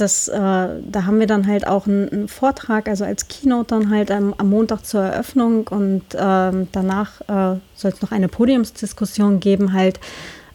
das, 0.00 0.28
äh, 0.28 0.32
da 0.36 1.04
haben 1.04 1.18
wir 1.20 1.26
dann 1.26 1.46
halt 1.46 1.66
auch 1.66 1.86
einen, 1.86 2.08
einen, 2.08 2.28
Vortrag, 2.28 2.88
also 2.88 3.04
als 3.04 3.28
Keynote 3.28 3.68
dann 3.68 3.90
halt 3.90 4.10
am, 4.10 4.34
am 4.38 4.48
Montag 4.48 4.86
zur 4.86 5.02
Eröffnung 5.02 5.66
und 5.68 6.02
ähm, 6.16 6.68
danach 6.72 7.20
äh, 7.22 7.58
soll 7.74 7.92
es 7.92 8.00
noch 8.00 8.12
eine 8.12 8.28
Podiumsdiskussion 8.28 9.40
geben, 9.40 9.72
halt, 9.72 9.98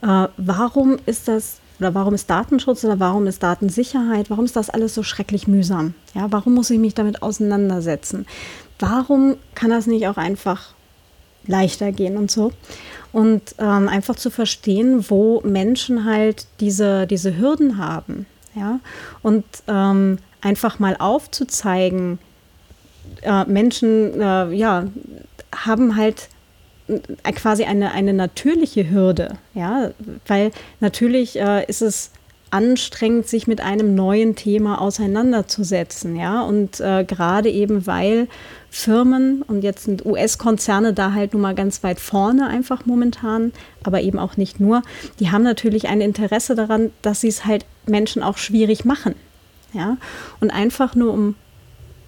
äh, 0.02 0.28
warum 0.38 0.98
ist 1.06 1.28
das 1.28 1.60
oder 1.80 1.94
warum 1.94 2.14
ist 2.14 2.30
Datenschutz 2.30 2.86
oder 2.86 3.00
warum 3.00 3.28
ist 3.28 3.44
Datensicherheit, 3.44 4.30
warum 4.30 4.46
ist 4.46 4.56
das 4.56 4.70
alles 4.70 4.94
so 4.94 5.04
schrecklich 5.04 5.48
mühsam? 5.48 5.96
Ja, 6.14 6.28
warum 6.32 6.54
muss 6.54 6.70
ich 6.70 6.80
mich 6.80 6.94
damit 6.94 7.22
auseinandersetzen? 7.22 8.26
Warum 8.80 9.36
kann 9.56 9.70
das 9.70 9.88
nicht 9.88 10.08
auch 10.08 10.18
einfach 10.18 10.74
leichter 11.46 11.92
gehen 11.92 12.16
und 12.16 12.32
so? 12.32 12.52
Und 13.12 13.56
ähm, 13.60 13.90
einfach 13.90 14.16
zu 14.16 14.30
verstehen, 14.30 15.10
wo 15.10 15.42
Menschen 15.42 16.06
halt 16.06 16.48
diese, 16.60 17.06
diese 17.06 17.38
Hürden 17.38 17.78
haben. 17.78 18.26
Ja? 18.56 18.80
Und 19.22 19.46
ähm, 19.68 20.18
einfach 20.42 20.80
mal 20.80 20.96
aufzuzeigen, 20.98 22.20
äh, 23.22 23.46
Menschen 23.46 24.20
äh, 24.20 24.52
ja, 24.52 24.86
haben 25.56 25.96
halt 25.96 26.30
äh, 26.88 27.32
quasi 27.34 27.64
eine, 27.64 27.92
eine 27.92 28.14
natürliche 28.14 28.90
Hürde, 28.90 29.38
ja, 29.54 29.92
weil 30.28 30.52
natürlich 30.80 31.40
äh, 31.40 31.66
ist 31.66 31.82
es 31.82 32.12
anstrengend, 32.50 33.28
sich 33.28 33.48
mit 33.48 33.62
einem 33.62 33.96
neuen 33.96 34.36
Thema 34.36 34.80
auseinanderzusetzen, 34.80 36.16
ja, 36.16 36.44
und 36.44 36.80
äh, 36.80 37.04
gerade 37.04 37.50
eben, 37.50 37.88
weil 37.88 38.28
Firmen 38.70 39.44
und 39.44 39.64
jetzt 39.64 39.86
sind 39.86 40.06
US-Konzerne 40.06 40.94
da 40.94 41.14
halt 41.14 41.34
nun 41.34 41.42
mal 41.42 41.56
ganz 41.56 41.84
weit 41.84 42.00
vorne 42.00 42.48
einfach 42.48 42.86
momentan, 42.86 43.54
aber 43.84 44.02
eben 44.02 44.20
auch 44.20 44.38
nicht 44.38 44.60
nur, 44.60 44.82
die 45.20 45.32
haben 45.32 45.44
natürlich 45.44 45.88
ein 45.88 46.02
Interesse 46.02 46.56
daran, 46.56 46.92
dass 47.02 47.22
sie 47.22 47.28
es 47.28 47.46
halt 47.46 47.66
Menschen 47.86 48.24
auch 48.24 48.38
schwierig 48.38 48.86
machen, 48.86 49.16
ja, 49.74 49.98
und 50.40 50.52
einfach 50.52 50.96
nur 50.96 51.14
um 51.14 51.36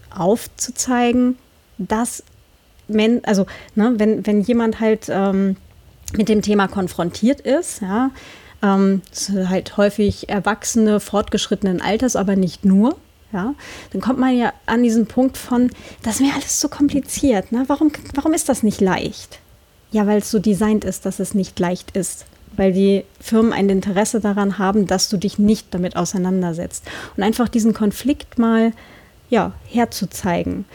aufzuzeigen, 0.10 1.38
dass 1.78 2.24
men, 2.88 3.24
also 3.26 3.46
ne, 3.76 3.94
wenn, 3.98 4.26
wenn 4.26 4.42
jemand 4.42 4.80
halt 4.80 5.08
ähm, 5.10 5.58
mit 6.16 6.30
dem 6.30 6.42
Thema 6.42 6.68
konfrontiert 6.68 7.42
ist, 7.42 7.82
ja, 7.82 8.12
ähm, 8.62 9.02
halt 9.50 9.78
häufig 9.78 10.30
Erwachsene 10.30 11.00
fortgeschrittenen 11.00 11.82
Alters, 11.82 12.16
aber 12.16 12.36
nicht 12.36 12.66
nur. 12.66 12.98
Ja, 13.34 13.54
dann 13.92 14.00
kommt 14.00 14.20
man 14.20 14.38
ja 14.38 14.54
an 14.66 14.82
diesen 14.82 15.08
Punkt 15.08 15.36
von, 15.36 15.70
das 16.04 16.16
ist 16.16 16.22
mir 16.22 16.34
alles 16.34 16.62
so 16.62 16.70
kompliziert. 16.70 17.52
Ne? 17.52 17.66
Warum, 17.68 17.92
warum 18.14 18.34
ist 18.34 18.48
das 18.48 18.64
nicht 18.64 18.80
leicht? 18.80 19.40
Ja, 19.92 20.08
weil 20.08 20.20
es 20.20 20.32
so 20.32 20.40
designt 20.40 20.86
ist, 20.86 21.06
dass 21.06 21.20
es 21.20 21.34
nicht 21.34 21.60
leicht 21.60 21.98
ist. 21.98 22.26
Weil 22.58 22.74
die 22.74 23.04
Firmen 23.20 23.54
ein 23.54 23.70
Interesse 23.70 24.20
daran 24.20 24.58
haben, 24.58 24.88
dass 24.88 25.10
du 25.10 25.18
dich 25.18 25.40
nicht 25.40 25.68
damit 25.72 25.96
auseinandersetzt. 25.96 26.86
Und 27.18 27.24
einfach 27.24 27.50
diesen 27.50 27.74
Konflikt 27.74 28.40
mal 28.40 28.72
ja, 29.30 29.54
herzuzeigen. 29.68 30.66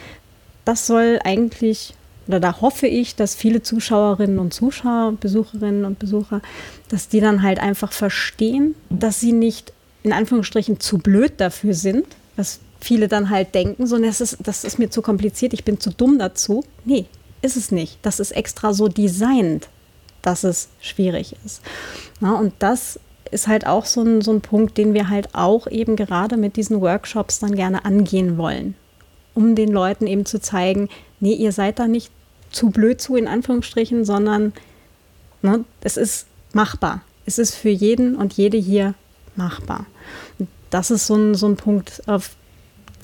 Das 0.64 0.86
soll 0.86 1.18
eigentlich 1.24 1.94
oder 2.30 2.38
da 2.38 2.60
hoffe 2.60 2.86
ich, 2.86 3.16
dass 3.16 3.34
viele 3.34 3.60
Zuschauerinnen 3.60 4.38
und 4.38 4.54
Zuschauer, 4.54 5.14
Besucherinnen 5.18 5.84
und 5.84 5.98
Besucher, 5.98 6.42
dass 6.88 7.08
die 7.08 7.18
dann 7.18 7.42
halt 7.42 7.58
einfach 7.58 7.90
verstehen, 7.90 8.76
dass 8.88 9.18
sie 9.18 9.32
nicht 9.32 9.72
in 10.04 10.12
Anführungsstrichen 10.12 10.78
zu 10.78 10.98
blöd 10.98 11.32
dafür 11.38 11.74
sind, 11.74 12.06
was 12.36 12.60
viele 12.80 13.08
dann 13.08 13.30
halt 13.30 13.54
denken, 13.56 13.86
so, 13.86 13.98
das 13.98 14.20
ist, 14.20 14.38
das 14.44 14.62
ist 14.62 14.78
mir 14.78 14.90
zu 14.90 15.02
kompliziert, 15.02 15.52
ich 15.54 15.64
bin 15.64 15.80
zu 15.80 15.90
dumm 15.90 16.20
dazu. 16.20 16.64
Nee, 16.84 17.06
ist 17.42 17.56
es 17.56 17.72
nicht. 17.72 17.98
Das 18.02 18.20
ist 18.20 18.30
extra 18.30 18.72
so 18.72 18.86
designt, 18.86 19.68
dass 20.22 20.44
es 20.44 20.68
schwierig 20.80 21.34
ist. 21.44 21.62
Na, 22.20 22.38
und 22.38 22.52
das 22.58 22.98
ist 23.30 23.46
halt 23.46 23.66
auch 23.66 23.84
so 23.84 24.02
ein, 24.02 24.22
so 24.22 24.32
ein 24.32 24.40
Punkt, 24.40 24.76
den 24.76 24.94
wir 24.94 25.08
halt 25.08 25.34
auch 25.34 25.66
eben 25.66 25.96
gerade 25.96 26.36
mit 26.36 26.56
diesen 26.56 26.80
Workshops 26.80 27.38
dann 27.38 27.54
gerne 27.54 27.84
angehen 27.84 28.36
wollen, 28.38 28.74
um 29.34 29.54
den 29.54 29.70
Leuten 29.70 30.06
eben 30.06 30.26
zu 30.26 30.40
zeigen, 30.40 30.88
nee, 31.20 31.34
ihr 31.34 31.52
seid 31.52 31.78
da 31.78 31.86
nicht 31.86 32.10
zu 32.50 32.70
blöd 32.70 33.00
zu, 33.00 33.16
in 33.16 33.28
Anführungsstrichen, 33.28 34.04
sondern 34.04 34.52
ne, 35.42 35.64
es 35.82 35.96
ist 35.96 36.26
machbar. 36.52 37.02
Es 37.26 37.38
ist 37.38 37.54
für 37.54 37.68
jeden 37.68 38.16
und 38.16 38.32
jede 38.32 38.58
hier 38.58 38.94
machbar. 39.36 39.86
Und 40.38 40.48
das 40.70 40.90
ist 40.90 41.06
so 41.06 41.14
ein, 41.14 41.34
so 41.34 41.46
ein 41.46 41.56
Punkt, 41.56 42.02
auf 42.08 42.30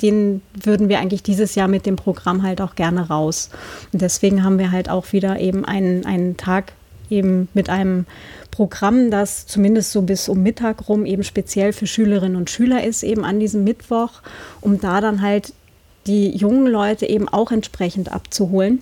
den 0.02 0.42
würden 0.52 0.88
wir 0.88 0.98
eigentlich 0.98 1.22
dieses 1.22 1.54
Jahr 1.54 1.68
mit 1.68 1.86
dem 1.86 1.96
Programm 1.96 2.42
halt 2.42 2.60
auch 2.60 2.74
gerne 2.74 3.08
raus. 3.08 3.50
Und 3.92 4.02
deswegen 4.02 4.44
haben 4.44 4.58
wir 4.58 4.72
halt 4.72 4.90
auch 4.90 5.12
wieder 5.12 5.38
eben 5.38 5.64
einen, 5.64 6.04
einen 6.04 6.36
Tag 6.36 6.72
eben 7.11 7.48
mit 7.54 7.68
einem 7.68 8.07
Programm, 8.50 9.11
das 9.11 9.46
zumindest 9.46 9.92
so 9.92 10.02
bis 10.02 10.28
um 10.28 10.42
Mittag 10.42 10.88
rum 10.88 11.04
eben 11.04 11.24
speziell 11.24 11.72
für 11.72 11.86
Schülerinnen 11.86 12.36
und 12.36 12.50
Schüler 12.50 12.84
ist, 12.84 13.02
eben 13.02 13.24
an 13.24 13.40
diesem 13.40 13.64
Mittwoch, 13.64 14.22
um 14.61 14.80
da 14.80 15.00
dann 15.00 15.22
halt 15.22 15.52
die 16.07 16.30
jungen 16.36 16.66
Leute 16.66 17.07
eben 17.07 17.28
auch 17.28 17.50
entsprechend 17.50 18.12
abzuholen. 18.12 18.80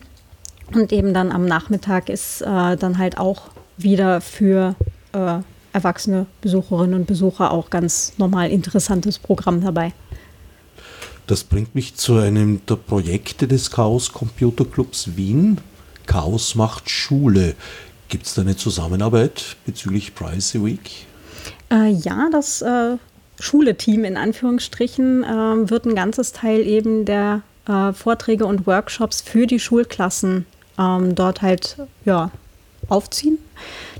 Und 0.72 0.92
eben 0.92 1.12
dann 1.12 1.32
am 1.32 1.44
Nachmittag 1.44 2.08
ist 2.08 2.40
äh, 2.42 2.76
dann 2.76 2.98
halt 2.98 3.18
auch 3.18 3.48
wieder 3.76 4.20
für 4.20 4.74
äh, 5.12 5.38
erwachsene 5.72 6.26
Besucherinnen 6.40 6.94
und 6.94 7.06
Besucher 7.06 7.50
auch 7.50 7.68
ganz 7.68 8.12
normal 8.16 8.50
interessantes 8.50 9.18
Programm 9.18 9.60
dabei. 9.60 9.92
Das 11.26 11.42
bringt 11.42 11.74
mich 11.74 11.96
zu 11.96 12.16
einem 12.16 12.64
der 12.66 12.76
Projekte 12.76 13.48
des 13.48 13.70
Chaos 13.70 14.12
Computer 14.12 14.64
Clubs 14.64 15.16
Wien. 15.16 15.58
Chaos 16.06 16.54
macht 16.54 16.90
Schule. 16.90 17.54
Gibt 18.08 18.26
es 18.26 18.34
da 18.34 18.42
eine 18.42 18.56
Zusammenarbeit 18.56 19.56
bezüglich 19.66 20.14
Privacy 20.14 20.64
Week? 20.64 21.06
Äh, 21.70 21.90
ja, 21.90 22.28
das 22.30 22.62
äh, 22.62 22.96
Schule-Team 23.40 24.04
in 24.04 24.16
Anführungsstrichen 24.16 25.24
äh, 25.24 25.70
wird 25.70 25.86
ein 25.86 25.94
ganzes 25.94 26.32
Teil 26.32 26.60
eben 26.60 27.04
der 27.04 27.42
äh, 27.66 27.92
Vorträge 27.92 28.46
und 28.46 28.66
Workshops 28.66 29.22
für 29.22 29.46
die 29.46 29.58
Schulklassen 29.58 30.46
ähm, 30.78 31.14
dort 31.14 31.42
halt 31.42 31.76
ja, 32.04 32.30
aufziehen. 32.88 33.38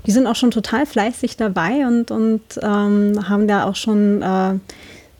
Die 0.05 0.11
sind 0.11 0.27
auch 0.27 0.35
schon 0.35 0.51
total 0.51 0.85
fleißig 0.85 1.37
dabei 1.37 1.87
und, 1.87 2.11
und 2.11 2.41
ähm, 2.61 3.27
haben 3.27 3.47
da 3.47 3.65
auch 3.65 3.75
schon 3.75 4.21
äh, 4.21 4.53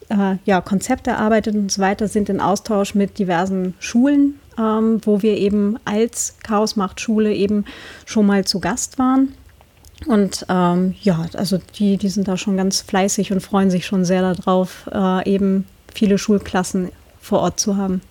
äh, 0.10 0.38
ja, 0.46 0.62
Konzepte 0.62 1.12
erarbeitet 1.12 1.56
und 1.56 1.72
so 1.72 1.82
weiter, 1.82 2.08
sind 2.08 2.30
in 2.30 2.40
Austausch 2.40 2.94
mit 2.94 3.18
diversen 3.18 3.74
Schulen, 3.80 4.40
ähm, 4.58 4.99
wo 5.03 5.22
wir 5.22 5.38
eben 5.38 5.78
als 5.86 6.38
Chaos 6.43 6.76
macht 6.76 7.01
Schule 7.01 7.34
eben 7.34 7.66
schon 8.06 8.26
mal 8.26 8.45
zu 8.45 8.60
Gast 8.60 8.99
waren. 8.99 9.34
Und 10.08 10.45
ähm, 10.49 10.95
ja, 11.01 11.26
also 11.34 11.60
die, 11.78 11.97
die 11.97 12.10
sind 12.10 12.28
da 12.28 12.38
schon 12.38 12.58
ganz 12.58 12.82
fleißig 12.82 13.32
und 13.32 13.41
freuen 13.41 13.72
sich 13.72 13.86
schon 13.86 14.06
sehr 14.06 14.34
darauf, 14.34 14.89
äh, 14.93 15.30
eben 15.30 15.66
viele 15.93 16.18
Schulklassen 16.18 16.89
vor 17.20 17.39
Ort 17.39 17.60
zu 17.60 17.78
haben. 17.78 18.01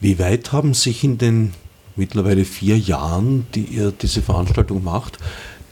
Wie 0.00 0.18
weit 0.18 0.52
haben 0.52 0.74
sich 0.74 1.04
in 1.04 1.18
den 1.18 1.54
mittlerweile 1.94 2.44
vier 2.44 2.78
Jahren, 2.78 3.46
die 3.54 3.64
ihr 3.64 3.92
diese 3.92 4.22
Veranstaltung 4.22 4.82
macht, 4.82 5.18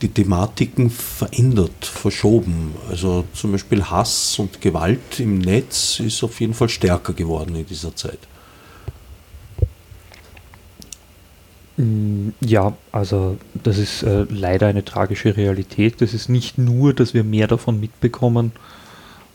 die 0.03 0.09
Thematiken 0.09 0.91
verändert, 0.91 1.85
verschoben? 1.85 2.75
Also 2.89 3.25
zum 3.33 3.53
Beispiel 3.53 3.85
Hass 3.85 4.39
und 4.39 4.61
Gewalt 4.61 5.19
im 5.19 5.39
Netz 5.39 6.01
ist 6.01 6.23
auf 6.23 6.41
jeden 6.41 6.55
Fall 6.55 6.69
stärker 6.69 7.13
geworden 7.13 7.57
in 7.57 7.67
dieser 7.67 7.95
Zeit. 7.97 8.21
Mm, 9.61 9.65
ja, 12.41 12.73
also 12.91 13.39
das 13.63 13.79
ist 13.79 14.03
äh, 14.03 14.27
leider 14.29 14.67
eine 14.67 14.85
tragische 14.85 15.37
Realität. 15.37 16.01
Das 16.01 16.13
ist 16.13 16.29
nicht 16.29 16.59
nur, 16.59 16.93
dass 16.93 17.15
wir 17.15 17.23
mehr 17.23 17.47
davon 17.47 17.79
mitbekommen, 17.79 18.51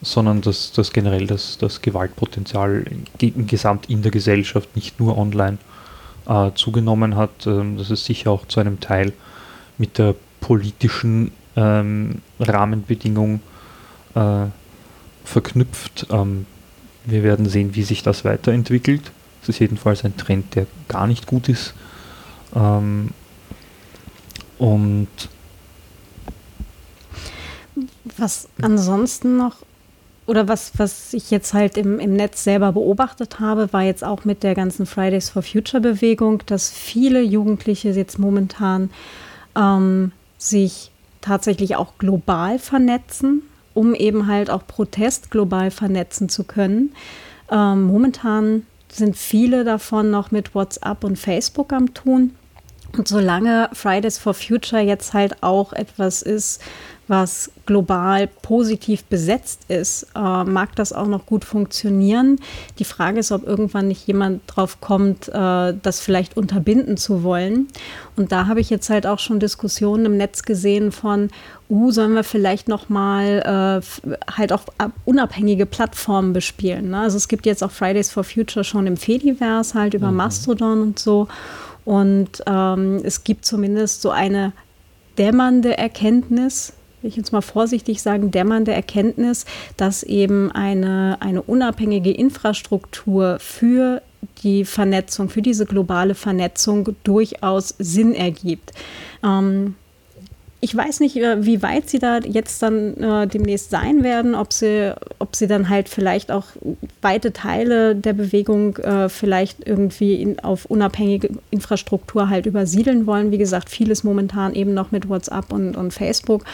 sondern 0.01 0.41
dass, 0.41 0.73
dass 0.73 0.91
generell 0.91 1.25
das, 1.25 1.57
das 1.57 1.81
Gewaltpotenzial 1.81 2.85
gesamt 3.17 3.89
in 3.89 4.01
der 4.01 4.11
Gesellschaft, 4.11 4.75
nicht 4.75 4.99
nur 4.99 5.17
online, 5.17 5.57
äh, 6.27 6.51
zugenommen 6.55 7.15
hat. 7.15 7.47
Ähm, 7.47 7.77
das 7.77 7.89
ist 7.89 8.03
sicher 8.03 8.31
auch 8.31 8.45
zu 8.47 8.59
einem 8.59 8.81
Teil 8.81 9.13
mit 9.77 9.97
der 9.97 10.13
politischen 10.41 11.31
ähm, 11.55 12.21
Rahmenbedingung 12.39 13.39
äh, 14.15 14.47
verknüpft. 15.23 16.07
Ähm, 16.09 16.45
wir 17.05 17.23
werden 17.23 17.47
sehen, 17.47 17.75
wie 17.75 17.83
sich 17.83 18.03
das 18.03 18.25
weiterentwickelt. 18.25 19.11
Es 19.41 19.49
ist 19.49 19.59
jedenfalls 19.59 20.03
ein 20.03 20.17
Trend, 20.17 20.55
der 20.55 20.67
gar 20.89 21.07
nicht 21.07 21.25
gut 21.25 21.47
ist. 21.47 21.73
Ähm, 22.55 23.09
und 24.57 25.07
was 28.17 28.47
ansonsten 28.61 29.37
noch 29.37 29.57
oder 30.25 30.47
was, 30.47 30.71
was 30.77 31.13
ich 31.13 31.31
jetzt 31.31 31.53
halt 31.53 31.77
im, 31.77 31.99
im 31.99 32.15
Netz 32.15 32.43
selber 32.43 32.71
beobachtet 32.71 33.39
habe, 33.39 33.73
war 33.73 33.83
jetzt 33.83 34.03
auch 34.03 34.23
mit 34.23 34.43
der 34.43 34.55
ganzen 34.55 34.85
Fridays 34.85 35.29
for 35.29 35.41
Future 35.41 35.81
Bewegung, 35.81 36.43
dass 36.45 36.69
viele 36.69 37.21
Jugendliche 37.21 37.89
jetzt 37.89 38.19
momentan 38.19 38.89
ähm, 39.55 40.13
sich 40.37 40.91
tatsächlich 41.19 41.75
auch 41.75 41.97
global 41.97 42.57
vernetzen, 42.59 43.43
um 43.73 43.95
eben 43.95 44.27
halt 44.27 44.49
auch 44.49 44.65
Protest 44.65 45.29
global 45.29 45.71
vernetzen 45.71 46.29
zu 46.29 46.45
können. 46.45 46.93
Ähm, 47.51 47.83
momentan 47.83 48.65
sind 48.89 49.17
viele 49.17 49.63
davon 49.63 50.09
noch 50.09 50.31
mit 50.31 50.55
WhatsApp 50.55 51.03
und 51.03 51.17
Facebook 51.17 51.73
am 51.73 51.93
Tun. 51.93 52.31
Und 52.97 53.07
solange 53.07 53.69
Fridays 53.73 54.17
for 54.17 54.33
Future 54.33 54.81
jetzt 54.81 55.13
halt 55.13 55.41
auch 55.41 55.73
etwas 55.73 56.21
ist, 56.21 56.61
was 57.07 57.51
global 57.65 58.27
positiv 58.27 59.03
besetzt 59.05 59.65
ist, 59.67 60.07
äh, 60.15 60.43
mag 60.43 60.75
das 60.75 60.93
auch 60.93 61.07
noch 61.07 61.25
gut 61.25 61.43
funktionieren. 61.43 62.39
Die 62.79 62.85
Frage 62.85 63.19
ist, 63.19 63.31
ob 63.31 63.45
irgendwann 63.45 63.89
nicht 63.89 64.07
jemand 64.07 64.41
drauf 64.47 64.79
kommt, 64.79 65.27
äh, 65.27 65.73
das 65.81 65.99
vielleicht 65.99 66.37
unterbinden 66.37 66.95
zu 66.95 67.23
wollen. 67.23 67.67
Und 68.15 68.31
da 68.31 68.47
habe 68.47 68.61
ich 68.61 68.69
jetzt 68.69 68.89
halt 68.89 69.05
auch 69.05 69.19
schon 69.19 69.39
Diskussionen 69.39 70.05
im 70.05 70.17
Netz 70.17 70.43
gesehen 70.43 70.91
von, 70.91 71.29
uh, 71.69 71.91
sollen 71.91 72.13
wir 72.13 72.23
vielleicht 72.23 72.67
noch 72.69 72.87
mal 72.87 73.81
äh, 73.83 74.15
halt 74.31 74.53
auch 74.53 74.63
unabhängige 75.03 75.65
Plattformen 75.65 76.31
bespielen. 76.31 76.91
Ne? 76.91 76.99
Also 76.99 77.17
es 77.17 77.27
gibt 77.27 77.45
jetzt 77.45 77.63
auch 77.63 77.71
Fridays 77.71 78.11
for 78.11 78.23
Future 78.23 78.63
schon 78.63 78.87
im 78.87 78.95
Fediverse 78.95 79.73
halt 79.73 79.93
über 79.93 80.11
mhm. 80.11 80.17
Mastodon 80.17 80.81
und 80.81 80.99
so. 80.99 81.27
Und 81.85 82.43
ähm, 82.47 83.01
es 83.03 83.23
gibt 83.23 83.45
zumindest 83.45 84.01
so 84.01 84.09
eine 84.09 84.53
dämmernde 85.17 85.77
Erkenntnis, 85.77 86.73
will 87.01 87.09
ich 87.09 87.17
jetzt 87.17 87.33
mal 87.33 87.41
vorsichtig 87.41 88.01
sagen, 88.01 88.31
dämmernde 88.31 88.73
Erkenntnis, 88.73 89.45
dass 89.77 90.03
eben 90.03 90.51
eine, 90.51 91.17
eine 91.19 91.41
unabhängige 91.41 92.11
Infrastruktur 92.11 93.37
für 93.39 94.01
die 94.43 94.63
Vernetzung, 94.63 95.29
für 95.29 95.41
diese 95.41 95.65
globale 95.65 96.15
Vernetzung 96.15 96.95
durchaus 97.03 97.75
Sinn 97.77 98.15
ergibt. 98.15 98.71
Ähm, 99.23 99.75
ich 100.63 100.73
weiß 100.73 101.01
nicht, 101.01 101.17
äh, 101.17 101.45
wie 101.45 101.61
weit 101.61 101.89
sie 101.89 101.99
da 101.99 102.19
jetzt 102.19 102.61
dann 102.61 102.95
äh, 102.95 103.27
demnächst 103.27 103.69
sein 103.69 104.01
werden, 104.01 104.33
ob 104.33 104.53
sie, 104.53 104.95
ob 105.19 105.35
sie 105.35 105.45
dann 105.45 105.67
halt 105.67 105.89
vielleicht 105.89 106.31
auch 106.31 106.45
weite 107.01 107.33
Teile 107.33 107.97
der 107.97 108.13
Bewegung 108.13 108.77
äh, 108.77 109.09
vielleicht 109.09 109.67
irgendwie 109.67 110.21
in, 110.21 110.39
auf 110.39 110.63
unabhängige 110.63 111.31
Infrastruktur 111.51 112.29
halt 112.29 112.45
übersiedeln 112.45 113.05
wollen. 113.05 113.31
Wie 113.31 113.37
gesagt, 113.37 113.69
vieles 113.69 114.05
momentan 114.05 114.53
eben 114.53 114.73
noch 114.73 114.91
mit 114.91 115.09
WhatsApp 115.09 115.51
und, 115.51 115.75
und 115.75 115.93
Facebook. 115.93 116.45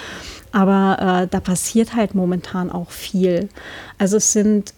Aber 0.51 0.97
äh, 1.21 1.27
da 1.27 1.39
passiert 1.39 1.95
halt 1.95 2.15
momentan 2.15 2.71
auch 2.71 2.89
viel. 2.89 3.47
Also 3.99 4.17
es 4.17 4.33
sind 4.33 4.73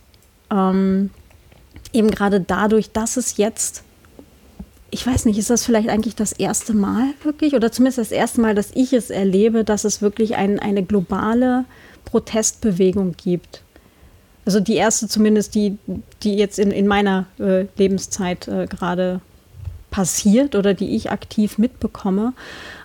ähm, 0.51 1.09
eben 1.93 2.11
gerade 2.11 2.41
dadurch, 2.41 2.91
dass 2.91 3.15
es 3.15 3.38
jetzt 3.38 3.86
ich 4.91 5.07
weiß 5.07 5.25
nicht, 5.25 5.39
ist 5.39 5.49
das 5.49 5.65
vielleicht 5.65 5.89
eigentlich 5.89 6.15
das 6.15 6.33
erste 6.33 6.73
Mal 6.73 7.13
wirklich 7.23 7.55
oder 7.55 7.71
zumindest 7.71 7.97
das 7.97 8.11
erste 8.11 8.41
Mal, 8.41 8.53
dass 8.53 8.71
ich 8.75 8.91
es 8.91 9.09
erlebe, 9.09 9.63
dass 9.63 9.85
es 9.85 10.01
wirklich 10.01 10.35
ein, 10.35 10.59
eine 10.59 10.83
globale 10.83 11.63
Protestbewegung 12.03 13.15
gibt. 13.15 13.63
Also 14.45 14.59
die 14.59 14.75
erste 14.75 15.07
zumindest, 15.07 15.55
die, 15.55 15.77
die 16.23 16.35
jetzt 16.35 16.59
in, 16.59 16.71
in 16.71 16.87
meiner 16.87 17.25
äh, 17.39 17.67
Lebenszeit 17.77 18.47
äh, 18.49 18.67
gerade 18.67 19.21
passiert 19.91 20.55
oder 20.55 20.73
die 20.73 20.95
ich 20.95 21.09
aktiv 21.09 21.57
mitbekomme, 21.57 22.33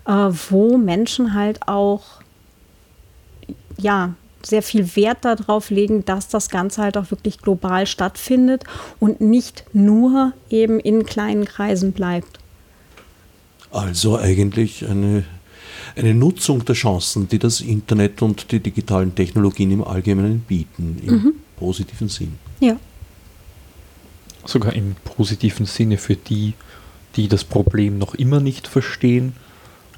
äh, 0.06 0.12
wo 0.12 0.78
Menschen 0.78 1.34
halt 1.34 1.66
auch 1.66 2.02
ja 3.78 4.14
sehr 4.46 4.62
viel 4.62 4.94
Wert 4.96 5.24
darauf 5.24 5.70
legen, 5.70 6.04
dass 6.04 6.28
das 6.28 6.48
Ganze 6.48 6.82
halt 6.82 6.96
auch 6.96 7.10
wirklich 7.10 7.38
global 7.38 7.86
stattfindet 7.86 8.64
und 9.00 9.20
nicht 9.20 9.64
nur 9.72 10.32
eben 10.50 10.78
in 10.78 11.04
kleinen 11.04 11.44
Kreisen 11.44 11.92
bleibt. 11.92 12.38
Also 13.72 14.18
eigentlich 14.18 14.86
eine, 14.88 15.24
eine 15.96 16.14
Nutzung 16.14 16.64
der 16.64 16.76
Chancen, 16.76 17.28
die 17.28 17.38
das 17.38 17.60
Internet 17.60 18.22
und 18.22 18.52
die 18.52 18.60
digitalen 18.60 19.14
Technologien 19.14 19.72
im 19.72 19.82
Allgemeinen 19.82 20.40
bieten, 20.40 21.02
im 21.04 21.14
mhm. 21.14 21.32
positiven 21.58 22.08
Sinn. 22.08 22.38
Ja. 22.60 22.76
Sogar 24.44 24.74
im 24.74 24.94
positiven 25.04 25.66
Sinne 25.66 25.98
für 25.98 26.14
die, 26.14 26.54
die 27.16 27.26
das 27.26 27.42
Problem 27.42 27.98
noch 27.98 28.14
immer 28.14 28.38
nicht 28.38 28.68
verstehen 28.68 29.32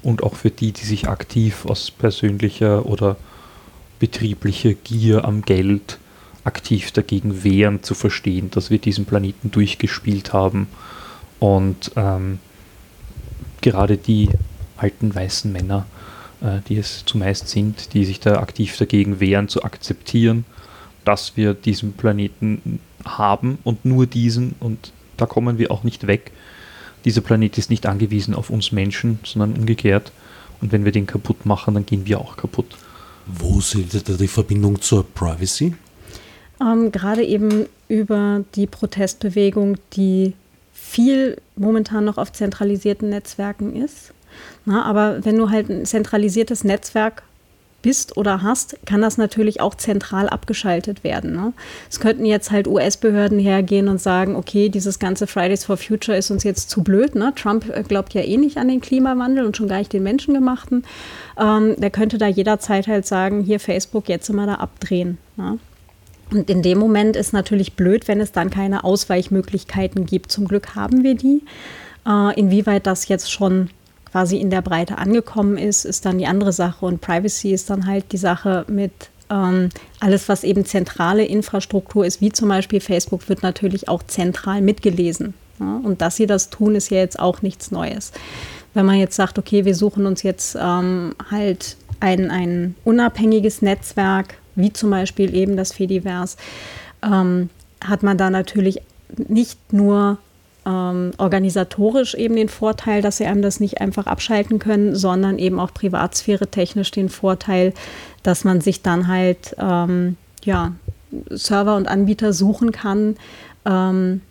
und 0.01 0.23
auch 0.23 0.35
für 0.35 0.49
die, 0.49 0.71
die 0.71 0.85
sich 0.85 1.07
aktiv 1.07 1.65
aus 1.65 1.91
persönlicher 1.91 2.87
oder 2.87 3.15
betriebliche 3.99 4.75
Gier 4.75 5.25
am 5.25 5.41
Geld 5.41 5.99
aktiv 6.43 6.91
dagegen 6.91 7.43
wehren, 7.43 7.83
zu 7.83 7.93
verstehen, 7.93 8.49
dass 8.51 8.69
wir 8.69 8.79
diesen 8.79 9.05
Planeten 9.05 9.51
durchgespielt 9.51 10.33
haben 10.33 10.67
und 11.39 11.91
ähm, 11.95 12.39
gerade 13.61 13.97
die 13.97 14.29
alten 14.77 15.13
weißen 15.13 15.51
Männer, 15.51 15.85
äh, 16.41 16.59
die 16.67 16.77
es 16.77 17.03
zumeist 17.05 17.49
sind, 17.49 17.93
die 17.93 18.05
sich 18.05 18.19
da 18.19 18.39
aktiv 18.39 18.77
dagegen 18.77 19.19
wehren, 19.19 19.49
zu 19.49 19.63
akzeptieren, 19.63 20.45
dass 21.05 21.35
wir 21.37 21.53
diesen 21.53 21.93
Planeten 21.93 22.79
haben 23.05 23.59
und 23.63 23.85
nur 23.85 24.05
diesen 24.05 24.55
und 24.59 24.91
da 25.17 25.25
kommen 25.25 25.57
wir 25.57 25.71
auch 25.71 25.83
nicht 25.83 26.07
weg. 26.07 26.31
Dieser 27.05 27.21
Planet 27.21 27.57
ist 27.57 27.69
nicht 27.69 27.85
angewiesen 27.85 28.33
auf 28.33 28.49
uns 28.49 28.71
Menschen, 28.71 29.19
sondern 29.23 29.53
umgekehrt. 29.53 30.11
Und 30.61 30.71
wenn 30.71 30.83
wir 30.83 30.91
den 30.91 31.07
kaputt 31.07 31.45
machen, 31.45 31.73
dann 31.73 31.85
gehen 31.85 32.05
wir 32.05 32.19
auch 32.19 32.35
kaputt. 32.35 32.77
Wo 33.37 33.61
seht 33.61 33.93
ihr 33.93 34.17
die 34.17 34.27
Verbindung 34.27 34.81
zur 34.81 35.03
Privacy? 35.03 35.75
Ähm, 36.61 36.91
gerade 36.91 37.23
eben 37.23 37.67
über 37.87 38.43
die 38.55 38.67
Protestbewegung, 38.67 39.77
die 39.93 40.33
viel 40.73 41.37
momentan 41.55 42.05
noch 42.05 42.17
auf 42.17 42.31
zentralisierten 42.31 43.09
Netzwerken 43.09 43.75
ist. 43.75 44.13
Na, 44.65 44.83
aber 44.83 45.25
wenn 45.25 45.37
du 45.37 45.49
halt 45.49 45.69
ein 45.69 45.85
zentralisiertes 45.85 46.63
Netzwerk 46.63 47.23
bist 47.81 48.17
oder 48.17 48.41
hast, 48.41 48.77
kann 48.85 49.01
das 49.01 49.17
natürlich 49.17 49.61
auch 49.61 49.75
zentral 49.75 50.29
abgeschaltet 50.29 51.03
werden. 51.03 51.33
Ne? 51.33 51.53
Es 51.89 51.99
könnten 51.99 52.25
jetzt 52.25 52.51
halt 52.51 52.67
US-Behörden 52.67 53.39
hergehen 53.39 53.87
und 53.87 54.01
sagen, 54.01 54.35
okay, 54.35 54.69
dieses 54.69 54.99
ganze 54.99 55.27
Fridays 55.27 55.65
for 55.65 55.77
Future 55.77 56.17
ist 56.17 56.31
uns 56.31 56.43
jetzt 56.43 56.69
zu 56.69 56.83
blöd. 56.83 57.15
Ne? 57.15 57.33
Trump 57.35 57.69
äh, 57.69 57.83
glaubt 57.83 58.13
ja 58.13 58.21
eh 58.21 58.37
nicht 58.37 58.57
an 58.57 58.67
den 58.67 58.81
Klimawandel 58.81 59.45
und 59.45 59.55
schon 59.57 59.67
gar 59.67 59.79
nicht 59.79 59.93
den 59.93 60.03
Menschengemachten. 60.03 60.83
Ähm, 61.39 61.75
der 61.77 61.89
könnte 61.89 62.17
da 62.17 62.27
jederzeit 62.27 62.87
halt 62.87 63.05
sagen, 63.05 63.43
hier 63.43 63.59
Facebook, 63.59 64.09
jetzt 64.09 64.29
immer 64.29 64.45
da 64.45 64.55
abdrehen. 64.55 65.17
Ne? 65.37 65.59
Und 66.31 66.49
in 66.49 66.61
dem 66.61 66.77
Moment 66.77 67.15
ist 67.15 67.33
natürlich 67.33 67.73
blöd, 67.73 68.07
wenn 68.07 68.19
es 68.19 68.31
dann 68.31 68.49
keine 68.49 68.83
Ausweichmöglichkeiten 68.83 70.05
gibt. 70.05 70.31
Zum 70.31 70.47
Glück 70.47 70.75
haben 70.75 71.03
wir 71.03 71.15
die. 71.15 71.43
Äh, 72.07 72.39
inwieweit 72.39 72.85
das 72.85 73.07
jetzt 73.07 73.31
schon 73.31 73.69
quasi 74.11 74.37
in 74.37 74.49
der 74.49 74.61
Breite 74.61 74.97
angekommen 74.97 75.57
ist, 75.57 75.85
ist 75.85 76.05
dann 76.05 76.17
die 76.17 76.27
andere 76.27 76.53
Sache. 76.53 76.85
Und 76.85 77.01
Privacy 77.01 77.53
ist 77.53 77.69
dann 77.69 77.85
halt 77.85 78.11
die 78.11 78.17
Sache 78.17 78.65
mit 78.67 78.91
ähm, 79.29 79.69
alles, 79.99 80.29
was 80.29 80.43
eben 80.43 80.65
zentrale 80.65 81.25
Infrastruktur 81.25 82.05
ist, 82.05 82.21
wie 82.21 82.31
zum 82.31 82.49
Beispiel 82.49 82.79
Facebook, 82.79 83.29
wird 83.29 83.43
natürlich 83.43 83.87
auch 83.87 84.03
zentral 84.03 84.61
mitgelesen. 84.61 85.33
Ja? 85.59 85.79
Und 85.83 86.01
dass 86.01 86.15
sie 86.15 86.25
das 86.25 86.49
tun, 86.49 86.75
ist 86.75 86.89
ja 86.89 86.97
jetzt 86.97 87.19
auch 87.19 87.41
nichts 87.41 87.71
Neues. 87.71 88.11
Wenn 88.73 88.85
man 88.85 88.97
jetzt 88.97 89.15
sagt, 89.15 89.39
okay, 89.39 89.65
wir 89.65 89.75
suchen 89.75 90.05
uns 90.05 90.23
jetzt 90.23 90.55
ähm, 90.59 91.15
halt 91.29 91.77
ein, 91.99 92.31
ein 92.31 92.75
unabhängiges 92.83 93.61
Netzwerk, 93.61 94.35
wie 94.55 94.73
zum 94.73 94.89
Beispiel 94.89 95.33
eben 95.33 95.57
das 95.57 95.73
Fediverse, 95.73 96.37
ähm, 97.03 97.49
hat 97.83 98.03
man 98.03 98.17
da 98.17 98.29
natürlich 98.29 98.81
nicht 99.17 99.73
nur 99.73 100.17
ähm, 100.65 101.11
organisatorisch 101.17 102.15
eben 102.15 102.35
den 102.35 102.49
Vorteil, 102.49 103.01
dass 103.01 103.17
sie 103.17 103.25
einem 103.25 103.41
das 103.41 103.59
nicht 103.59 103.81
einfach 103.81 104.07
abschalten 104.07 104.59
können, 104.59 104.95
sondern 104.95 105.39
eben 105.39 105.59
auch 105.59 105.73
privatsphäre 105.73 106.47
technisch 106.47 106.91
den 106.91 107.09
Vorteil, 107.09 107.73
dass 108.23 108.43
man 108.43 108.61
sich 108.61 108.81
dann 108.81 109.07
halt 109.07 109.55
ähm, 109.59 110.17
ja, 110.43 110.73
Server 111.29 111.75
und 111.75 111.87
Anbieter 111.87 112.33
suchen 112.33 112.71
kann, 112.71 113.15
ähm, 113.65 114.21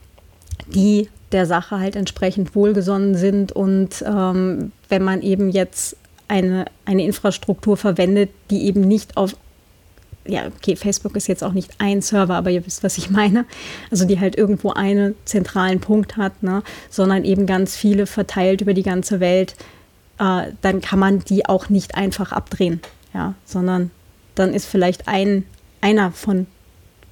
die 0.66 1.09
der 1.33 1.47
Sache 1.47 1.79
halt 1.79 1.97
entsprechend 1.97 2.55
wohlgesonnen 2.55 3.14
sind. 3.14 3.53
Und 3.53 4.03
ähm, 4.07 4.72
wenn 4.89 5.03
man 5.03 5.22
eben 5.22 5.51
jetzt 5.51 5.97
eine, 6.26 6.66
eine 6.85 7.05
Infrastruktur 7.05 7.76
verwendet, 7.76 8.31
die 8.51 8.64
eben 8.64 8.83
nicht 8.83 9.16
auf 9.16 9.35
ja, 10.29 10.47
okay, 10.47 10.76
Facebook 10.76 11.16
ist 11.16 11.26
jetzt 11.26 11.43
auch 11.43 11.53
nicht 11.53 11.70
ein 11.79 12.03
Server, 12.03 12.35
aber 12.35 12.51
ihr 12.51 12.64
wisst, 12.66 12.85
was 12.85 12.99
ich 12.99 13.11
meine. 13.11 13.47
Also 13.91 14.05
die 14.05 14.20
halt 14.20 14.37
irgendwo 14.37 14.72
einen 14.72 15.14
zentralen 15.24 15.81
Punkt 15.81 16.16
hat, 16.16 16.43
ne? 16.43 16.62
sondern 16.91 17.24
eben 17.24 17.47
ganz 17.47 17.76
viele 17.76 18.07
verteilt 18.07 18.61
über 18.61 18.74
die 18.74 18.83
ganze 18.83 19.20
Welt, 19.20 19.55
äh, 20.18 20.53
dann 20.61 20.81
kann 20.81 20.99
man 20.99 21.20
die 21.20 21.47
auch 21.47 21.68
nicht 21.68 21.95
einfach 21.95 22.33
abdrehen, 22.33 22.81
ja, 23.14 23.35
sondern 23.45 23.91
dann 24.35 24.53
ist 24.53 24.66
vielleicht 24.66 25.09
ein, 25.09 25.45
einer 25.81 26.12
von 26.12 26.47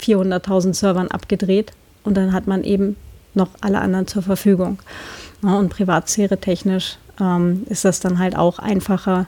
400.000 0.00 0.74
Servern 0.74 1.08
abgedreht 1.08 1.72
und 2.04 2.16
dann 2.16 2.32
hat 2.32 2.46
man 2.46 2.64
eben 2.64 2.96
noch 3.34 3.50
alle 3.60 3.80
anderen 3.80 4.06
zur 4.06 4.22
Verfügung. 4.22 4.78
Ja, 5.42 5.58
und 5.58 5.70
Privatsphäre 5.70 6.38
technisch 6.38 6.98
ähm, 7.20 7.64
ist 7.68 7.84
das 7.84 8.00
dann 8.00 8.18
halt 8.18 8.36
auch 8.36 8.58
einfacher, 8.58 9.26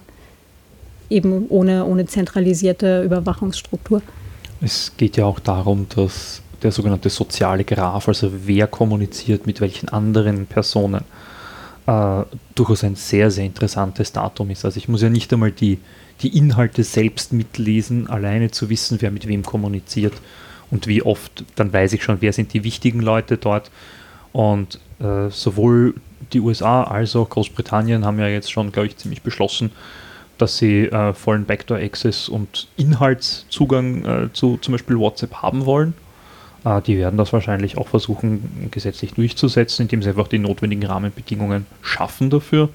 eben 1.11 1.47
ohne, 1.49 1.85
ohne 1.85 2.07
zentralisierte 2.07 3.03
Überwachungsstruktur. 3.03 4.03
Es 4.61 4.93
geht 4.97 5.17
ja 5.17 5.25
auch 5.25 5.39
darum, 5.39 5.87
dass 5.95 6.43
der 6.63 6.73
sogenannte 6.73 7.11
soziale 7.11 7.65
Graph, 7.65 8.09
also 8.09 8.31
wer 8.45 8.67
kommuniziert 8.67 9.47
mit 9.47 9.61
welchen 9.61 9.89
anderen 9.89 10.47
Personen, 10.47 11.05
äh, 11.87 12.23
durchaus 12.55 12.85
ein 12.85 12.97
sehr, 12.97 13.31
sehr 13.31 13.47
interessantes 13.47 14.13
Datum 14.13 14.51
ist. 14.51 14.65
Also 14.65 14.79
ich 14.79 14.89
muss 14.89 15.03
ja 15.03 15.09
nicht 15.09 15.33
einmal 15.33 15.53
die, 15.53 15.79
die 16.21 16.37
Inhalte 16.37 16.83
selbst 16.83 17.33
mitlesen, 17.33 18.09
alleine 18.09 18.51
zu 18.51 18.69
wissen, 18.69 18.99
wer 19.01 19.11
mit 19.11 19.29
wem 19.29 19.45
kommuniziert 19.45 20.15
und 20.71 20.87
wie 20.87 21.03
oft, 21.03 21.45
dann 21.57 21.73
weiß 21.73 21.93
ich 21.93 22.03
schon, 22.03 22.21
wer 22.21 22.33
sind 22.33 22.53
die 22.53 22.65
wichtigen 22.65 23.01
Leute 23.01 23.39
dort. 23.39 23.71
Und 24.33 24.81
äh, 25.01 25.31
sowohl 25.31 25.95
die 26.33 26.41
USA 26.41 26.83
als 26.83 27.17
auch 27.17 27.31
Großbritannien 27.31 28.05
haben 28.05 28.19
ja 28.19 28.29
jetzt 28.29 28.53
schon, 28.53 28.73
glaube 28.73 28.89
ich, 28.89 28.97
ziemlich 28.97 29.23
beschlossen, 29.23 29.71
dass 30.39 30.59
sie 30.59 30.85
äh, 30.85 31.13
vollen 31.13 31.45
Backdoor-Access 31.45 32.29
und 32.29 32.69
Inhaltszugang 32.77 34.05
äh, 34.05 34.33
zu 34.33 34.57
zum 34.59 34.73
Beispiel 34.73 34.99
WhatsApp 34.99 35.35
haben 35.35 35.67
wollen. 35.67 35.95
Äh, 36.65 36.83
die 36.83 36.97
werden 36.97 37.17
das 37.17 37.33
wahrscheinlich 37.33 37.77
auch 37.77 37.89
versuchen, 37.89 38.69
gesetzlich 38.71 39.15
durchzusetzen, 39.15 39.83
indem 39.83 40.03
sie 40.03 40.11
einfach 40.11 40.29
die 40.29 40.39
notwendigen 40.39 40.87
Rahmenbedingungen 40.87 41.67
schaffen 41.83 42.31
dafür. 42.31 42.69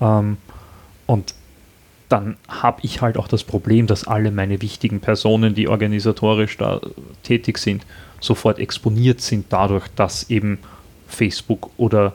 Ähm, 0.00 0.36
und 1.06 1.34
dann 2.08 2.36
habe 2.48 2.80
ich 2.82 3.00
halt 3.00 3.16
auch 3.16 3.28
das 3.28 3.42
Problem, 3.42 3.86
dass 3.86 4.06
alle 4.06 4.30
meine 4.30 4.62
wichtigen 4.62 5.00
Personen, 5.00 5.54
die 5.54 5.68
organisatorisch 5.68 6.56
da 6.56 6.80
tätig 7.22 7.58
sind, 7.58 7.84
sofort 8.20 8.58
exponiert 8.58 9.20
sind 9.20 9.46
dadurch, 9.50 9.88
dass 9.96 10.30
eben 10.30 10.58
Facebook 11.08 11.70
oder 11.76 12.14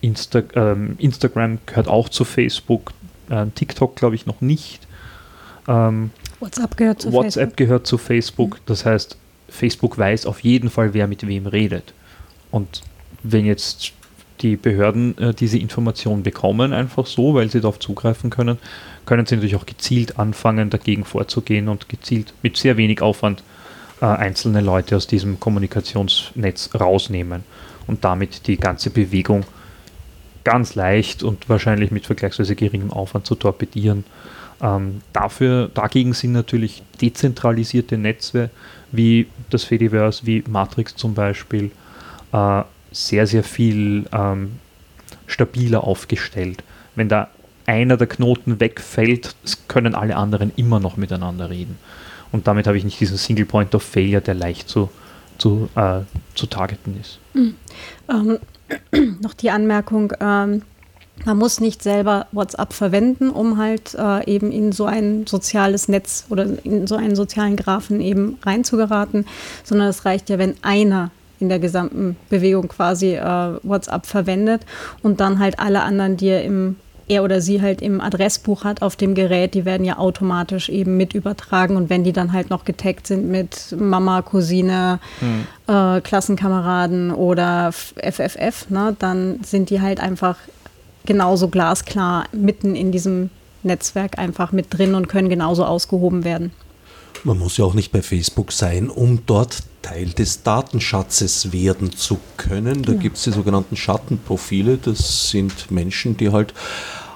Insta 0.00 0.42
ähm, 0.54 0.96
Instagram 0.98 1.58
gehört 1.66 1.88
auch 1.88 2.08
zu 2.08 2.24
Facebook, 2.24 2.92
äh, 3.30 3.46
TikTok 3.54 3.96
glaube 3.96 4.14
ich 4.14 4.26
noch 4.26 4.40
nicht. 4.40 4.86
Ähm, 5.68 6.10
WhatsApp 6.40 6.76
gehört 6.76 7.02
zu 7.02 7.12
WhatsApp 7.12 7.34
Facebook. 7.34 7.56
gehört 7.56 7.86
zu 7.86 7.98
Facebook. 7.98 8.54
Mhm. 8.54 8.62
Das 8.66 8.84
heißt, 8.84 9.16
Facebook 9.48 9.98
weiß 9.98 10.26
auf 10.26 10.40
jeden 10.40 10.70
Fall, 10.70 10.94
wer 10.94 11.06
mit 11.06 11.26
wem 11.26 11.46
redet. 11.46 11.92
Und 12.50 12.82
wenn 13.22 13.44
jetzt 13.44 13.92
die 14.40 14.56
Behörden 14.56 15.16
äh, 15.18 15.34
diese 15.34 15.58
Information 15.58 16.22
bekommen, 16.22 16.72
einfach 16.72 17.06
so, 17.06 17.34
weil 17.34 17.50
sie 17.50 17.60
darauf 17.60 17.78
zugreifen 17.78 18.30
können, 18.30 18.58
können 19.06 19.26
sie 19.26 19.34
natürlich 19.34 19.56
auch 19.56 19.66
gezielt 19.66 20.18
anfangen, 20.18 20.70
dagegen 20.70 21.04
vorzugehen 21.04 21.68
und 21.68 21.88
gezielt 21.88 22.32
mit 22.42 22.56
sehr 22.56 22.76
wenig 22.76 23.02
Aufwand 23.02 23.42
äh, 24.00 24.06
einzelne 24.06 24.60
Leute 24.60 24.96
aus 24.96 25.06
diesem 25.06 25.38
Kommunikationsnetz 25.40 26.70
rausnehmen 26.78 27.44
und 27.86 28.04
damit 28.04 28.46
die 28.46 28.56
ganze 28.56 28.90
Bewegung 28.90 29.44
ganz 30.44 30.74
leicht 30.74 31.22
und 31.22 31.48
wahrscheinlich 31.48 31.90
mit 31.90 32.06
vergleichsweise 32.06 32.56
geringem 32.56 32.90
Aufwand 32.90 33.26
zu 33.26 33.34
torpedieren. 33.34 34.04
Ähm, 34.62 35.00
dafür, 35.12 35.70
dagegen 35.72 36.12
sind 36.12 36.32
natürlich 36.32 36.82
dezentralisierte 37.00 37.96
Netze 37.96 38.50
wie 38.92 39.26
das 39.50 39.64
Fediverse, 39.64 40.26
wie 40.26 40.42
Matrix 40.48 40.96
zum 40.96 41.14
Beispiel, 41.14 41.70
äh, 42.32 42.62
sehr, 42.92 43.26
sehr 43.26 43.44
viel 43.44 44.06
ähm, 44.12 44.52
stabiler 45.26 45.84
aufgestellt. 45.84 46.62
Wenn 46.94 47.08
da 47.08 47.28
einer 47.66 47.96
der 47.96 48.08
Knoten 48.08 48.58
wegfällt, 48.58 49.36
können 49.68 49.94
alle 49.94 50.16
anderen 50.16 50.52
immer 50.56 50.80
noch 50.80 50.96
miteinander 50.96 51.50
reden. 51.50 51.78
Und 52.32 52.46
damit 52.46 52.66
habe 52.66 52.76
ich 52.76 52.84
nicht 52.84 53.00
diesen 53.00 53.16
Single 53.16 53.46
Point 53.46 53.74
of 53.74 53.82
Failure, 53.82 54.20
der 54.20 54.34
leicht 54.34 54.68
zu, 54.68 54.90
zu, 55.38 55.68
äh, 55.76 56.00
zu 56.34 56.46
targeten 56.46 56.98
ist. 57.00 57.18
Mhm. 57.34 57.54
Ähm, 58.08 58.38
noch 59.20 59.34
die 59.34 59.50
Anmerkung, 59.50 60.12
ähm, 60.20 60.62
man 61.24 61.36
muss 61.36 61.60
nicht 61.60 61.82
selber 61.82 62.26
WhatsApp 62.32 62.72
verwenden, 62.72 63.30
um 63.30 63.58
halt 63.58 63.94
äh, 63.94 64.24
eben 64.30 64.50
in 64.50 64.72
so 64.72 64.86
ein 64.86 65.26
soziales 65.26 65.88
Netz 65.88 66.24
oder 66.30 66.46
in 66.64 66.86
so 66.86 66.96
einen 66.96 67.14
sozialen 67.14 67.56
Graphen 67.56 68.00
eben 68.00 68.38
reinzugeraten, 68.42 69.26
sondern 69.62 69.88
es 69.88 70.04
reicht 70.04 70.30
ja, 70.30 70.38
wenn 70.38 70.54
einer 70.62 71.10
in 71.38 71.48
der 71.48 71.58
gesamten 71.58 72.16
Bewegung 72.28 72.68
quasi 72.68 73.14
äh, 73.14 73.52
WhatsApp 73.62 74.06
verwendet 74.06 74.62
und 75.02 75.20
dann 75.20 75.38
halt 75.38 75.58
alle 75.58 75.82
anderen, 75.82 76.16
die 76.16 76.28
er 76.28 76.44
im 76.44 76.76
er 77.10 77.24
oder 77.24 77.40
sie 77.40 77.60
halt 77.60 77.82
im 77.82 78.00
Adressbuch 78.00 78.64
hat 78.64 78.82
auf 78.82 78.96
dem 78.96 79.14
Gerät, 79.14 79.54
die 79.54 79.64
werden 79.64 79.84
ja 79.84 79.98
automatisch 79.98 80.68
eben 80.68 80.96
mit 80.96 81.12
übertragen 81.12 81.76
und 81.76 81.90
wenn 81.90 82.04
die 82.04 82.12
dann 82.12 82.32
halt 82.32 82.50
noch 82.50 82.64
getaggt 82.64 83.06
sind 83.06 83.28
mit 83.28 83.74
Mama, 83.78 84.22
Cousine, 84.22 85.00
hm. 85.18 85.46
äh, 85.66 86.00
Klassenkameraden 86.00 87.10
oder 87.10 87.72
FFF, 87.72 88.70
ne, 88.70 88.96
dann 88.98 89.40
sind 89.44 89.70
die 89.70 89.80
halt 89.80 90.00
einfach 90.00 90.36
genauso 91.04 91.48
glasklar 91.48 92.24
mitten 92.32 92.74
in 92.74 92.92
diesem 92.92 93.30
Netzwerk 93.62 94.18
einfach 94.18 94.52
mit 94.52 94.66
drin 94.70 94.94
und 94.94 95.08
können 95.08 95.28
genauso 95.28 95.64
ausgehoben 95.64 96.24
werden. 96.24 96.52
Man 97.24 97.38
muss 97.38 97.56
ja 97.56 97.64
auch 97.64 97.74
nicht 97.74 97.92
bei 97.92 98.00
Facebook 98.00 98.52
sein, 98.52 98.88
um 98.88 99.26
dort 99.26 99.62
Teil 99.82 100.10
des 100.10 100.42
Datenschatzes 100.42 101.52
werden 101.52 101.92
zu 101.92 102.18
können. 102.36 102.82
Da 102.82 102.92
ja. 102.92 102.98
gibt 102.98 103.16
es 103.16 103.24
die 103.24 103.32
sogenannten 103.32 103.76
Schattenprofile. 103.76 104.78
Das 104.78 105.30
sind 105.30 105.70
Menschen, 105.70 106.16
die 106.16 106.30
halt 106.30 106.54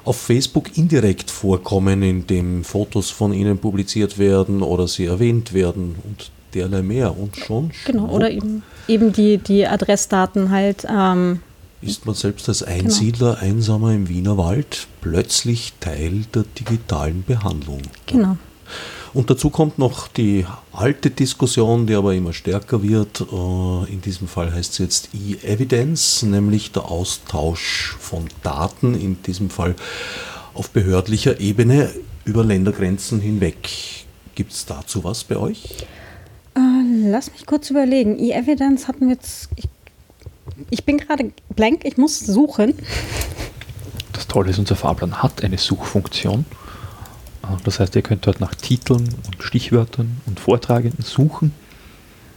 auf 0.05 0.17
Facebook 0.17 0.77
indirekt 0.77 1.31
vorkommen, 1.31 2.03
indem 2.03 2.65
Fotos 2.65 3.11
von 3.11 3.33
ihnen 3.33 3.59
publiziert 3.59 4.19
werden 4.19 4.63
oder 4.63 4.87
sie 4.87 5.07
erwähnt 5.07 5.53
werden 5.53 5.97
und 6.05 6.31
derlei 6.55 6.83
mehr. 6.83 7.17
Und 7.17 7.37
schon. 7.37 7.71
Genau, 7.87 8.09
oder 8.09 8.31
eben, 8.31 8.63
eben 8.89 9.13
die, 9.13 9.39
die 9.39 9.67
Adressdaten 9.67 10.51
halt. 10.51 10.87
Ähm, 10.89 11.41
ist 11.83 12.07
man 12.07 12.15
selbst 12.15 12.49
als 12.49 12.61
genau. 12.61 12.73
Einsiedler, 12.73 13.35
genau. 13.35 13.53
Einsamer 13.53 13.93
im 13.93 14.09
Wiener 14.09 14.39
Wald 14.39 14.87
plötzlich 15.01 15.75
Teil 15.81 16.25
der 16.35 16.45
digitalen 16.59 17.25
Behandlung. 17.25 17.83
Genau. 18.07 18.37
Und 19.15 19.31
dazu 19.31 19.49
kommt 19.49 19.79
noch 19.79 20.09
die 20.09 20.45
alte 20.73 21.09
Diskussion, 21.09 21.87
die 21.87 21.95
aber 21.95 22.15
immer 22.15 22.33
stärker 22.33 22.83
wird. 22.83 23.21
Äh, 23.21 23.93
in 23.93 24.01
diesem 24.01 24.27
Fall 24.27 24.53
heißt 24.53 24.73
es 24.73 24.79
jetzt 24.79 25.09
E-Evidence, 25.15 26.25
nämlich 26.25 26.73
der 26.73 26.91
Austausch 26.91 27.97
von 28.01 28.27
Daten, 28.43 29.01
in 29.01 29.23
diesem 29.23 29.51
Fall 29.51 29.77
auf 30.53 30.71
behördlicher 30.71 31.39
Ebene 31.39 31.91
über 32.25 32.43
Ländergrenzen 32.43 33.21
hinweg. 33.21 33.69
Gibt 34.35 34.53
es 34.53 34.67
dazu 34.67 35.05
was 35.05 35.23
bei 35.23 35.37
euch? 35.37 35.62
Äh, 36.57 36.61
lass 37.09 37.31
mich 37.31 37.47
kurz 37.47 37.71
überlegen. 37.71 38.19
E-Evidence 38.19 38.89
hatten 38.89 39.07
wir 39.07 39.15
jetzt. 39.15 39.49
Ich, 39.55 39.69
ich 40.71 40.85
bin 40.85 40.99
gerade 40.99 41.31
blank, 41.55 41.85
ich 41.85 41.97
muss 41.97 42.19
suchen. 42.19 42.75
Das 44.12 44.27
Tolle 44.27 44.51
ist, 44.51 44.59
unser 44.59 44.75
Fahrplan 44.75 45.23
hat 45.23 45.45
eine 45.45 45.59
Suchfunktion. 45.59 46.45
Das 47.65 47.81
heißt, 47.81 47.95
ihr 47.97 48.03
könnt 48.03 48.27
dort 48.27 48.41
nach 48.41 48.55
Titeln 48.55 49.09
und 49.27 49.43
Stichwörtern 49.43 50.21
und 50.27 50.41
Vortragenden 50.41 51.05
suchen 51.05 51.53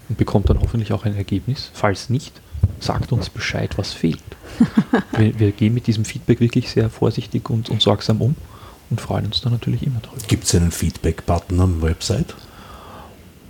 und 0.10 0.18
bekommt 0.18 0.50
dann 0.50 0.60
hoffentlich 0.60 0.94
auch 0.94 1.06
ein 1.06 1.16
Ergebnis. 1.16 1.72
Falls 1.74 2.10
nicht, 2.10 2.42
sagt 2.80 3.12
uns 3.12 3.30
Bescheid, 3.30 3.78
was 3.78 3.94
fehlt. 3.94 4.22
wir, 5.18 5.40
wir, 5.40 5.52
gehen 5.52 5.74
mit 5.74 5.88
diesem 5.88 6.06
Feedback 6.06 6.40
wirklich 6.40 6.70
sehr 6.70 6.90
vorsichtig 6.90 7.50
und, 7.50 7.70
und 7.70 7.82
sorgsam 7.82 8.22
um 8.22 8.36
und 8.90 9.02
freuen 9.02 9.26
uns 9.26 9.42
dann 9.42 9.54
natürlich 9.54 9.84
immer 9.84 10.00
darüber. 10.02 10.22
Gibt 10.28 10.46
es 10.46 10.56
einen 10.56 10.72
Feedback-Button 10.72 11.60
am 11.60 11.82
Website? 11.82 12.36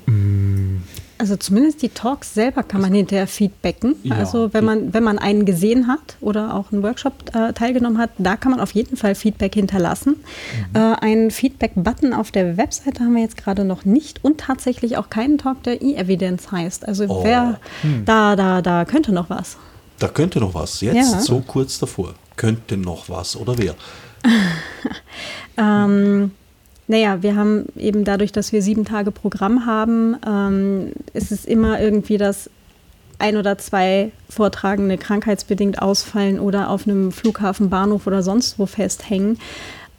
Mm, 0.07 0.36
also 1.17 1.35
zumindest 1.35 1.81
die 1.81 1.89
Talks 1.89 2.33
selber 2.33 2.63
kann 2.63 2.81
man 2.81 2.93
hinterher 2.93 3.27
feedbacken. 3.27 3.95
Ja, 4.03 4.15
also 4.15 4.53
wenn 4.53 4.65
man, 4.65 4.93
wenn 4.93 5.03
man 5.03 5.19
einen 5.19 5.45
gesehen 5.45 5.87
hat 5.87 6.17
oder 6.21 6.53
auch 6.53 6.71
einen 6.71 6.83
Workshop 6.83 7.13
äh, 7.33 7.53
teilgenommen 7.53 7.97
hat, 7.97 8.11
da 8.17 8.37
kann 8.37 8.51
man 8.51 8.59
auf 8.59 8.71
jeden 8.71 8.97
Fall 8.97 9.15
Feedback 9.15 9.55
hinterlassen. 9.55 10.15
Mhm. 10.73 10.75
Äh, 10.75 10.95
einen 11.01 11.31
Feedback-Button 11.31 12.13
auf 12.13 12.31
der 12.31 12.57
Webseite 12.57 13.03
haben 13.03 13.15
wir 13.15 13.21
jetzt 13.21 13.37
gerade 13.37 13.65
noch 13.65 13.85
nicht 13.85 14.23
und 14.23 14.39
tatsächlich 14.39 14.97
auch 14.97 15.09
keinen 15.09 15.37
Talk, 15.37 15.63
der 15.63 15.81
E-Evidence 15.81 16.51
heißt. 16.51 16.87
Also 16.87 17.05
oh. 17.07 17.23
wer 17.23 17.59
hm. 17.81 18.05
da, 18.05 18.35
da, 18.35 18.61
da 18.61 18.85
könnte 18.85 19.11
noch 19.11 19.29
was. 19.29 19.57
Da 19.99 20.07
könnte 20.07 20.39
noch 20.39 20.53
was. 20.53 20.81
Jetzt 20.81 20.95
ja. 20.95 21.19
so 21.19 21.41
kurz 21.45 21.79
davor. 21.79 22.13
Könnte 22.35 22.77
noch 22.77 23.09
was 23.09 23.35
oder 23.35 23.57
wer? 23.57 23.75
ähm, 25.57 26.31
naja, 26.87 27.21
wir 27.21 27.35
haben 27.35 27.65
eben 27.75 28.03
dadurch, 28.05 28.31
dass 28.31 28.53
wir 28.53 28.61
sieben 28.61 28.85
Tage 28.85 29.11
Programm 29.11 29.65
haben, 29.65 30.15
ähm, 30.25 30.91
ist 31.13 31.31
es 31.31 31.45
immer 31.45 31.79
irgendwie, 31.79 32.17
dass 32.17 32.49
ein 33.19 33.37
oder 33.37 33.57
zwei 33.57 34.11
Vortragende 34.29 34.97
krankheitsbedingt 34.97 35.81
ausfallen 35.81 36.39
oder 36.39 36.69
auf 36.69 36.87
einem 36.87 37.11
Flughafen, 37.11 37.69
Bahnhof 37.69 38.07
oder 38.07 38.23
sonst 38.23 38.59
wo 38.59 38.65
festhängen. 38.65 39.39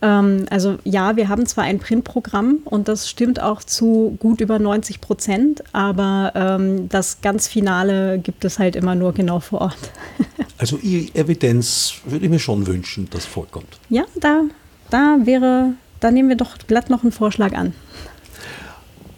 Ähm, 0.00 0.46
also 0.50 0.78
ja, 0.84 1.16
wir 1.16 1.28
haben 1.28 1.44
zwar 1.46 1.64
ein 1.64 1.80
Printprogramm 1.80 2.58
und 2.64 2.88
das 2.88 3.08
stimmt 3.08 3.40
auch 3.40 3.62
zu 3.62 4.16
gut 4.20 4.40
über 4.40 4.58
90 4.58 5.00
Prozent, 5.00 5.64
aber 5.72 6.32
ähm, 6.34 6.88
das 6.88 7.20
ganz 7.20 7.48
Finale 7.48 8.18
gibt 8.18 8.44
es 8.44 8.58
halt 8.58 8.76
immer 8.76 8.94
nur 8.94 9.12
genau 9.12 9.40
vor 9.40 9.62
Ort. 9.62 9.90
also 10.58 10.78
Evidenz 10.78 11.94
würde 12.04 12.24
ich 12.24 12.30
mir 12.30 12.38
schon 12.38 12.66
wünschen, 12.66 13.10
dass 13.10 13.26
vorkommt. 13.26 13.78
Ja, 13.90 14.04
da, 14.20 14.44
da 14.90 15.18
wäre 15.24 15.74
da 16.00 16.10
nehmen 16.10 16.28
wir 16.28 16.36
doch 16.36 16.58
glatt 16.66 16.90
noch 16.90 17.02
einen 17.02 17.12
Vorschlag 17.12 17.52
an. 17.54 17.74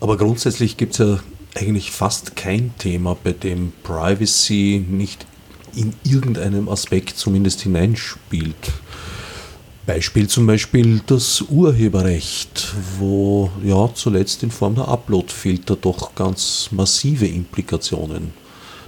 Aber 0.01 0.17
grundsätzlich 0.17 0.77
gibt 0.77 0.93
es 0.93 0.99
ja 0.99 1.21
eigentlich 1.55 1.91
fast 1.91 2.37
kein 2.37 2.73
Thema, 2.79 3.17
bei 3.23 3.33
dem 3.33 3.73
Privacy 3.83 4.85
nicht 4.89 5.27
in 5.75 5.95
irgendeinem 6.05 6.69
Aspekt 6.69 7.17
zumindest 7.17 7.61
hineinspielt. 7.63 8.73
Beispiel 9.87 10.29
zum 10.29 10.47
Beispiel 10.47 11.01
das 11.07 11.43
Urheberrecht, 11.43 12.75
wo 12.99 13.51
ja 13.65 13.91
zuletzt 13.95 14.43
in 14.43 14.51
Form 14.51 14.75
der 14.75 14.89
Uploadfilter 14.89 15.77
doch 15.77 16.15
ganz 16.15 16.69
massive 16.71 17.27
Implikationen 17.27 18.33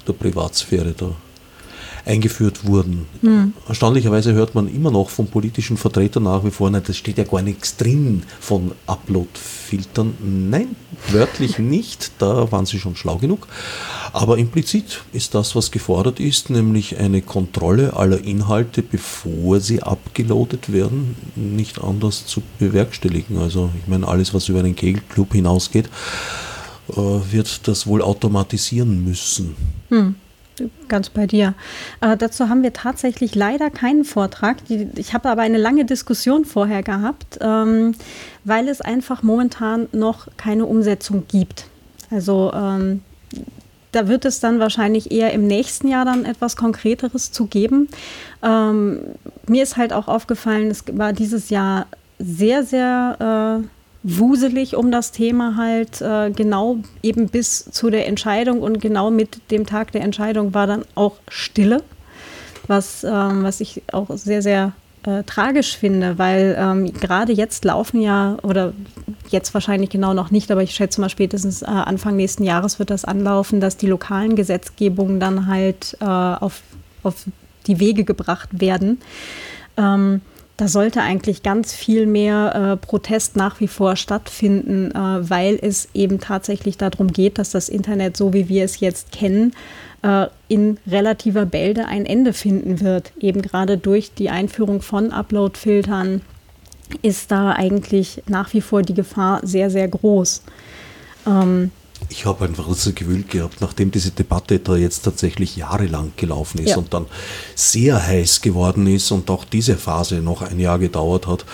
der 0.07 0.13
Privatsphäre 0.13 0.93
da 0.93 1.15
eingeführt 2.05 2.67
wurden. 2.67 3.07
Mhm. 3.21 3.53
Erstaunlicherweise 3.69 4.33
hört 4.33 4.55
man 4.55 4.73
immer 4.73 4.91
noch 4.91 5.11
von 5.11 5.27
politischen 5.27 5.77
Vertretern 5.77 6.25
nach 6.25 6.45
wie 6.45 6.51
vor, 6.51 6.71
nein, 6.71 6.83
das 6.87 6.97
steht 6.97 7.19
ja 7.19 7.25
gar 7.25 7.43
nichts 7.43 7.77
drin 7.77 8.25
von 8.41 8.73
Upload-Filtern. 8.87 10.15
Nein, 10.51 10.75
wörtlich 11.09 11.59
nicht, 11.59 12.13
da 12.19 12.51
waren 12.51 12.67
sie 12.67 12.79
schon 12.79 12.97
schlau 12.97 13.17
genug. 13.17 13.47
Aber 14.13 14.37
implizit 14.37 15.03
ist 15.13 15.35
das, 15.35 15.55
was 15.57 15.71
gefordert 15.71 16.21
ist, 16.21 16.51
nämlich 16.51 16.99
eine 16.99 17.23
Kontrolle 17.23 17.97
aller 17.97 18.23
Inhalte, 18.23 18.83
bevor 18.83 19.61
sie 19.61 19.83
abgeloadet 19.83 20.73
werden, 20.73 21.17
nicht 21.35 21.83
anders 21.83 22.27
zu 22.27 22.43
bewerkstelligen. 22.59 23.39
Also 23.39 23.71
ich 23.81 23.89
meine, 23.89 24.09
alles, 24.09 24.35
was 24.35 24.49
über 24.49 24.63
den 24.63 24.77
Kegelclub 24.77 25.33
hinausgeht, 25.33 25.89
äh, 26.91 26.97
wird 26.97 27.69
das 27.69 27.87
wohl 27.87 28.03
automatisieren 28.03 29.05
müssen. 29.05 29.55
Hm 29.89 30.17
ganz 30.89 31.11
bei 31.11 31.27
dir. 31.27 31.55
Äh, 32.01 32.17
dazu 32.17 32.49
haben 32.49 32.63
wir 32.63 32.73
tatsächlich 32.73 33.35
leider 33.35 33.71
keinen 33.71 34.05
Vortrag. 34.05 34.65
Die, 34.67 34.89
ich 34.97 35.15
habe 35.15 35.29
aber 35.29 35.43
eine 35.43 35.59
lange 35.59 35.85
Diskussion 35.85 36.45
vorher 36.45 36.83
gehabt, 36.83 37.39
ähm, 37.41 37.95
weil 38.45 38.69
es 38.69 38.81
einfach 38.81 39.23
momentan 39.23 39.89
noch 39.93 40.29
keine 40.37 40.67
Umsetzung 40.67 41.25
gibt. 41.29 41.67
Also 42.11 42.53
ähm, 42.55 43.03
da 43.93 44.09
wird 44.09 44.25
es 44.25 44.41
dann 44.41 44.59
wahrscheinlich 44.59 45.11
eher 45.11 45.33
im 45.33 45.47
nächsten 45.47 45.87
Jahr 45.89 46.05
dann 46.05 46.25
etwas 46.25 46.57
Konkreteres 46.57 47.31
zu 47.31 47.47
geben. 47.47 47.89
Ähm, 48.43 49.01
mir 49.47 49.63
ist 49.63 49.77
halt 49.77 49.93
auch 49.93 50.09
aufgefallen, 50.09 50.71
es 50.71 50.85
war 50.93 51.13
dieses 51.13 51.51
Jahr 51.51 51.87
sehr, 52.19 52.65
sehr 52.65 53.63
äh, 53.63 53.67
wuselig 54.03 54.77
um 54.77 54.91
das 54.91 55.13
Thema 55.13 55.57
halt 55.57 56.01
äh, 56.01 56.31
genau 56.31 56.79
eben 57.03 57.29
bis 57.29 57.65
zu 57.65 57.91
der 57.91 58.09
Entscheidung 58.09 58.61
und 58.61 58.81
genau 58.81 59.11
mit 59.11 59.51
dem 59.51 59.67
Tag 59.67 59.93
der 59.93 60.03
Entscheidung 60.03 60.55
war 60.55 60.67
dann 60.67 60.85
auch 60.95 61.17
Stille, 61.29 61.83
was, 62.67 63.05
ähm, 63.05 63.45
was 63.45 63.61
ich 63.61 63.83
auch 63.93 64.09
sehr, 64.11 64.43
sehr 64.43 64.73
äh, 65.05 65.23
tragisch 65.25 65.77
finde, 65.77 66.19
weil 66.19 66.57
ähm, 66.59 66.93
gerade 66.93 67.33
jetzt 67.33 67.65
laufen 67.65 68.01
ja, 68.01 68.37
oder 68.43 68.73
jetzt 69.31 69.55
wahrscheinlich 69.55 69.91
genau 69.91 70.15
noch 70.15 70.31
nicht, 70.31 70.51
aber 70.51 70.63
ich 70.63 70.75
schätze 70.75 71.01
mal 71.01 71.09
spätestens 71.09 71.63
äh, 71.63 71.67
Anfang 71.67 72.17
nächsten 72.17 72.45
Jahres 72.45 72.79
wird 72.79 72.91
das 72.91 73.05
anlaufen, 73.05 73.61
dass 73.61 73.77
die 73.77 73.87
lokalen 73.87 74.37
Gesetzgebungen 74.37 75.21
dann 75.21 75.47
halt 75.47 75.97
äh, 76.01 76.05
auf, 76.05 76.63
auf 77.03 77.25
die 77.67 77.79
Wege 77.79 78.05
gebracht 78.05 78.49
werden. 78.53 79.01
Ähm, 79.77 80.21
da 80.57 80.69
sollte 80.69 81.01
eigentlich 81.01 81.43
ganz 81.43 81.73
viel 81.73 82.07
mehr 82.07 82.55
äh, 82.55 82.77
Protest 82.77 83.37
nach 83.37 83.61
wie 83.61 83.69
vor 83.69 83.97
stattfinden, 83.97 84.91
äh, 84.91 84.95
weil 85.31 85.59
es 85.61 85.89
eben 85.95 86.21
tatsächlich 86.21 86.77
darum 86.77 87.09
geht, 87.09 87.39
dass 87.39 87.51
das 87.51 87.69
Internet, 87.69 88.17
so 88.17 88.33
wie 88.33 88.49
wir 88.49 88.65
es 88.65 88.81
jetzt 88.81 89.13
kennen, 89.13 89.55
äh, 90.03 90.27
in 90.49 90.79
relativer 90.87 91.47
Bälde 91.47 91.87
ein 91.87 92.07
Ende 92.07 92.33
finden 92.33 92.81
wird. 92.81 93.13
Eben 93.19 93.43
gerade 93.43 93.79
durch 93.79 94.13
die 94.15 94.31
Einführung 94.31 94.83
von 94.83 95.11
Upload-Filtern 95.11 96.21
ist 97.01 97.31
da 97.31 97.53
eigentlich 97.53 98.23
nach 98.27 98.53
wie 98.53 98.61
vor 98.61 98.83
die 98.83 98.95
Gefahr 98.95 99.41
sehr, 99.43 99.71
sehr 99.71 99.89
groß. 99.89 100.43
Ähm, 101.27 101.71
ich 102.09 102.27
habe 102.27 102.45
einfach 102.45 102.69
das 102.69 102.85
Gefühl 102.95 103.25
gehabt, 103.25 103.61
nachdem 103.61 103.91
diese 103.91 104.11
Debatte 104.11 104.59
da 104.59 104.77
jetzt 104.77 105.03
tatsächlich 105.03 105.57
jahrelang 105.57 106.13
gelaufen 106.17 106.59
ist 106.59 106.71
ja. 106.71 106.77
und 106.77 106.93
dann 106.93 107.07
sehr 107.55 108.05
heiß 108.05 108.41
geworden 108.41 108.87
ist 108.87 109.11
und 109.11 109.31
auch 109.31 109.45
diese 109.45 109.77
Phase 109.77 110.17
noch 110.17 110.43
ein 110.43 110.59
Jahr 110.59 110.79
gedauert 110.79 111.27
hat, 111.27 111.45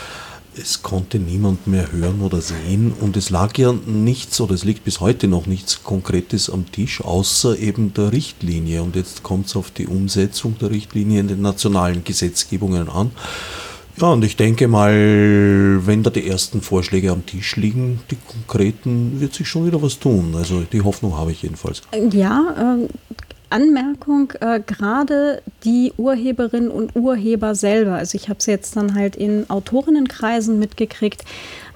es 0.60 0.82
konnte 0.82 1.18
niemand 1.18 1.66
mehr 1.66 1.92
hören 1.92 2.20
oder 2.20 2.40
sehen 2.40 2.92
und 3.00 3.16
es 3.16 3.30
lag 3.30 3.56
ja 3.58 3.72
nichts 3.72 4.40
oder 4.40 4.54
es 4.54 4.64
liegt 4.64 4.84
bis 4.84 5.00
heute 5.00 5.28
noch 5.28 5.46
nichts 5.46 5.84
Konkretes 5.84 6.50
am 6.50 6.70
Tisch, 6.70 7.00
außer 7.00 7.58
eben 7.58 7.94
der 7.94 8.12
Richtlinie. 8.12 8.82
Und 8.82 8.96
jetzt 8.96 9.22
kommt 9.22 9.46
es 9.46 9.56
auf 9.56 9.70
die 9.70 9.86
Umsetzung 9.86 10.58
der 10.58 10.70
Richtlinie 10.70 11.20
in 11.20 11.28
den 11.28 11.42
nationalen 11.42 12.02
Gesetzgebungen 12.04 12.88
an. 12.88 13.12
Ja, 14.00 14.12
und 14.12 14.24
ich 14.24 14.36
denke 14.36 14.68
mal, 14.68 15.80
wenn 15.86 16.02
da 16.04 16.10
die 16.10 16.28
ersten 16.28 16.62
Vorschläge 16.62 17.10
am 17.10 17.26
Tisch 17.26 17.56
liegen, 17.56 18.00
die 18.10 18.16
konkreten, 18.16 19.20
wird 19.20 19.34
sich 19.34 19.48
schon 19.48 19.66
wieder 19.66 19.82
was 19.82 19.98
tun. 19.98 20.34
Also 20.36 20.62
die 20.62 20.82
Hoffnung 20.82 21.16
habe 21.16 21.32
ich 21.32 21.42
jedenfalls. 21.42 21.82
Ja, 22.12 22.76
äh, 22.78 22.88
Anmerkung, 23.50 24.32
äh, 24.40 24.60
gerade 24.64 25.42
die 25.64 25.92
Urheberinnen 25.96 26.70
und 26.70 26.94
Urheber 26.94 27.54
selber, 27.54 27.94
also 27.94 28.16
ich 28.16 28.28
habe 28.28 28.38
es 28.38 28.46
jetzt 28.46 28.76
dann 28.76 28.94
halt 28.94 29.16
in 29.16 29.48
Autorinnenkreisen 29.50 30.58
mitgekriegt, 30.58 31.24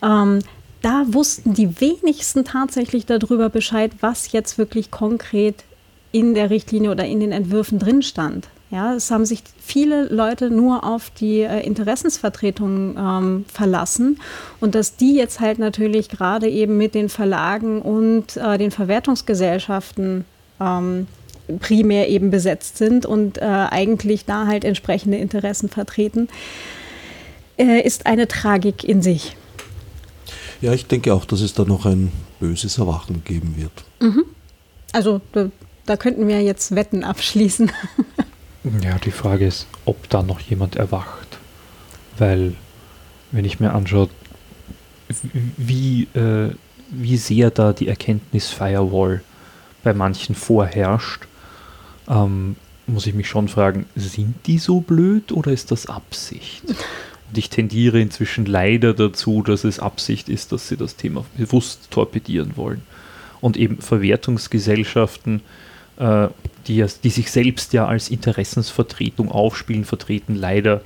ähm, 0.03 0.41
da 0.83 1.05
wussten 1.09 1.55
die 1.55 1.81
wenigsten 1.81 2.45
tatsächlich 2.45 3.07
darüber 3.07 3.49
Bescheid, 3.49 3.93
was 4.01 4.33
jetzt 4.33 4.59
wirklich 4.59 4.91
konkret 4.91 5.65
in 6.11 6.35
der 6.35 6.51
Richtlinie 6.51 6.91
oder 6.91 7.05
in 7.05 7.21
den 7.21 7.33
Entwürfen 7.33 7.79
drin 7.79 8.03
stand. 8.03 8.49
Ja, 8.73 8.95
es 8.95 9.11
haben 9.11 9.27
sich 9.27 9.43
viele 9.59 10.05
Leute 10.05 10.49
nur 10.49 10.85
auf 10.85 11.11
die 11.11 11.41
äh, 11.41 11.61
Interessensvertretungen 11.61 12.97
ähm, 12.97 13.45
verlassen 13.53 14.19
und 14.61 14.75
dass 14.75 14.97
die 14.97 15.15
jetzt 15.15 15.41
halt 15.41 15.59
natürlich 15.59 16.09
gerade 16.09 16.49
eben 16.49 16.79
mit 16.79 16.95
den 16.95 17.11
Verlagen 17.11 17.83
und 17.83 18.39
äh, 18.39 18.57
den 18.57 18.71
Verwertungsgesellschaften 18.71 20.25
ähm, 20.59 21.07
primär 21.61 22.09
eben 22.09 22.31
besetzt 22.31 22.79
sind 22.79 23.05
und 23.05 23.37
äh, 23.37 23.43
eigentlich 23.43 24.25
da 24.25 24.47
halt 24.47 24.65
entsprechende 24.65 25.19
Interessen 25.19 25.69
vertreten, 25.69 26.29
äh, 27.59 27.83
ist 27.83 28.07
eine 28.07 28.27
Tragik 28.27 28.85
in 28.85 29.03
sich. 29.03 29.37
Ja, 30.63 30.73
ich 30.73 30.87
denke 30.87 31.13
auch, 31.13 31.27
dass 31.27 31.43
es 31.43 31.53
da 31.53 31.65
noch 31.65 31.85
ein 31.85 32.11
böses 32.41 32.79
Erwachen 32.79 33.23
geben 33.23 33.55
wird. 33.59 33.85
Mhm. 34.01 34.25
Also 34.93 35.21
da, 35.33 35.51
da 35.85 35.99
könnten 35.99 36.27
wir 36.27 36.41
jetzt 36.41 36.75
Wetten 36.75 37.05
abschließen. 37.05 37.71
Ja, 38.81 38.99
die 38.99 39.11
Frage 39.11 39.47
ist, 39.47 39.67
ob 39.85 40.09
da 40.09 40.23
noch 40.23 40.41
jemand 40.41 40.77
erwacht. 40.77 41.39
Weil, 42.19 42.55
wenn 43.33 43.45
ich 43.45 43.59
mir 43.59 43.73
anschaue, 43.73 44.09
wie, 45.57 46.05
äh, 46.15 46.51
wie 46.91 47.17
sehr 47.17 47.51
da 47.51 47.73
die 47.73 47.89
Erkenntnis 47.89 48.51
Firewall 48.51 49.23
bei 49.83 49.95
manchen 49.95 50.35
vorherrscht, 50.35 51.27
ähm, 52.09 52.57
muss 52.87 53.07
ich 53.07 53.15
mich 53.15 53.29
schon 53.29 53.49
fragen, 53.49 53.87
sind 53.97 54.35
die 54.47 54.59
so 54.59 54.81
blöd 54.81 55.33
oder 55.33 55.53
ist 55.53 55.71
das 55.71 55.87
Absicht? 55.87 56.63
Und 56.69 57.39
ich 57.39 57.51
tendiere 57.51 58.01
inzwischen 58.01 58.45
leider 58.45 58.93
dazu, 58.93 59.43
dass 59.43 59.65
es 59.65 59.79
Absicht 59.79 60.29
ist, 60.29 60.53
dass 60.53 60.69
sie 60.69 60.77
das 60.77 60.97
Thema 60.97 61.25
bewusst 61.37 61.91
torpedieren 61.91 62.57
wollen. 62.57 62.83
Und 63.41 63.57
eben 63.57 63.79
Verwertungsgesellschaften, 63.81 65.41
äh, 65.97 66.29
die, 66.67 66.85
die 67.03 67.11
sich 67.11 67.31
selbst 67.31 67.73
ja 67.73 67.87
als 67.87 68.09
Interessensvertretung 68.09 69.31
aufspielen, 69.31 69.85
vertreten 69.85 70.35
leider 70.35 70.83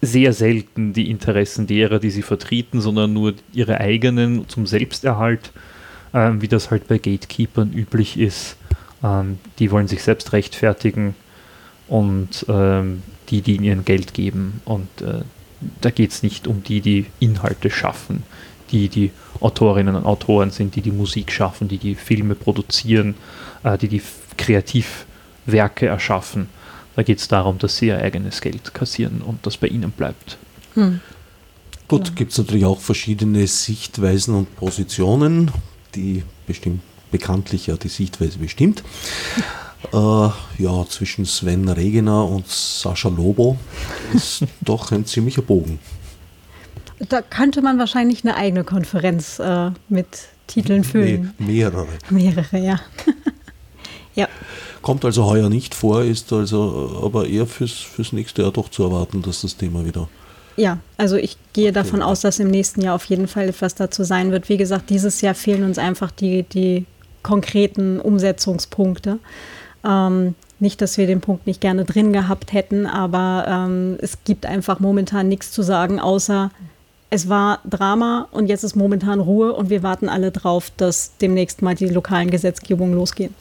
sehr 0.00 0.32
selten 0.32 0.92
die 0.92 1.10
Interessen 1.10 1.66
derer, 1.66 1.98
die 1.98 2.10
sie 2.10 2.22
vertreten, 2.22 2.80
sondern 2.80 3.12
nur 3.12 3.34
ihre 3.52 3.80
eigenen 3.80 4.48
zum 4.48 4.66
Selbsterhalt, 4.66 5.52
äh, 6.12 6.30
wie 6.38 6.48
das 6.48 6.70
halt 6.70 6.86
bei 6.86 6.98
Gatekeepern 6.98 7.72
üblich 7.72 8.18
ist. 8.18 8.56
Ähm, 9.02 9.38
die 9.58 9.70
wollen 9.70 9.88
sich 9.88 10.02
selbst 10.02 10.32
rechtfertigen 10.32 11.14
und 11.88 12.46
ähm, 12.48 13.02
die, 13.28 13.42
die 13.42 13.56
ihnen 13.56 13.84
Geld 13.84 14.14
geben. 14.14 14.60
Und 14.64 14.88
äh, 15.02 15.22
da 15.80 15.90
geht 15.90 16.10
es 16.10 16.22
nicht 16.22 16.46
um 16.46 16.62
die, 16.62 16.80
die 16.80 17.06
Inhalte 17.18 17.70
schaffen, 17.70 18.22
die 18.70 18.88
die 18.88 19.10
Autorinnen 19.40 19.96
und 19.96 20.06
Autoren 20.06 20.50
sind, 20.50 20.76
die 20.76 20.82
die 20.82 20.92
Musik 20.92 21.32
schaffen, 21.32 21.68
die 21.68 21.78
die 21.78 21.94
Filme 21.94 22.34
produzieren, 22.34 23.14
äh, 23.64 23.76
die 23.78 23.88
die 23.88 24.02
Kreativwerke 24.38 25.86
erschaffen. 25.86 26.48
Da 26.96 27.02
geht 27.02 27.18
es 27.18 27.28
darum, 27.28 27.58
dass 27.58 27.76
sie 27.76 27.88
ihr 27.88 27.98
eigenes 27.98 28.40
Geld 28.40 28.72
kassieren 28.72 29.20
und 29.20 29.44
das 29.46 29.58
bei 29.58 29.66
ihnen 29.66 29.90
bleibt. 29.90 30.38
Hm. 30.74 31.00
Gut, 31.86 32.04
genau. 32.04 32.16
gibt 32.16 32.32
es 32.32 32.38
natürlich 32.38 32.64
auch 32.64 32.80
verschiedene 32.80 33.46
Sichtweisen 33.46 34.34
und 34.34 34.56
Positionen, 34.56 35.50
die 35.94 36.22
bestimmt 36.46 36.82
bekanntlich 37.10 37.66
ja 37.66 37.76
die 37.76 37.88
Sichtweise 37.88 38.38
bestimmt. 38.38 38.82
Äh, 39.92 39.96
ja, 40.58 40.84
zwischen 40.88 41.24
Sven 41.24 41.68
Regener 41.68 42.28
und 42.28 42.48
Sascha 42.48 43.08
Lobo 43.08 43.56
ist 44.12 44.42
doch 44.60 44.90
ein 44.90 45.06
ziemlicher 45.06 45.40
Bogen. 45.40 45.78
Da 46.98 47.22
könnte 47.22 47.62
man 47.62 47.78
wahrscheinlich 47.78 48.24
eine 48.24 48.34
eigene 48.34 48.64
Konferenz 48.64 49.38
äh, 49.38 49.70
mit 49.88 50.08
Titeln 50.48 50.82
füllen. 50.82 51.32
Nee, 51.38 51.46
mehrere. 51.46 51.86
Mehrere, 52.10 52.58
ja. 52.58 52.80
Ja. 54.18 54.28
Kommt 54.82 55.04
also 55.04 55.26
heuer 55.26 55.48
nicht 55.48 55.76
vor, 55.76 56.02
ist 56.02 56.32
also 56.32 57.00
aber 57.04 57.26
eher 57.28 57.46
fürs, 57.46 57.72
fürs 57.72 58.12
nächste 58.12 58.42
Jahr 58.42 58.50
doch 58.50 58.68
zu 58.68 58.82
erwarten, 58.82 59.22
dass 59.22 59.42
das 59.42 59.56
Thema 59.56 59.84
wieder. 59.84 60.08
Ja, 60.56 60.78
also 60.96 61.14
ich 61.14 61.36
gehe 61.52 61.70
davon 61.70 62.02
aus, 62.02 62.20
dass 62.22 62.40
im 62.40 62.50
nächsten 62.50 62.82
Jahr 62.82 62.96
auf 62.96 63.04
jeden 63.04 63.28
Fall 63.28 63.48
etwas 63.48 63.76
dazu 63.76 64.02
sein 64.02 64.32
wird. 64.32 64.48
Wie 64.48 64.56
gesagt, 64.56 64.90
dieses 64.90 65.20
Jahr 65.20 65.36
fehlen 65.36 65.62
uns 65.62 65.78
einfach 65.78 66.10
die, 66.10 66.42
die 66.42 66.84
konkreten 67.22 68.00
Umsetzungspunkte. 68.00 69.20
Ähm, 69.84 70.34
nicht, 70.58 70.80
dass 70.80 70.98
wir 70.98 71.06
den 71.06 71.20
Punkt 71.20 71.46
nicht 71.46 71.60
gerne 71.60 71.84
drin 71.84 72.12
gehabt 72.12 72.52
hätten, 72.52 72.86
aber 72.86 73.44
ähm, 73.46 73.98
es 74.00 74.18
gibt 74.24 74.46
einfach 74.46 74.80
momentan 74.80 75.28
nichts 75.28 75.52
zu 75.52 75.62
sagen, 75.62 76.00
außer 76.00 76.50
es 77.10 77.28
war 77.28 77.60
Drama 77.64 78.26
und 78.32 78.48
jetzt 78.48 78.64
ist 78.64 78.74
momentan 78.74 79.20
Ruhe 79.20 79.52
und 79.52 79.70
wir 79.70 79.84
warten 79.84 80.08
alle 80.08 80.32
drauf, 80.32 80.72
dass 80.76 81.16
demnächst 81.18 81.62
mal 81.62 81.76
die 81.76 81.88
lokalen 81.88 82.30
Gesetzgebungen 82.30 82.94
losgehen. 82.94 83.32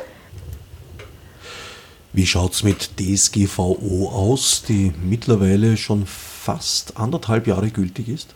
Wie 2.17 2.25
schaut 2.25 2.53
es 2.53 2.63
mit 2.63 2.93
DSGVO 2.99 4.09
aus, 4.11 4.63
die 4.67 4.91
mittlerweile 5.07 5.77
schon 5.77 6.07
fast 6.07 6.97
anderthalb 6.97 7.45
Jahre 7.45 7.69
gültig 7.69 8.09
ist? 8.09 8.33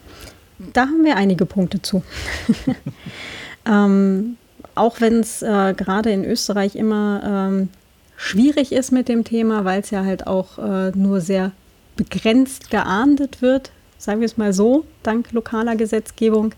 Da 0.59 0.81
haben 0.81 1.03
wir 1.03 1.15
einige 1.15 1.47
Punkte 1.47 1.81
zu. 1.81 2.03
ähm, 3.65 4.37
auch 4.75 5.01
wenn 5.01 5.21
es 5.21 5.41
äh, 5.41 5.73
gerade 5.75 6.11
in 6.11 6.23
Österreich 6.23 6.75
immer 6.75 7.49
ähm, 7.49 7.69
schwierig 8.17 8.71
ist 8.71 8.91
mit 8.91 9.09
dem 9.09 9.23
Thema, 9.23 9.65
weil 9.65 9.81
es 9.81 9.89
ja 9.89 10.05
halt 10.05 10.27
auch 10.27 10.59
äh, 10.59 10.91
nur 10.91 11.19
sehr 11.19 11.51
begrenzt 11.95 12.69
geahndet 12.69 13.41
wird, 13.41 13.71
sagen 13.97 14.19
wir 14.19 14.27
es 14.27 14.37
mal 14.37 14.53
so, 14.53 14.85
dank 15.01 15.31
lokaler 15.31 15.75
Gesetzgebung 15.75 16.53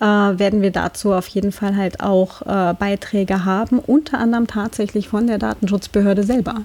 äh, 0.00 0.04
werden 0.04 0.62
wir 0.62 0.70
dazu 0.70 1.12
auf 1.12 1.28
jeden 1.28 1.52
Fall 1.52 1.76
halt 1.76 2.00
auch 2.00 2.42
äh, 2.42 2.74
Beiträge 2.74 3.44
haben, 3.44 3.78
unter 3.78 4.18
anderem 4.18 4.46
tatsächlich 4.46 5.08
von 5.08 5.26
der 5.26 5.38
Datenschutzbehörde 5.38 6.22
selber. 6.22 6.62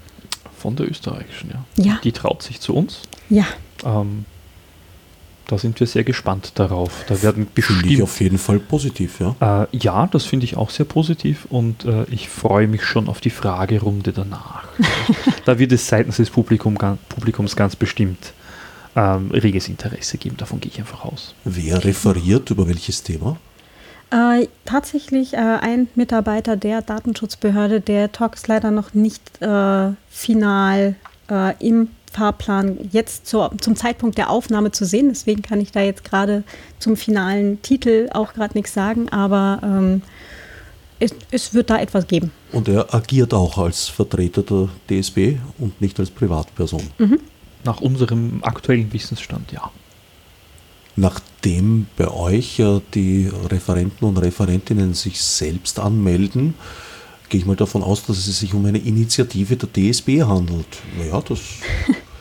Von 0.57 0.75
der 0.75 0.89
österreichischen, 0.89 1.51
ja. 1.51 1.83
Ja. 1.83 1.99
Die 2.03 2.11
traut 2.11 2.43
sich 2.43 2.59
zu 2.59 2.75
uns. 2.75 3.01
Ja. 3.29 3.45
Ähm, 3.83 4.25
da 5.47 5.57
sind 5.57 5.79
wir 5.81 5.87
sehr 5.87 6.05
gespannt 6.05 6.53
darauf. 6.55 7.03
Da 7.07 7.21
werden 7.23 7.47
bestimmt. 7.53 7.79
Finde 7.79 7.93
ich 7.95 8.01
auf 8.01 8.21
jeden 8.21 8.37
Fall 8.37 8.59
positiv, 8.59 9.19
ja. 9.19 9.63
Äh, 9.63 9.77
ja, 9.77 10.07
das 10.07 10.23
finde 10.23 10.45
ich 10.45 10.55
auch 10.55 10.69
sehr 10.69 10.85
positiv 10.85 11.45
und 11.49 11.83
äh, 11.83 12.05
ich 12.09 12.29
freue 12.29 12.67
mich 12.67 12.83
schon 12.83 13.09
auf 13.09 13.19
die 13.19 13.31
Fragerunde 13.31 14.13
danach. 14.13 14.63
da 15.45 15.59
wird 15.59 15.73
es 15.73 15.87
seitens 15.87 16.17
des 16.17 16.29
Publikum, 16.29 16.77
Publikums 17.09 17.55
ganz 17.55 17.75
bestimmt 17.75 18.33
ähm, 18.95 19.31
reges 19.31 19.67
Interesse 19.67 20.17
geben. 20.17 20.37
Davon 20.37 20.59
gehe 20.59 20.71
ich 20.71 20.79
einfach 20.79 21.05
aus. 21.05 21.35
Wer 21.43 21.83
referiert 21.83 22.49
über 22.49 22.67
welches 22.67 23.03
Thema? 23.03 23.37
Äh, 24.11 24.47
tatsächlich 24.65 25.33
äh, 25.33 25.37
ein 25.37 25.87
Mitarbeiter 25.95 26.57
der 26.57 26.81
Datenschutzbehörde, 26.81 27.79
der 27.79 28.11
Talk 28.11 28.35
ist 28.35 28.47
leider 28.47 28.69
noch 28.69 28.93
nicht 28.93 29.41
äh, 29.41 29.91
final 30.09 30.95
äh, 31.29 31.53
im 31.65 31.87
Fahrplan 32.11 32.77
jetzt 32.91 33.25
zur, 33.25 33.51
zum 33.61 33.77
Zeitpunkt 33.77 34.17
der 34.17 34.29
Aufnahme 34.29 34.71
zu 34.71 34.85
sehen. 34.85 35.07
Deswegen 35.07 35.41
kann 35.41 35.61
ich 35.61 35.71
da 35.71 35.79
jetzt 35.79 36.03
gerade 36.03 36.43
zum 36.77 36.97
finalen 36.97 37.61
Titel 37.61 38.09
auch 38.11 38.33
gerade 38.33 38.57
nichts 38.57 38.73
sagen, 38.73 39.07
aber 39.09 39.61
ähm, 39.63 40.01
es, 40.99 41.15
es, 41.31 41.53
wird 41.53 41.69
da 41.69 41.79
etwas 41.79 42.05
geben. 42.05 42.31
Und 42.51 42.67
er 42.67 42.93
agiert 42.93 43.33
auch 43.33 43.57
als 43.57 43.87
Vertreter 43.87 44.43
der 44.43 44.69
DSB 44.89 45.37
und 45.57 45.79
nicht 45.79 45.97
als 46.01 46.11
Privatperson. 46.11 46.83
Mhm. 46.97 47.19
Nach 47.65 47.81
unserem 47.81 48.43
aktuellen 48.43 48.91
Wissensstand, 48.93 49.51
ja. 49.51 49.69
Nachdem 50.95 51.87
bei 51.97 52.09
euch 52.09 52.59
ja 52.59 52.81
die 52.93 53.31
Referenten 53.49 54.07
und 54.07 54.17
Referentinnen 54.17 54.93
sich 54.93 55.21
selbst 55.21 55.79
anmelden, 55.79 56.53
gehe 57.29 57.39
ich 57.39 57.45
mal 57.45 57.55
davon 57.55 57.81
aus, 57.81 58.05
dass 58.05 58.27
es 58.27 58.39
sich 58.39 58.53
um 58.53 58.65
eine 58.65 58.77
Initiative 58.77 59.55
der 59.55 59.69
DSB 59.71 60.23
handelt. 60.23 60.67
Naja, 60.97 61.21
das. 61.21 61.39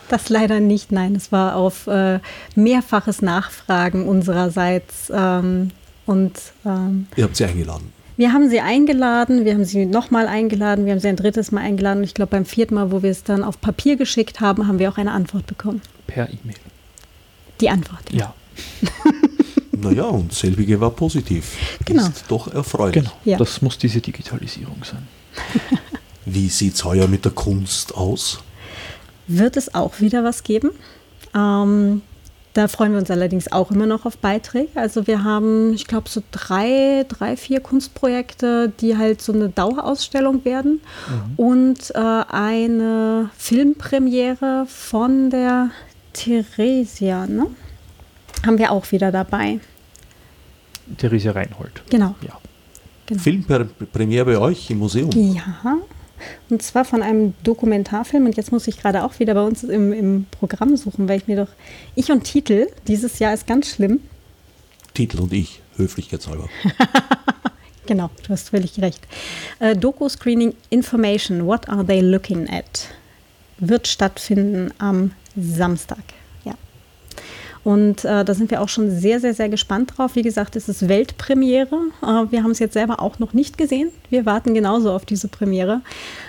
Das 0.08 0.28
leider 0.28 0.58
nicht, 0.58 0.90
nein. 0.90 1.14
Es 1.14 1.30
war 1.30 1.54
auf 1.54 1.86
äh, 1.86 2.18
mehrfaches 2.56 3.22
Nachfragen 3.22 4.08
unsererseits. 4.08 5.08
Ähm, 5.14 5.70
und, 6.04 6.32
ähm, 6.66 7.06
Ihr 7.14 7.22
habt 7.22 7.36
sie 7.36 7.44
eingeladen. 7.44 7.92
Wir 8.20 8.34
haben 8.34 8.50
sie 8.50 8.60
eingeladen, 8.60 9.46
wir 9.46 9.54
haben 9.54 9.64
sie 9.64 9.86
nochmal 9.86 10.26
eingeladen, 10.26 10.84
wir 10.84 10.92
haben 10.92 11.00
sie 11.00 11.08
ein 11.08 11.16
drittes 11.16 11.52
Mal 11.52 11.62
eingeladen. 11.62 12.00
Und 12.00 12.04
ich 12.04 12.12
glaube, 12.12 12.32
beim 12.32 12.44
vierten 12.44 12.74
Mal, 12.74 12.92
wo 12.92 13.02
wir 13.02 13.10
es 13.10 13.24
dann 13.24 13.42
auf 13.42 13.62
Papier 13.62 13.96
geschickt 13.96 14.40
haben, 14.40 14.68
haben 14.68 14.78
wir 14.78 14.90
auch 14.90 14.98
eine 14.98 15.12
Antwort 15.12 15.46
bekommen. 15.46 15.80
Per 16.06 16.28
E-Mail. 16.28 16.58
Die 17.62 17.70
Antwort. 17.70 18.12
Ja. 18.12 18.34
Naja, 19.72 20.04
und 20.04 20.34
selbige 20.34 20.78
war 20.78 20.90
positiv. 20.90 21.56
Genau. 21.86 22.06
Ist 22.06 22.26
doch 22.28 22.52
erfreulich. 22.52 22.96
Genau. 23.02 23.12
Ja. 23.24 23.38
Das 23.38 23.62
muss 23.62 23.78
diese 23.78 24.02
Digitalisierung 24.02 24.76
sein. 24.84 25.08
Wie 26.26 26.50
sieht 26.50 26.74
es 26.74 26.84
heuer 26.84 27.08
mit 27.08 27.24
der 27.24 27.32
Kunst 27.32 27.94
aus? 27.94 28.40
Wird 29.26 29.56
es 29.56 29.74
auch 29.74 30.00
wieder 30.00 30.22
was 30.22 30.42
geben? 30.42 30.72
Ähm, 31.34 32.02
da 32.52 32.66
freuen 32.66 32.92
wir 32.92 32.98
uns 32.98 33.10
allerdings 33.10 33.52
auch 33.52 33.70
immer 33.70 33.86
noch 33.86 34.06
auf 34.06 34.18
Beiträge. 34.18 34.70
Also 34.74 35.06
wir 35.06 35.22
haben, 35.22 35.72
ich 35.72 35.86
glaube, 35.86 36.08
so 36.08 36.20
drei, 36.32 37.06
drei, 37.08 37.36
vier 37.36 37.60
Kunstprojekte, 37.60 38.72
die 38.80 38.96
halt 38.96 39.22
so 39.22 39.32
eine 39.32 39.50
Dauerausstellung 39.50 40.44
werden. 40.44 40.80
Und 41.36 41.92
äh, 41.94 41.98
eine 41.98 43.30
Filmpremiere 43.36 44.66
von 44.66 45.30
der 45.30 45.70
Theresia, 46.12 47.26
ne? 47.26 47.46
Haben 48.44 48.58
wir 48.58 48.72
auch 48.72 48.90
wieder 48.90 49.12
dabei. 49.12 49.60
Theresia 50.96 51.32
Reinhold. 51.32 51.82
Genau. 51.88 52.16
Ja. 52.22 52.38
genau. 53.06 53.20
Filmpremiere 53.20 54.24
bei 54.24 54.38
euch 54.38 54.70
im 54.70 54.78
Museum. 54.78 55.10
Ja, 55.12 55.78
und 56.48 56.62
zwar 56.62 56.84
von 56.84 57.02
einem 57.02 57.34
Dokumentarfilm. 57.44 58.26
Und 58.26 58.36
jetzt 58.36 58.52
muss 58.52 58.68
ich 58.68 58.78
gerade 58.78 59.04
auch 59.04 59.18
wieder 59.18 59.34
bei 59.34 59.42
uns 59.42 59.64
im, 59.64 59.92
im 59.92 60.26
Programm 60.30 60.76
suchen, 60.76 61.08
weil 61.08 61.18
ich 61.18 61.26
mir 61.26 61.36
doch. 61.36 61.52
Ich 61.94 62.10
und 62.10 62.24
Titel, 62.24 62.68
dieses 62.86 63.18
Jahr 63.18 63.34
ist 63.34 63.46
ganz 63.46 63.68
schlimm. 63.68 64.00
Titel 64.94 65.20
und 65.20 65.32
ich, 65.32 65.60
höflichkeitshalber. 65.76 66.48
Genau, 67.90 68.08
du 68.22 68.28
hast 68.28 68.50
völlig 68.50 68.80
recht. 68.80 69.00
Äh, 69.58 69.74
Doku-Screening 69.74 70.54
Information, 70.68 71.44
What 71.44 71.68
Are 71.68 71.84
They 71.84 72.00
Looking 72.00 72.48
At? 72.48 72.86
Wird 73.58 73.88
stattfinden 73.88 74.72
am 74.78 75.10
Samstag. 75.36 76.04
Ja. 77.64 77.72
Und 77.72 78.04
äh, 78.04 78.24
da 78.24 78.34
sind 78.34 78.50
wir 78.50 78.60
auch 78.62 78.68
schon 78.68 78.90
sehr, 78.90 79.20
sehr, 79.20 79.34
sehr 79.34 79.48
gespannt 79.48 79.92
drauf. 79.96 80.14
Wie 80.14 80.22
gesagt, 80.22 80.56
es 80.56 80.68
ist 80.68 80.88
Weltpremiere. 80.88 81.76
Äh, 82.02 82.30
wir 82.30 82.42
haben 82.42 82.50
es 82.50 82.58
jetzt 82.58 82.74
selber 82.74 83.00
auch 83.00 83.18
noch 83.18 83.32
nicht 83.32 83.58
gesehen. 83.58 83.90
Wir 84.08 84.26
warten 84.26 84.54
genauso 84.54 84.92
auf 84.92 85.04
diese 85.04 85.28
Premiere. 85.28 85.82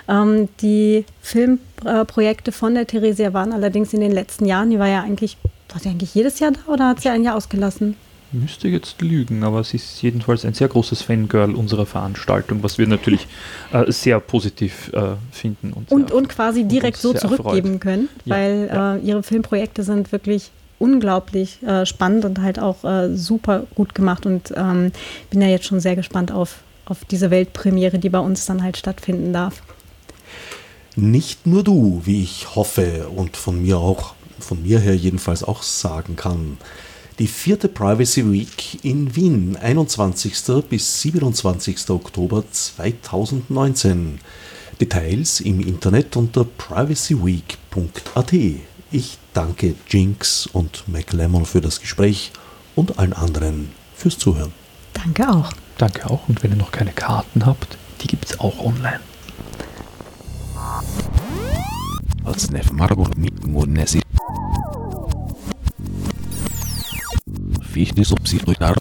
Ähm, 0.07 0.49
die 0.61 1.05
Filmprojekte 1.21 2.51
von 2.51 2.75
der 2.75 2.87
Theresia 2.87 3.33
waren 3.33 3.53
allerdings 3.53 3.93
in 3.93 4.01
den 4.01 4.11
letzten 4.11 4.45
Jahren, 4.45 4.69
die 4.69 4.79
war 4.79 4.87
ja 4.87 5.01
eigentlich, 5.03 5.37
war 5.69 5.79
sie 5.79 5.89
eigentlich 5.89 6.13
jedes 6.15 6.39
Jahr 6.39 6.51
da 6.51 6.71
oder 6.71 6.89
hat 6.89 7.01
sie 7.01 7.09
ein 7.09 7.23
Jahr 7.23 7.35
ausgelassen? 7.35 7.95
Müsste 8.33 8.69
jetzt 8.69 9.01
lügen, 9.01 9.43
aber 9.43 9.61
sie 9.65 9.75
ist 9.75 10.01
jedenfalls 10.01 10.45
ein 10.45 10.53
sehr 10.53 10.69
großes 10.69 11.01
Fangirl 11.01 11.53
unserer 11.53 11.85
Veranstaltung, 11.85 12.63
was 12.63 12.77
wir 12.77 12.87
natürlich 12.87 13.27
äh, 13.73 13.91
sehr 13.91 14.21
positiv 14.21 14.89
äh, 14.93 15.15
finden. 15.31 15.73
Und, 15.73 15.91
und, 15.91 16.11
und 16.11 16.29
quasi 16.29 16.63
direkt 16.63 16.97
so 16.97 17.13
zurückgeben 17.13 17.73
erfreut. 17.73 17.81
können, 17.81 18.09
Ja, 18.23 18.35
weil 18.35 18.69
ja. 18.71 18.95
Äh, 18.95 18.99
ihre 18.99 19.23
Filmprojekte 19.23 19.83
sind 19.83 20.13
wirklich 20.13 20.51
unglaublich 20.81 21.61
äh, 21.63 21.85
spannend 21.85 22.25
und 22.25 22.41
halt 22.41 22.59
auch 22.59 22.83
äh, 22.83 23.15
super 23.15 23.63
gut 23.75 23.95
gemacht 23.95 24.25
und 24.25 24.51
ähm, 24.55 24.91
bin 25.29 25.41
ja 25.41 25.47
jetzt 25.47 25.65
schon 25.65 25.79
sehr 25.79 25.95
gespannt 25.95 26.31
auf, 26.31 26.59
auf 26.85 27.05
diese 27.05 27.29
Weltpremiere, 27.29 27.99
die 27.99 28.09
bei 28.09 28.19
uns 28.19 28.45
dann 28.45 28.63
halt 28.63 28.77
stattfinden 28.77 29.31
darf. 29.31 29.61
Nicht 30.95 31.47
nur 31.47 31.63
du, 31.63 32.01
wie 32.03 32.23
ich 32.23 32.55
hoffe 32.55 33.07
und 33.15 33.37
von 33.37 33.61
mir 33.61 33.77
auch, 33.77 34.15
von 34.39 34.61
mir 34.63 34.79
her 34.79 34.95
jedenfalls 34.95 35.43
auch 35.43 35.63
sagen 35.63 36.15
kann. 36.15 36.57
Die 37.19 37.27
vierte 37.27 37.67
Privacy 37.67 38.29
Week 38.31 38.83
in 38.83 39.15
Wien, 39.15 39.55
21. 39.61 40.33
bis 40.67 41.01
27. 41.01 41.89
Oktober 41.91 42.43
2019. 42.51 44.19
Details 44.81 45.39
im 45.41 45.59
Internet 45.59 46.17
unter 46.17 46.43
privacyweek.at. 46.43 48.33
Ich 48.91 49.17
danke 49.33 49.75
Jinx 49.87 50.47
und 50.47 50.87
McLemmon 50.87 51.45
für 51.45 51.61
das 51.61 51.79
Gespräch 51.79 52.31
und 52.75 52.99
allen 52.99 53.13
anderen 53.13 53.71
fürs 53.95 54.17
Zuhören. 54.17 54.51
Danke 54.93 55.29
auch. 55.29 55.51
Danke 55.77 56.09
auch. 56.09 56.27
Und 56.27 56.43
wenn 56.43 56.51
ihr 56.51 56.57
noch 56.57 56.71
keine 56.71 56.91
Karten 56.91 57.45
habt, 57.45 57.77
die 58.01 58.07
gibt 58.07 58.25
es 58.25 58.39
auch 58.39 58.59
online. 58.59 58.99
Atsnef 62.23 62.71
Margur 62.71 63.09
Nesi. 63.67 64.01
Fichte 67.71 68.03
subsidiar 68.03 68.75